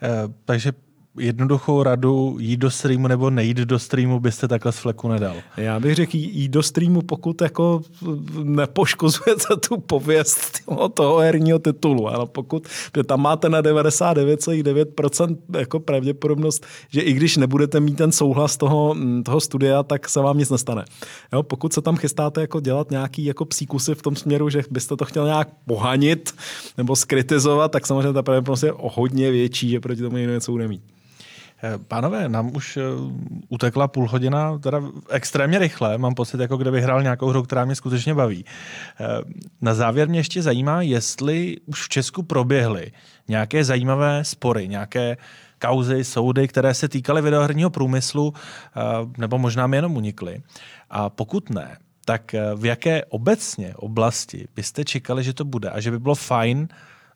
Eh, 0.02 0.28
takže 0.44 0.72
jednoduchou 1.18 1.82
radu 1.82 2.36
jít 2.40 2.56
do 2.56 2.70
streamu 2.70 3.08
nebo 3.08 3.30
nejít 3.30 3.56
do 3.56 3.78
streamu 3.78 4.20
byste 4.20 4.48
takhle 4.48 4.72
z 4.72 4.78
fleku 4.78 5.08
nedal? 5.08 5.36
Já 5.56 5.80
bych 5.80 5.94
řekl 5.94 6.16
jít 6.16 6.48
do 6.48 6.62
streamu, 6.62 7.02
pokud 7.02 7.40
jako 7.42 7.82
nepoškozujete 8.42 9.56
tu 9.68 9.76
pověst 9.80 10.58
toho, 10.94 11.18
herního 11.18 11.58
titulu. 11.58 12.08
Ale 12.08 12.26
pokud 12.26 12.68
tam 13.06 13.22
máte 13.22 13.48
na 13.48 13.62
99,9% 13.62 15.36
jako 15.58 15.80
pravděpodobnost, 15.80 16.66
že 16.88 17.00
i 17.00 17.12
když 17.12 17.36
nebudete 17.36 17.80
mít 17.80 17.96
ten 17.96 18.12
souhlas 18.12 18.56
toho, 18.56 18.96
toho 19.24 19.40
studia, 19.40 19.82
tak 19.82 20.08
se 20.08 20.20
vám 20.20 20.38
nic 20.38 20.50
nestane. 20.50 20.84
Jo, 21.32 21.42
pokud 21.42 21.72
se 21.72 21.82
tam 21.82 21.96
chystáte 21.96 22.40
jako 22.40 22.60
dělat 22.60 22.90
nějaký 22.90 23.24
jako 23.24 23.44
psíkusy 23.44 23.94
v 23.94 24.02
tom 24.02 24.16
směru, 24.16 24.50
že 24.50 24.62
byste 24.70 24.96
to 24.96 25.04
chtěl 25.04 25.24
nějak 25.24 25.48
pohanit 25.66 26.34
nebo 26.78 26.96
skritizovat, 26.96 27.72
tak 27.72 27.86
samozřejmě 27.86 28.12
ta 28.12 28.22
pravděpodobnost 28.22 28.62
je 28.62 28.72
o 28.72 28.88
hodně 28.88 29.30
větší, 29.30 29.70
že 29.70 29.80
proti 29.80 30.02
tomu 30.02 30.16
někdo 30.16 30.32
něco 30.32 30.52
bude 30.52 30.68
mít. 30.68 30.82
Eh, 31.64 31.78
pánové, 31.78 32.28
nám 32.28 32.56
už 32.56 32.76
eh, 32.76 32.82
utekla 33.48 33.88
půl 33.88 34.08
hodina, 34.08 34.58
teda 34.58 34.82
extrémně 35.10 35.58
rychle. 35.58 35.98
Mám 35.98 36.14
pocit, 36.14 36.40
jako 36.40 36.56
kdyby 36.56 36.80
hrál 36.80 37.02
nějakou 37.02 37.28
hru, 37.28 37.42
která 37.42 37.64
mě 37.64 37.74
skutečně 37.74 38.14
baví. 38.14 38.44
Eh, 39.00 39.06
na 39.60 39.74
závěr 39.74 40.08
mě 40.08 40.18
ještě 40.18 40.42
zajímá, 40.42 40.82
jestli 40.82 41.56
už 41.66 41.82
v 41.82 41.88
Česku 41.88 42.22
proběhly 42.22 42.92
nějaké 43.28 43.64
zajímavé 43.64 44.24
spory, 44.24 44.68
nějaké 44.68 45.16
kauzy, 45.58 46.04
soudy, 46.04 46.48
které 46.48 46.74
se 46.74 46.88
týkaly 46.88 47.22
videoherního 47.22 47.70
průmyslu, 47.70 48.34
nebo 49.18 49.38
možná 49.38 49.66
mi 49.66 49.76
jenom 49.76 49.96
unikly. 49.96 50.42
A 50.90 51.10
pokud 51.10 51.50
ne, 51.50 51.76
tak 52.04 52.34
v 52.56 52.64
jaké 52.64 53.04
obecně 53.04 53.74
oblasti 53.76 54.48
byste 54.56 54.84
čekali, 54.84 55.24
že 55.24 55.32
to 55.32 55.44
bude 55.44 55.70
a 55.70 55.80
že 55.80 55.90
by 55.90 55.98
bylo 55.98 56.14
fajn 56.14 56.68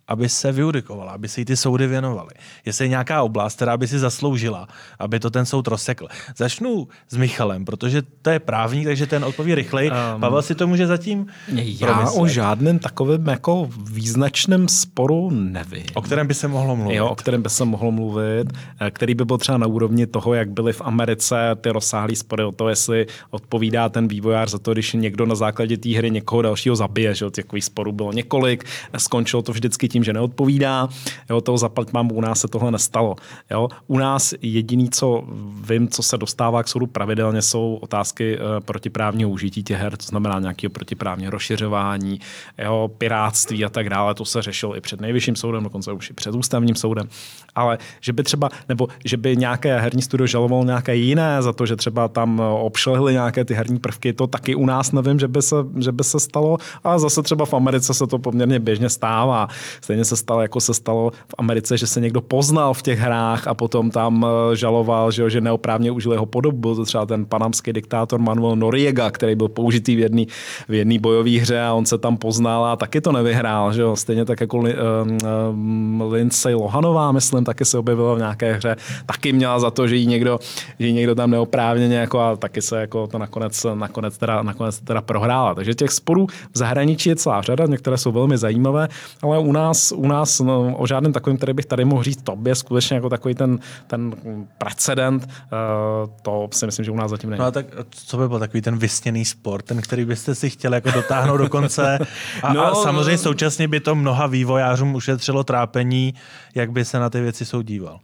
aby 0.08 0.28
se 0.28 0.52
vyudikovala, 0.52 1.12
aby 1.12 1.28
se 1.28 1.40
jí 1.40 1.44
ty 1.44 1.56
soudy 1.56 1.86
věnovaly. 1.86 2.30
Jestli 2.64 2.84
je 2.84 2.88
nějaká 2.88 3.22
oblast, 3.22 3.56
která 3.56 3.76
by 3.76 3.88
si 3.88 3.98
zasloužila, 3.98 4.68
aby 4.98 5.20
to 5.20 5.30
ten 5.30 5.46
soud 5.46 5.66
rozsekl. 5.68 6.08
Začnu 6.36 6.88
s 7.08 7.16
Michalem, 7.16 7.64
protože 7.64 8.02
to 8.22 8.30
je 8.30 8.38
právník, 8.38 8.84
takže 8.84 9.06
ten 9.06 9.24
odpoví 9.24 9.54
rychleji. 9.54 9.90
Um, 9.90 10.20
Pavel 10.20 10.42
si 10.42 10.54
to 10.54 10.66
může 10.66 10.86
zatím 10.86 11.26
Já 11.48 11.86
promyslet. 11.86 12.22
o 12.22 12.26
žádném 12.26 12.78
takovém 12.78 13.26
jako 13.26 13.68
význačném 13.90 14.68
sporu 14.68 15.30
nevím. 15.30 15.84
O 15.94 16.02
kterém 16.02 16.26
by 16.26 16.34
se 16.34 16.48
mohlo 16.48 16.76
mluvit. 16.76 16.96
Jo, 16.96 17.08
o 17.08 17.14
kterém 17.14 17.42
by 17.42 17.50
se 17.50 17.64
mohlo 17.64 17.92
mluvit, 17.92 18.52
eh, 18.80 18.90
který 18.90 19.14
by 19.14 19.24
byl 19.24 19.38
třeba 19.38 19.58
na 19.58 19.66
úrovni 19.66 20.06
toho, 20.06 20.34
jak 20.34 20.50
byly 20.50 20.72
v 20.72 20.80
Americe 20.80 21.36
ty 21.60 21.70
rozsáhlé 21.70 22.16
spory 22.16 22.44
o 22.44 22.52
to, 22.52 22.68
jestli 22.68 23.06
odpovídá 23.30 23.88
ten 23.88 24.08
vývojář 24.08 24.50
za 24.50 24.58
to, 24.58 24.72
když 24.72 24.92
někdo 24.92 25.26
na 25.26 25.34
základě 25.34 25.76
té 25.76 25.88
hry 25.96 26.10
někoho 26.10 26.42
dalšího 26.42 26.76
zabije. 26.76 27.14
Že? 27.14 27.30
Takových 27.30 27.64
sporů 27.64 27.92
bylo 27.92 28.12
několik, 28.12 28.64
skončilo 28.96 29.42
to 29.42 29.52
vždycky 29.52 29.88
tím, 29.88 29.95
že 30.04 30.12
neodpovídá. 30.12 30.88
Jo, 31.30 31.40
toho 31.40 31.58
zaplať 31.58 31.92
mám, 31.92 32.12
u 32.12 32.20
nás 32.20 32.40
se 32.40 32.48
tohle 32.48 32.70
nestalo. 32.70 33.16
Jo. 33.50 33.68
U 33.86 33.98
nás 33.98 34.34
jediný, 34.42 34.90
co 34.90 35.24
vím, 35.68 35.88
co 35.88 36.02
se 36.02 36.18
dostává 36.18 36.62
k 36.62 36.68
soudu 36.68 36.86
pravidelně, 36.86 37.42
jsou 37.42 37.78
otázky 37.80 38.38
e, 38.38 38.60
protiprávního 38.60 39.30
užití 39.30 39.62
těch 39.62 39.78
her, 39.78 39.96
to 39.96 40.06
znamená 40.06 40.40
nějakého 40.40 40.70
protiprávního 40.70 41.30
rozšiřování, 41.30 42.20
jo, 42.58 42.90
piráctví 42.98 43.64
a 43.64 43.68
tak 43.68 43.90
dále. 43.90 44.14
To 44.14 44.24
se 44.24 44.42
řešilo 44.42 44.76
i 44.76 44.80
před 44.80 45.00
nejvyšším 45.00 45.36
soudem, 45.36 45.62
dokonce 45.62 45.92
už 45.92 46.10
i 46.10 46.12
před 46.12 46.34
ústavním 46.34 46.74
soudem. 46.76 47.08
Ale 47.54 47.78
že 48.00 48.12
by 48.12 48.22
třeba, 48.22 48.48
nebo 48.68 48.88
že 49.04 49.16
by 49.16 49.36
nějaké 49.36 49.80
herní 49.80 50.02
studio 50.02 50.26
žalovalo 50.26 50.64
nějaké 50.64 50.96
jiné 50.96 51.42
za 51.42 51.52
to, 51.52 51.66
že 51.66 51.76
třeba 51.76 52.08
tam 52.08 52.40
obšlehly 52.40 53.12
nějaké 53.12 53.44
ty 53.44 53.54
herní 53.54 53.78
prvky, 53.78 54.12
to 54.12 54.26
taky 54.26 54.54
u 54.54 54.66
nás 54.66 54.92
nevím, 54.92 55.18
že 55.18 55.28
by 55.28 55.42
se, 55.42 55.56
že 55.78 55.92
by 55.92 56.04
se 56.04 56.20
stalo. 56.20 56.58
A 56.84 56.98
zase 56.98 57.22
třeba 57.22 57.46
v 57.46 57.54
Americe 57.54 57.94
se 57.94 58.06
to 58.06 58.18
poměrně 58.18 58.58
běžně 58.58 58.88
stává. 58.88 59.48
Stejně 59.86 60.04
se 60.04 60.16
stalo, 60.16 60.42
jako 60.42 60.60
se 60.60 60.74
stalo 60.74 61.10
v 61.10 61.34
Americe, 61.38 61.78
že 61.78 61.86
se 61.86 62.00
někdo 62.00 62.20
poznal 62.20 62.74
v 62.74 62.82
těch 62.82 62.98
hrách 62.98 63.46
a 63.46 63.54
potom 63.54 63.90
tam 63.90 64.26
eh, 64.26 64.56
žaloval, 64.56 65.10
že, 65.10 65.30
že 65.30 65.40
neoprávně 65.40 65.90
užil 65.90 66.12
jeho 66.12 66.26
podobu. 66.26 66.58
Byl 66.58 66.76
to 66.76 66.84
třeba 66.84 67.06
ten 67.06 67.26
panamský 67.26 67.72
diktátor 67.72 68.20
Manuel 68.20 68.56
Noriega, 68.56 69.10
který 69.10 69.34
byl 69.34 69.48
použitý 69.48 69.96
v 69.96 69.98
jedné 69.98 70.24
v 70.68 70.74
jedný 70.74 70.98
bojové 70.98 71.30
hře 71.30 71.60
a 71.60 71.74
on 71.74 71.86
se 71.86 71.98
tam 71.98 72.16
poznal 72.16 72.64
a 72.64 72.76
taky 72.76 73.00
to 73.00 73.12
nevyhrál. 73.12 73.72
Že 73.72 73.82
jo? 73.82 73.96
Stejně 73.96 74.24
tak 74.24 74.40
jako 74.40 74.58
uh, 74.58 74.66
uh, 74.66 76.12
Lindsay 76.12 76.54
Lohanová, 76.54 77.12
myslím, 77.12 77.44
taky 77.44 77.64
se 77.64 77.78
objevila 77.78 78.14
v 78.14 78.18
nějaké 78.18 78.52
hře. 78.52 78.76
Taky 79.06 79.32
měla 79.32 79.58
za 79.58 79.70
to, 79.70 79.88
že 79.88 79.96
jí 79.96 80.06
někdo, 80.06 80.38
že 80.78 80.86
jí 80.86 80.92
někdo 80.92 81.14
tam 81.14 81.30
neoprávněně 81.30 81.96
jako, 81.96 82.20
a 82.20 82.36
taky 82.36 82.62
se 82.62 82.80
jako 82.80 83.06
to 83.06 83.18
nakonec, 83.18 83.66
nakonec, 83.74 84.18
teda, 84.18 84.42
nakonec 84.42 84.80
teda 84.80 85.00
prohrála. 85.00 85.54
Takže 85.54 85.74
těch 85.74 85.90
sporů 85.90 86.26
v 86.26 86.58
zahraničí 86.58 87.08
je 87.08 87.16
celá 87.16 87.42
řada, 87.42 87.66
některé 87.66 87.98
jsou 87.98 88.12
velmi 88.12 88.38
zajímavé, 88.38 88.88
ale 89.22 89.38
u 89.38 89.52
nás 89.52 89.75
nás, 89.76 89.92
u 89.92 90.06
nás 90.06 90.40
no, 90.40 90.76
o 90.76 90.86
žádném 90.86 91.12
takovým, 91.12 91.36
který 91.36 91.52
bych 91.52 91.66
tady 91.66 91.84
mohl 91.84 92.02
říct, 92.02 92.22
to 92.22 92.38
je 92.46 92.54
skutečně 92.54 92.94
jako 92.94 93.08
takový 93.08 93.34
ten, 93.34 93.58
ten 93.86 94.14
precedent, 94.58 95.24
uh, 95.26 96.10
to 96.22 96.48
si 96.52 96.66
myslím, 96.66 96.84
že 96.84 96.90
u 96.90 96.96
nás 96.96 97.10
zatím 97.10 97.30
není. 97.30 97.40
No 97.40 97.46
a 97.46 97.50
tak 97.50 97.66
co 97.90 98.16
by 98.16 98.28
byl 98.28 98.38
takový 98.38 98.62
ten 98.62 98.78
vysněný 98.78 99.24
sport, 99.24 99.64
ten, 99.64 99.82
který 99.82 100.04
byste 100.04 100.34
si 100.34 100.50
chtěli 100.50 100.74
jako 100.74 100.90
dotáhnout 100.90 101.36
do 101.36 101.48
konce 101.48 101.98
a, 102.42 102.52
no, 102.52 102.66
a 102.66 102.74
samozřejmě 102.74 103.18
současně 103.18 103.68
by 103.68 103.80
to 103.80 103.94
mnoha 103.94 104.26
vývojářům 104.26 104.94
ušetřilo 104.94 105.44
trápení, 105.44 106.14
jak 106.54 106.72
by 106.72 106.84
se 106.84 106.98
na 106.98 107.10
ty 107.10 107.20
věci 107.20 107.44
soudíval. 107.44 108.00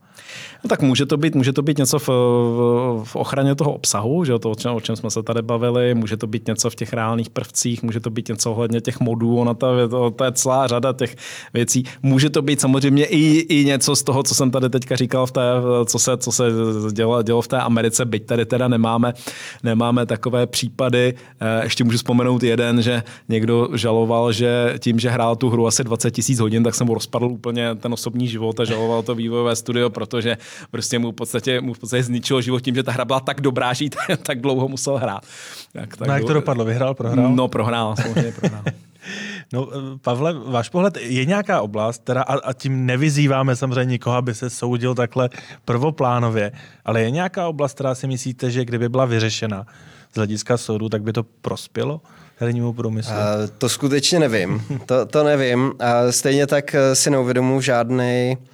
No 0.64 0.68
tak 0.68 0.82
může 0.82 1.06
to 1.06 1.16
být, 1.16 1.34
může 1.34 1.52
to 1.52 1.62
být 1.62 1.78
něco 1.78 1.98
v, 1.98 2.08
v 3.04 3.16
ochraně 3.16 3.54
toho 3.54 3.72
obsahu, 3.72 4.24
že 4.24 4.38
to, 4.38 4.50
o 4.50 4.54
čem, 4.54 4.74
o 4.74 4.80
čem 4.80 4.96
jsme 4.96 5.10
se 5.10 5.22
tady 5.22 5.42
bavili, 5.42 5.94
může 5.94 6.16
to 6.16 6.26
být 6.26 6.46
něco 6.46 6.70
v 6.70 6.74
těch 6.74 6.92
reálných 6.92 7.30
prvcích, 7.30 7.82
může 7.82 8.00
to 8.00 8.10
být 8.10 8.28
něco 8.28 8.52
ohledně 8.52 8.80
těch 8.80 9.00
modů, 9.00 9.36
ona 9.36 9.54
to, 9.54 9.88
to, 9.88 10.10
to 10.10 10.24
je 10.24 10.32
celá 10.32 10.66
řada 10.66 10.92
těch 10.92 11.16
věcí. 11.54 11.84
Může 12.02 12.30
to 12.30 12.42
být 12.42 12.60
samozřejmě 12.60 13.04
i, 13.04 13.38
i 13.38 13.64
něco 13.64 13.96
z 13.96 14.02
toho, 14.02 14.22
co 14.22 14.34
jsem 14.34 14.50
tady 14.50 14.70
teďka 14.70 14.96
říkal, 14.96 15.26
v 15.26 15.32
té, 15.32 15.40
co 15.86 15.98
se, 15.98 16.16
co 16.16 16.32
se 16.32 16.44
dělo, 16.92 17.22
dělo 17.22 17.42
v 17.42 17.48
té 17.48 17.58
Americe, 17.58 18.04
byť 18.04 18.26
tady 18.26 18.46
teda 18.46 18.68
nemáme, 18.68 19.12
nemáme 19.62 20.06
takové 20.06 20.46
případy. 20.46 21.14
Eh, 21.40 21.64
ještě 21.64 21.84
můžu 21.84 21.96
vzpomenout 21.96 22.42
jeden, 22.42 22.82
že 22.82 23.02
někdo 23.28 23.68
žaloval, 23.74 24.32
že 24.32 24.74
tím, 24.78 24.98
že 24.98 25.10
hrál 25.10 25.36
tu 25.36 25.50
hru 25.50 25.66
asi 25.66 25.84
20 25.84 26.10
tisíc 26.10 26.38
hodin, 26.38 26.64
tak 26.64 26.74
jsem 26.74 26.86
mu 26.86 26.94
rozpadl 26.94 27.26
úplně 27.26 27.74
ten 27.74 27.92
osobní 27.92 28.28
život 28.28 28.60
a 28.60 28.64
žaloval 28.64 29.02
to 29.02 29.14
vývojové 29.14 29.56
studio, 29.56 29.90
protože 30.12 30.36
prostě 30.70 30.98
mu 30.98 31.12
v 31.12 31.14
podstatě, 31.14 31.60
mu 31.60 31.74
v 31.74 31.78
podstatě 31.78 32.02
zničilo 32.02 32.40
život 32.40 32.60
tím, 32.60 32.74
že 32.74 32.82
ta 32.82 32.92
hra 32.92 33.04
byla 33.04 33.20
tak 33.20 33.40
dobrá, 33.40 33.72
že 33.72 33.84
tak 34.22 34.40
dlouho 34.40 34.68
musel 34.68 34.96
hrát. 34.98 35.22
Tak, 35.72 35.96
tak 35.96 36.08
no 36.08 36.14
jak 36.14 36.24
to 36.24 36.32
dopadlo? 36.32 36.64
Vyhrál, 36.64 36.94
prohrál? 36.94 37.36
No 37.36 37.48
prohrál, 37.48 37.96
samozřejmě 37.96 38.32
prohrál. 38.32 38.64
No, 39.52 39.68
Pavle, 40.02 40.32
váš 40.32 40.68
pohled, 40.68 40.96
je 40.96 41.24
nějaká 41.24 41.60
oblast, 41.60 42.04
teda 42.04 42.22
a, 42.22 42.34
a 42.38 42.52
tím 42.52 42.86
nevyzýváme 42.86 43.56
samozřejmě 43.56 43.90
nikoho, 43.90 44.16
aby 44.16 44.34
se 44.34 44.50
soudil 44.50 44.94
takhle 44.94 45.28
prvoplánově, 45.64 46.52
ale 46.84 47.02
je 47.02 47.10
nějaká 47.10 47.48
oblast, 47.48 47.74
která 47.74 47.94
si 47.94 48.06
myslíte, 48.06 48.50
že 48.50 48.64
kdyby 48.64 48.88
byla 48.88 49.04
vyřešena 49.04 49.66
z 50.12 50.16
hlediska 50.16 50.56
soudu, 50.56 50.88
tak 50.88 51.02
by 51.02 51.12
to 51.12 51.22
prospělo 51.22 52.00
hernímu 52.36 52.72
průmyslu? 52.72 53.12
A 53.12 53.46
to 53.58 53.68
skutečně 53.68 54.18
nevím. 54.18 54.62
To, 54.86 55.06
to 55.06 55.24
nevím. 55.24 55.72
A 55.78 56.12
stejně 56.12 56.46
tak 56.46 56.74
eh, 56.74 56.94
si 56.94 57.10
neuvědomu 57.10 57.60
žádný 57.60 58.36
Eh, 58.36 58.52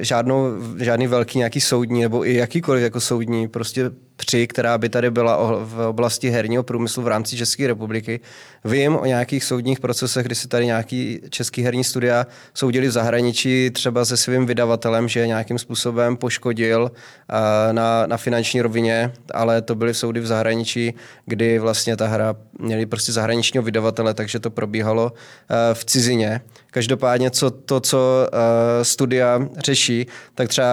žádnou, 0.00 0.46
žádný 0.78 1.06
velký 1.06 1.38
nějaký 1.38 1.60
soudní 1.60 2.02
nebo 2.02 2.26
i 2.26 2.34
jakýkoliv 2.34 2.82
jako 2.82 3.00
soudní 3.00 3.48
prostě 3.48 3.90
tři, 4.24 4.46
která 4.46 4.78
by 4.78 4.88
tady 4.88 5.10
byla 5.10 5.64
v 5.64 5.86
oblasti 5.88 6.30
herního 6.30 6.62
průmyslu 6.62 7.02
v 7.02 7.08
rámci 7.08 7.36
České 7.36 7.66
republiky. 7.66 8.20
Vím 8.64 8.96
o 8.96 9.04
nějakých 9.04 9.44
soudních 9.44 9.80
procesech, 9.80 10.26
kdy 10.26 10.34
se 10.34 10.48
tady 10.48 10.66
nějaký 10.66 11.20
český 11.30 11.62
herní 11.62 11.84
studia 11.84 12.26
soudili 12.54 12.88
v 12.88 12.90
zahraničí 12.90 13.70
třeba 13.70 14.04
se 14.04 14.16
svým 14.16 14.46
vydavatelem, 14.46 15.08
že 15.08 15.26
nějakým 15.26 15.58
způsobem 15.58 16.16
poškodil 16.16 16.92
eh, 16.92 17.72
na, 17.72 18.06
na 18.06 18.16
finanční 18.16 18.62
rovině, 18.62 19.12
ale 19.34 19.62
to 19.62 19.74
byly 19.74 19.94
soudy 19.94 20.20
v 20.20 20.26
zahraničí, 20.26 20.94
kdy 21.26 21.58
vlastně 21.58 21.96
ta 21.96 22.06
hra 22.06 22.36
měli 22.58 22.86
prostě 22.86 23.12
zahraničního 23.12 23.62
vydavatele, 23.62 24.14
takže 24.14 24.40
to 24.40 24.50
probíhalo 24.50 25.12
eh, 25.12 25.74
v 25.74 25.84
cizině. 25.84 26.40
Každopádně 26.70 27.30
co, 27.30 27.50
to, 27.50 27.80
co 27.80 28.28
uh, 28.32 28.38
studia 28.82 29.48
řeší, 29.58 30.06
tak 30.34 30.48
třeba 30.48 30.66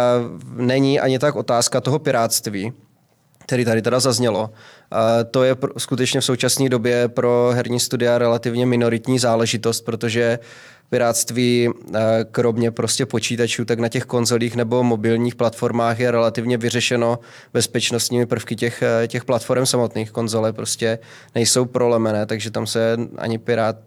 není 0.55 0.99
ani 0.99 1.19
tak 1.19 1.35
otázka 1.35 1.81
toho 1.81 1.99
piráctví, 1.99 2.73
který 3.47 3.65
tady 3.65 3.81
teda 3.81 3.99
zaznělo. 3.99 4.49
To 5.31 5.43
je 5.43 5.55
skutečně 5.77 6.19
v 6.21 6.25
současné 6.25 6.69
době 6.69 7.07
pro 7.07 7.51
herní 7.53 7.79
studia 7.79 8.17
relativně 8.17 8.65
minoritní 8.65 9.19
záležitost, 9.19 9.81
protože 9.81 10.39
piráctví 10.89 11.69
eh, 11.69 11.99
kromě 12.31 12.71
prostě 12.71 13.05
počítačů, 13.05 13.65
tak 13.65 13.79
na 13.79 13.89
těch 13.89 14.03
konzolích 14.03 14.55
nebo 14.55 14.83
mobilních 14.83 15.35
platformách 15.35 15.99
je 15.99 16.11
relativně 16.11 16.57
vyřešeno 16.57 17.19
bezpečnostními 17.53 18.25
prvky 18.25 18.55
těch, 18.55 18.83
eh, 18.83 19.07
těch 19.07 19.25
platform 19.25 19.65
samotných. 19.65 20.11
Konzole 20.11 20.53
prostě 20.53 20.99
nejsou 21.35 21.65
prolemené, 21.65 22.25
takže 22.25 22.51
tam 22.51 22.67
se 22.67 22.97
ani 23.17 23.37
pirát 23.37 23.77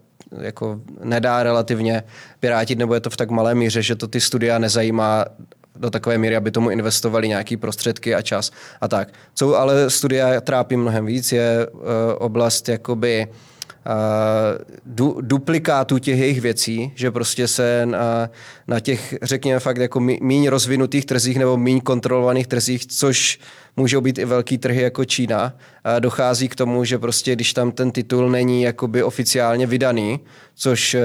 jako 0.41 0.81
nedá 1.03 1.43
relativně 1.43 2.03
pirátit, 2.39 2.79
nebo 2.79 2.93
je 2.93 2.99
to 2.99 3.09
v 3.09 3.17
tak 3.17 3.29
malé 3.29 3.55
míře, 3.55 3.81
že 3.81 3.95
to 3.95 4.07
ty 4.07 4.21
studia 4.21 4.57
nezajímá 4.57 5.25
do 5.75 5.89
takové 5.89 6.17
míry, 6.17 6.35
aby 6.35 6.51
tomu 6.51 6.69
investovali 6.69 7.27
nějaký 7.27 7.57
prostředky 7.57 8.15
a 8.15 8.21
čas 8.21 8.51
a 8.81 8.87
tak. 8.87 9.13
Co 9.33 9.59
ale 9.59 9.89
studia 9.89 10.41
trápí 10.41 10.77
mnohem 10.77 11.05
víc, 11.05 11.31
je 11.31 11.67
uh, 11.67 11.81
oblast 12.17 12.69
jakoby 12.69 13.27
uh, 13.27 13.93
du, 14.85 15.17
duplikátů 15.21 15.97
těch 15.97 16.19
jejich 16.19 16.41
věcí, 16.41 16.91
že 16.95 17.11
prostě 17.11 17.47
se 17.47 17.85
na, 17.85 18.29
na 18.67 18.79
těch, 18.79 19.15
řekněme 19.21 19.59
fakt 19.59 19.77
jako 19.77 19.99
míň 19.99 20.47
rozvinutých 20.47 21.05
trzích 21.05 21.37
nebo 21.39 21.57
míň 21.57 21.81
kontrolovaných 21.81 22.47
trzích, 22.47 22.85
což 22.85 23.39
můžou 23.77 24.01
být 24.01 24.17
i 24.17 24.25
velký 24.25 24.57
trhy 24.57 24.81
jako 24.81 25.05
Čína, 25.05 25.43
uh, 25.43 25.99
dochází 25.99 26.47
k 26.47 26.55
tomu, 26.55 26.83
že 26.83 26.99
prostě 26.99 27.35
když 27.35 27.53
tam 27.53 27.71
ten 27.71 27.91
titul 27.91 28.29
není 28.29 28.63
jakoby 28.63 29.03
oficiálně 29.03 29.67
vydaný, 29.67 30.19
což 30.55 30.95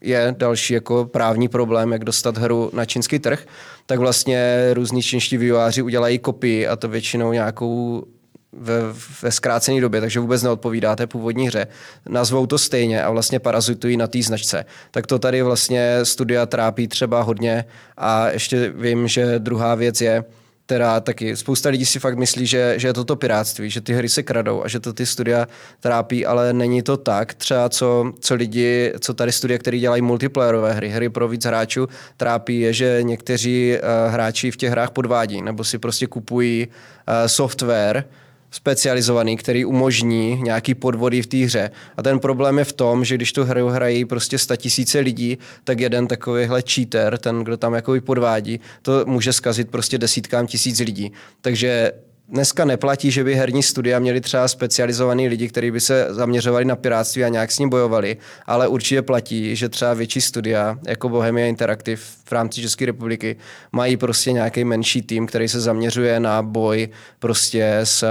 je 0.00 0.34
další 0.38 0.74
jako 0.74 1.04
právní 1.04 1.48
problém, 1.48 1.92
jak 1.92 2.04
dostat 2.04 2.38
hru 2.38 2.70
na 2.72 2.84
čínský 2.84 3.18
trh, 3.18 3.46
tak 3.86 3.98
vlastně 3.98 4.70
různí 4.72 5.02
čínští 5.02 5.36
vývojáři 5.36 5.82
udělají 5.82 6.18
kopii 6.18 6.66
a 6.66 6.76
to 6.76 6.88
většinou 6.88 7.32
nějakou 7.32 8.04
ve, 8.52 8.74
ve 9.22 9.32
zkrácené 9.32 9.80
době, 9.80 10.00
takže 10.00 10.20
vůbec 10.20 10.42
neodpovídá 10.42 10.96
té 10.96 11.06
původní 11.06 11.46
hře. 11.46 11.66
Nazvou 12.08 12.46
to 12.46 12.58
stejně 12.58 13.02
a 13.02 13.10
vlastně 13.10 13.38
parazitují 13.38 13.96
na 13.96 14.06
té 14.06 14.22
značce. 14.22 14.64
Tak 14.90 15.06
to 15.06 15.18
tady 15.18 15.42
vlastně 15.42 15.98
studia 16.02 16.46
trápí 16.46 16.88
třeba 16.88 17.22
hodně 17.22 17.64
a 17.96 18.28
ještě 18.28 18.72
vím, 18.76 19.08
že 19.08 19.38
druhá 19.38 19.74
věc 19.74 20.00
je, 20.00 20.24
která 20.68 21.00
taky 21.00 21.36
spousta 21.36 21.68
lidí 21.68 21.86
si 21.86 21.98
fakt 21.98 22.18
myslí, 22.18 22.46
že, 22.46 22.74
že 22.76 22.88
je 22.88 22.92
to 22.92 23.16
piráctví, 23.16 23.70
že 23.70 23.80
ty 23.80 23.92
hry 23.92 24.08
se 24.08 24.22
kradou 24.22 24.64
a 24.64 24.68
že 24.68 24.80
to 24.80 24.92
ty 24.92 25.06
studia 25.06 25.48
trápí, 25.80 26.26
ale 26.26 26.52
není 26.52 26.82
to 26.82 26.96
tak. 26.96 27.34
Třeba 27.34 27.68
co, 27.68 28.12
co 28.20 28.34
lidi, 28.34 28.92
co 29.00 29.14
tady 29.14 29.32
studia, 29.32 29.58
které 29.58 29.78
dělají 29.78 30.02
multiplayerové 30.02 30.72
hry, 30.72 30.88
hry 30.88 31.08
pro 31.08 31.28
víc 31.28 31.44
hráčů, 31.44 31.88
trápí 32.16 32.60
je, 32.60 32.72
že 32.72 32.98
někteří 33.02 33.72
uh, 33.72 34.12
hráči 34.12 34.50
v 34.50 34.56
těch 34.56 34.70
hrách 34.70 34.90
podvádí 34.90 35.42
nebo 35.42 35.64
si 35.64 35.78
prostě 35.78 36.06
kupují 36.06 36.66
uh, 36.66 37.14
software, 37.26 38.04
specializovaný, 38.50 39.36
který 39.36 39.64
umožní 39.64 40.40
nějaký 40.42 40.74
podvody 40.74 41.22
v 41.22 41.26
té 41.26 41.36
hře. 41.36 41.70
A 41.96 42.02
ten 42.02 42.18
problém 42.18 42.58
je 42.58 42.64
v 42.64 42.72
tom, 42.72 43.04
že 43.04 43.14
když 43.14 43.32
tu 43.32 43.44
hru 43.44 43.68
hrají 43.68 44.04
prostě 44.04 44.36
tisíce 44.56 44.98
lidí, 44.98 45.38
tak 45.64 45.80
jeden 45.80 46.06
takovýhle 46.06 46.62
cheater, 46.62 47.18
ten, 47.18 47.44
kdo 47.44 47.56
tam 47.56 47.74
jako 47.74 47.94
podvádí, 48.00 48.60
to 48.82 49.04
může 49.06 49.32
skazit 49.32 49.70
prostě 49.70 49.98
desítkám 49.98 50.46
tisíc 50.46 50.80
lidí. 50.80 51.12
Takže 51.40 51.92
dneska 52.28 52.64
neplatí, 52.64 53.10
že 53.10 53.24
by 53.24 53.34
herní 53.34 53.62
studia 53.62 53.98
měli 53.98 54.20
třeba 54.20 54.48
specializovaný 54.48 55.28
lidi, 55.28 55.48
kteří 55.48 55.70
by 55.70 55.80
se 55.80 56.06
zaměřovali 56.10 56.64
na 56.64 56.76
pirátství 56.76 57.24
a 57.24 57.28
nějak 57.28 57.52
s 57.52 57.58
ním 57.58 57.68
bojovali, 57.68 58.16
ale 58.46 58.68
určitě 58.68 59.02
platí, 59.02 59.56
že 59.56 59.68
třeba 59.68 59.94
větší 59.94 60.20
studia, 60.20 60.78
jako 60.86 61.08
Bohemia 61.08 61.46
Interactive 61.46 62.02
v 62.24 62.32
rámci 62.32 62.60
České 62.60 62.86
republiky, 62.86 63.36
mají 63.72 63.96
prostě 63.96 64.32
nějaký 64.32 64.64
menší 64.64 65.02
tým, 65.02 65.26
který 65.26 65.48
se 65.48 65.60
zaměřuje 65.60 66.20
na 66.20 66.42
boj 66.42 66.88
prostě 67.18 67.78
s, 67.84 68.04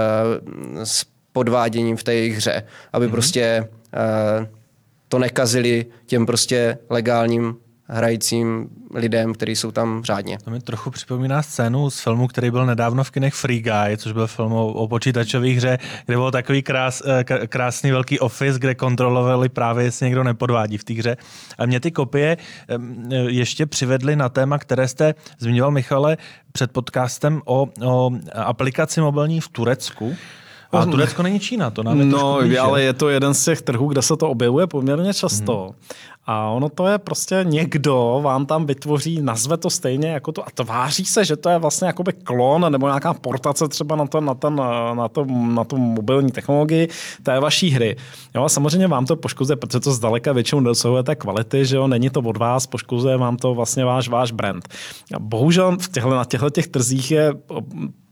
s 0.84 1.06
podváděním 1.32 1.96
v 1.96 2.02
té 2.02 2.14
jejich 2.14 2.36
hře, 2.36 2.62
aby 2.92 3.06
mm-hmm. 3.06 3.10
prostě 3.10 3.68
uh, 4.40 4.46
to 5.08 5.18
nekazili 5.18 5.86
těm 6.06 6.26
prostě 6.26 6.78
legálním 6.90 7.56
hrajícím 7.88 8.68
lidem, 8.94 9.34
kteří 9.34 9.56
jsou 9.56 9.70
tam 9.70 10.04
řádně. 10.04 10.38
To 10.44 10.50
mi 10.50 10.60
trochu 10.60 10.90
připomíná 10.90 11.42
scénu 11.42 11.90
z 11.90 12.00
filmu, 12.00 12.26
který 12.26 12.50
byl 12.50 12.66
nedávno 12.66 13.04
v 13.04 13.10
kinech 13.10 13.34
Free 13.34 13.60
Guy, 13.60 13.96
což 13.96 14.12
byl 14.12 14.26
film 14.26 14.52
o, 14.52 14.66
o 14.66 14.88
počítačové 14.88 15.48
hře, 15.48 15.78
kde 16.06 16.16
byl 16.16 16.30
takový 16.30 16.62
krás, 16.62 17.02
eh, 17.06 17.24
krásný 17.46 17.90
velký 17.90 18.18
office, 18.18 18.58
kde 18.58 18.74
kontrolovali 18.74 19.48
právě, 19.48 19.84
jestli 19.84 20.06
někdo 20.06 20.24
nepodvádí 20.24 20.78
v 20.78 20.84
té 20.84 20.94
hře. 20.94 21.16
A 21.58 21.66
mě 21.66 21.80
ty 21.80 21.90
kopie 21.90 22.36
ještě 23.28 23.66
přivedly 23.66 24.16
na 24.16 24.28
téma, 24.28 24.58
které 24.58 24.88
jste 24.88 25.14
zmiňoval, 25.38 25.70
Michale, 25.70 26.16
před 26.52 26.72
podcastem 26.72 27.42
o, 27.44 27.68
o 27.84 28.10
aplikaci 28.34 29.00
mobilní 29.00 29.40
v 29.40 29.48
Turecku. 29.48 30.16
A 30.72 30.86
Turecko 30.86 31.22
není 31.22 31.40
Čína, 31.40 31.70
to 31.70 31.82
nám 31.82 31.98
je 31.98 32.04
No, 32.04 32.38
ale 32.60 32.82
je 32.82 32.92
to 32.92 33.08
jeden 33.08 33.34
z 33.34 33.44
těch 33.44 33.62
trhů, 33.62 33.88
kde 33.88 34.02
se 34.02 34.16
to 34.16 34.30
objevuje 34.30 34.66
poměrně 34.66 35.14
často. 35.14 35.62
Hmm. 35.62 35.74
A 36.30 36.50
ono 36.50 36.68
to 36.68 36.86
je 36.86 36.98
prostě 36.98 37.40
někdo 37.42 38.20
vám 38.22 38.46
tam 38.46 38.66
vytvoří, 38.66 39.22
nazve 39.22 39.56
to 39.56 39.70
stejně 39.70 40.08
jako 40.08 40.32
to 40.32 40.46
a 40.46 40.50
tváří 40.54 41.04
se, 41.04 41.24
že 41.24 41.36
to 41.36 41.48
je 41.48 41.58
vlastně 41.58 41.86
jakoby 41.86 42.12
klon 42.12 42.72
nebo 42.72 42.86
nějaká 42.86 43.14
portace 43.14 43.68
třeba 43.68 43.96
na, 43.96 44.06
to, 44.06 44.20
na, 44.20 44.34
ten, 44.34 44.56
na, 44.94 45.08
to, 45.08 45.24
na 45.28 45.64
tu 45.64 45.76
mobilní 45.76 46.32
technologii 46.32 46.88
té 47.22 47.40
vaší 47.40 47.70
hry. 47.70 47.96
Jo, 48.34 48.44
a 48.44 48.48
samozřejmě 48.48 48.86
vám 48.86 49.06
to 49.06 49.16
poškozuje, 49.16 49.56
protože 49.56 49.80
to 49.80 49.92
zdaleka 49.92 50.32
většinou 50.32 50.60
dosahuje 50.60 51.02
té 51.02 51.16
kvality, 51.16 51.66
že 51.66 51.76
jo, 51.76 51.88
není 51.88 52.10
to 52.10 52.20
od 52.20 52.36
vás, 52.36 52.66
poškozuje 52.66 53.16
vám 53.16 53.36
to 53.36 53.54
vlastně 53.54 53.84
váš, 53.84 54.08
váš 54.08 54.32
brand. 54.32 54.68
A 55.14 55.18
bohužel 55.18 55.76
v 55.80 55.88
těchto, 55.88 56.10
na 56.10 56.24
těchto 56.24 56.50
těch 56.50 56.66
trzích 56.66 57.10
je 57.10 57.34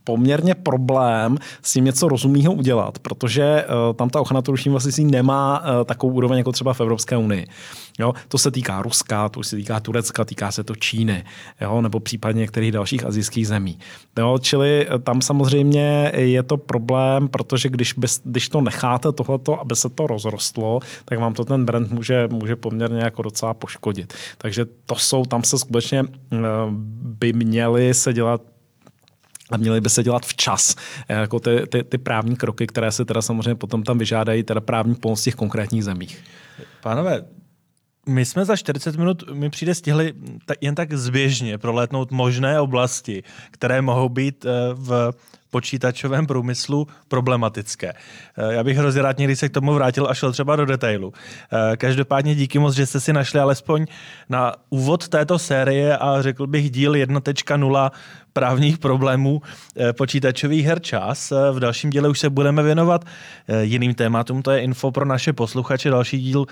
poměrně 0.07 0.55
problém 0.55 1.39
s 1.63 1.73
tím 1.73 1.85
něco 1.85 2.09
rozumného 2.09 2.53
udělat, 2.53 2.99
protože 2.99 3.65
uh, 3.65 3.97
tam 3.97 4.11
ta 4.11 4.21
ochrana 4.21 4.41
duševního 4.41 4.75
vlastnictví 4.75 5.05
nemá 5.05 5.61
uh, 5.61 5.85
takovou 5.85 6.13
úroveň 6.13 6.39
jako 6.39 6.53
třeba 6.53 6.75
v 6.75 6.81
Evropské 6.81 7.17
unii. 7.17 7.47
Jo, 7.99 8.13
to 8.29 8.39
se 8.39 8.51
týká 8.51 8.83
Ruska, 8.83 9.29
to 9.29 9.43
se 9.43 9.57
týká 9.57 9.81
Turecka, 9.81 10.25
týká 10.25 10.53
se 10.53 10.65
to 10.65 10.75
Číny, 10.77 11.25
jo, 11.61 11.81
nebo 11.81 12.01
případně 12.01 12.41
některých 12.41 12.73
dalších 12.73 13.05
azijských 13.05 13.49
zemí. 13.49 13.79
Jo, 14.19 14.39
čili 14.41 14.87
eh, 14.89 14.99
tam 14.99 15.23
samozřejmě 15.23 16.13
je 16.15 16.43
to 16.43 16.57
problém, 16.57 17.29
protože 17.29 17.69
když, 17.69 17.93
bez, 17.93 18.21
když 18.25 18.49
to 18.49 18.61
necháte 18.61 19.13
tohleto, 19.13 19.61
aby 19.61 19.77
se 19.77 19.89
to 19.89 20.07
rozrostlo, 20.07 20.81
tak 21.05 21.19
vám 21.19 21.35
to 21.35 21.45
ten 21.45 21.65
brand 21.65 21.91
může, 21.93 22.29
může 22.33 22.57
poměrně 22.57 23.01
jako 23.01 23.23
docela 23.23 23.55
poškodit. 23.55 24.15
Takže 24.39 24.67
to 24.87 24.95
jsou, 24.95 25.25
tam 25.25 25.45
se 25.45 25.59
skutečně 25.59 26.05
by 27.01 27.33
měly 27.33 27.95
se 27.95 28.13
dělat 28.13 28.41
a 29.51 29.57
měly 29.57 29.81
by 29.81 29.91
se 29.91 30.03
dělat 30.03 30.27
včas, 30.27 30.75
eh, 31.09 31.15
jako 31.15 31.41
ty, 31.41 31.67
ty, 31.67 31.85
ty 31.85 31.99
právní 31.99 32.37
kroky, 32.37 32.67
které 32.67 32.93
se 32.93 33.05
teda 33.05 33.23
samozřejmě 33.23 33.55
potom 33.55 33.83
tam 33.83 33.99
vyžádají, 33.99 34.43
teda 34.43 34.61
právní 34.61 34.95
pomoc 34.95 35.21
v 35.21 35.25
těch 35.25 35.35
konkrétních 35.35 35.85
zemích. 35.85 36.25
Pánové, 36.83 37.25
my 38.09 38.25
jsme 38.25 38.45
za 38.45 38.57
40 38.57 38.97
minut, 38.97 39.31
mi 39.33 39.51
přijde, 39.51 39.75
stihli 39.75 40.15
jen 40.61 40.75
tak 40.75 40.93
zběžně 40.93 41.59
prolétnout 41.59 42.11
možné 42.11 42.61
oblasti, 42.61 43.23
které 43.51 43.83
mohou 43.83 44.09
být 44.09 44.45
eh, 44.45 44.51
v 44.75 45.13
počítačovém 45.57 46.27
průmyslu 46.27 46.87
problematické. 47.09 47.93
Eh, 47.93 48.55
já 48.55 48.65
bych 48.65 48.77
hrozně 48.77 49.03
rád 49.03 49.19
někdy 49.19 49.37
se 49.37 49.49
k 49.49 49.53
tomu 49.53 49.75
vrátil 49.75 50.07
a 50.11 50.15
šel 50.15 50.33
třeba 50.33 50.57
do 50.57 50.67
detailu. 50.67 51.13
Každopádně 51.77 52.35
díky 52.35 52.59
moc, 52.59 52.75
že 52.75 52.87
jste 52.87 53.01
si 53.01 53.13
našli 53.13 53.41
alespoň 53.41 53.87
na 54.29 54.53
úvod 54.71 55.09
této 55.09 55.39
série 55.39 55.97
a 55.97 56.23
řekl 56.23 56.47
bych 56.47 56.71
díl 56.71 56.93
1.0 56.93 57.91
právních 58.37 58.79
problémů 58.79 59.41
eh, 59.41 59.93
počítačových 59.93 60.67
her 60.67 60.81
čas. 60.81 61.33
Eh, 61.33 61.53
v 61.53 61.61
dalším 61.61 61.91
díle 61.91 62.09
už 62.09 62.19
se 62.19 62.31
budeme 62.31 62.63
věnovat 62.63 63.05
eh, 63.05 63.65
jiným 63.65 63.95
tématům. 63.95 64.43
To 64.43 64.51
je 64.51 64.61
info 64.61 64.91
pro 64.91 65.05
naše 65.05 65.33
posluchače. 65.33 65.91
Další 65.91 66.21
díl 66.21 66.47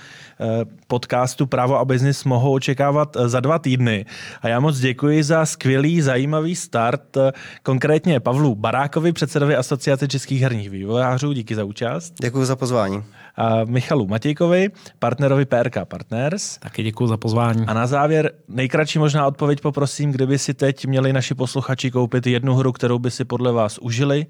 podcastu 0.86 1.46
Právo 1.46 1.78
a 1.78 1.84
biznis 1.84 2.24
mohou 2.24 2.54
očekávat 2.54 3.16
za 3.24 3.40
dva 3.40 3.58
týdny. 3.58 4.06
A 4.42 4.48
já 4.48 4.60
moc 4.60 4.78
děkuji 4.78 5.22
za 5.22 5.46
skvělý, 5.46 6.00
zajímavý 6.00 6.56
start. 6.56 7.16
Konkrétně 7.62 8.20
Pavlu 8.20 8.54
Barákovi, 8.94 9.12
předsedovi 9.12 9.56
Asociace 9.56 10.08
českých 10.08 10.42
herních 10.42 10.70
vývojářů. 10.70 11.32
Díky 11.32 11.54
za 11.54 11.64
účast. 11.64 12.14
Děkuji 12.20 12.44
za 12.44 12.56
pozvání 12.56 13.04
a 13.36 13.64
Michalu 13.64 14.06
Matějkovi, 14.06 14.68
partnerovi 14.98 15.44
PRK 15.44 15.74
Partners. 15.84 16.58
Taky 16.58 16.82
děkuji 16.82 17.06
za 17.06 17.16
pozvání. 17.16 17.66
A 17.66 17.74
na 17.74 17.86
závěr 17.86 18.32
nejkratší 18.48 18.98
možná 18.98 19.26
odpověď 19.26 19.60
poprosím, 19.60 20.12
kdyby 20.12 20.38
si 20.38 20.54
teď 20.54 20.86
měli 20.86 21.12
naši 21.12 21.34
posluchači 21.34 21.90
koupit 21.90 22.26
jednu 22.26 22.54
hru, 22.54 22.72
kterou 22.72 22.98
by 22.98 23.10
si 23.10 23.24
podle 23.24 23.52
vás 23.52 23.78
užili. 23.78 24.26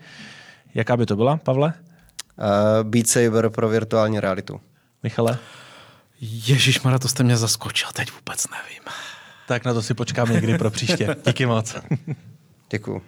Jaká 0.75 0.97
by 0.97 1.07
to 1.07 1.17
byla, 1.17 1.37
Pavle? 1.37 1.73
Uh, 2.39 2.89
Beat 2.91 3.07
Saber 3.07 3.51
pro 3.51 3.69
virtuální 3.69 4.21
realitu. 4.21 4.61
Michale? 5.03 5.39
Ježíš 6.21 6.83
Mara, 6.83 6.99
to 6.99 7.09
jste 7.09 7.23
mě 7.23 7.37
zaskočil, 7.37 7.89
teď 7.95 8.13
vůbec 8.13 8.47
nevím. 8.51 8.83
Tak 9.49 9.65
na 9.65 9.75
to 9.75 9.83
si 9.83 9.95
počkáme 9.95 10.33
někdy 10.33 10.59
pro 10.59 10.71
příště. 10.71 11.17
Díky 11.27 11.47
moc. 11.47 11.77
Děkuji. 12.71 13.03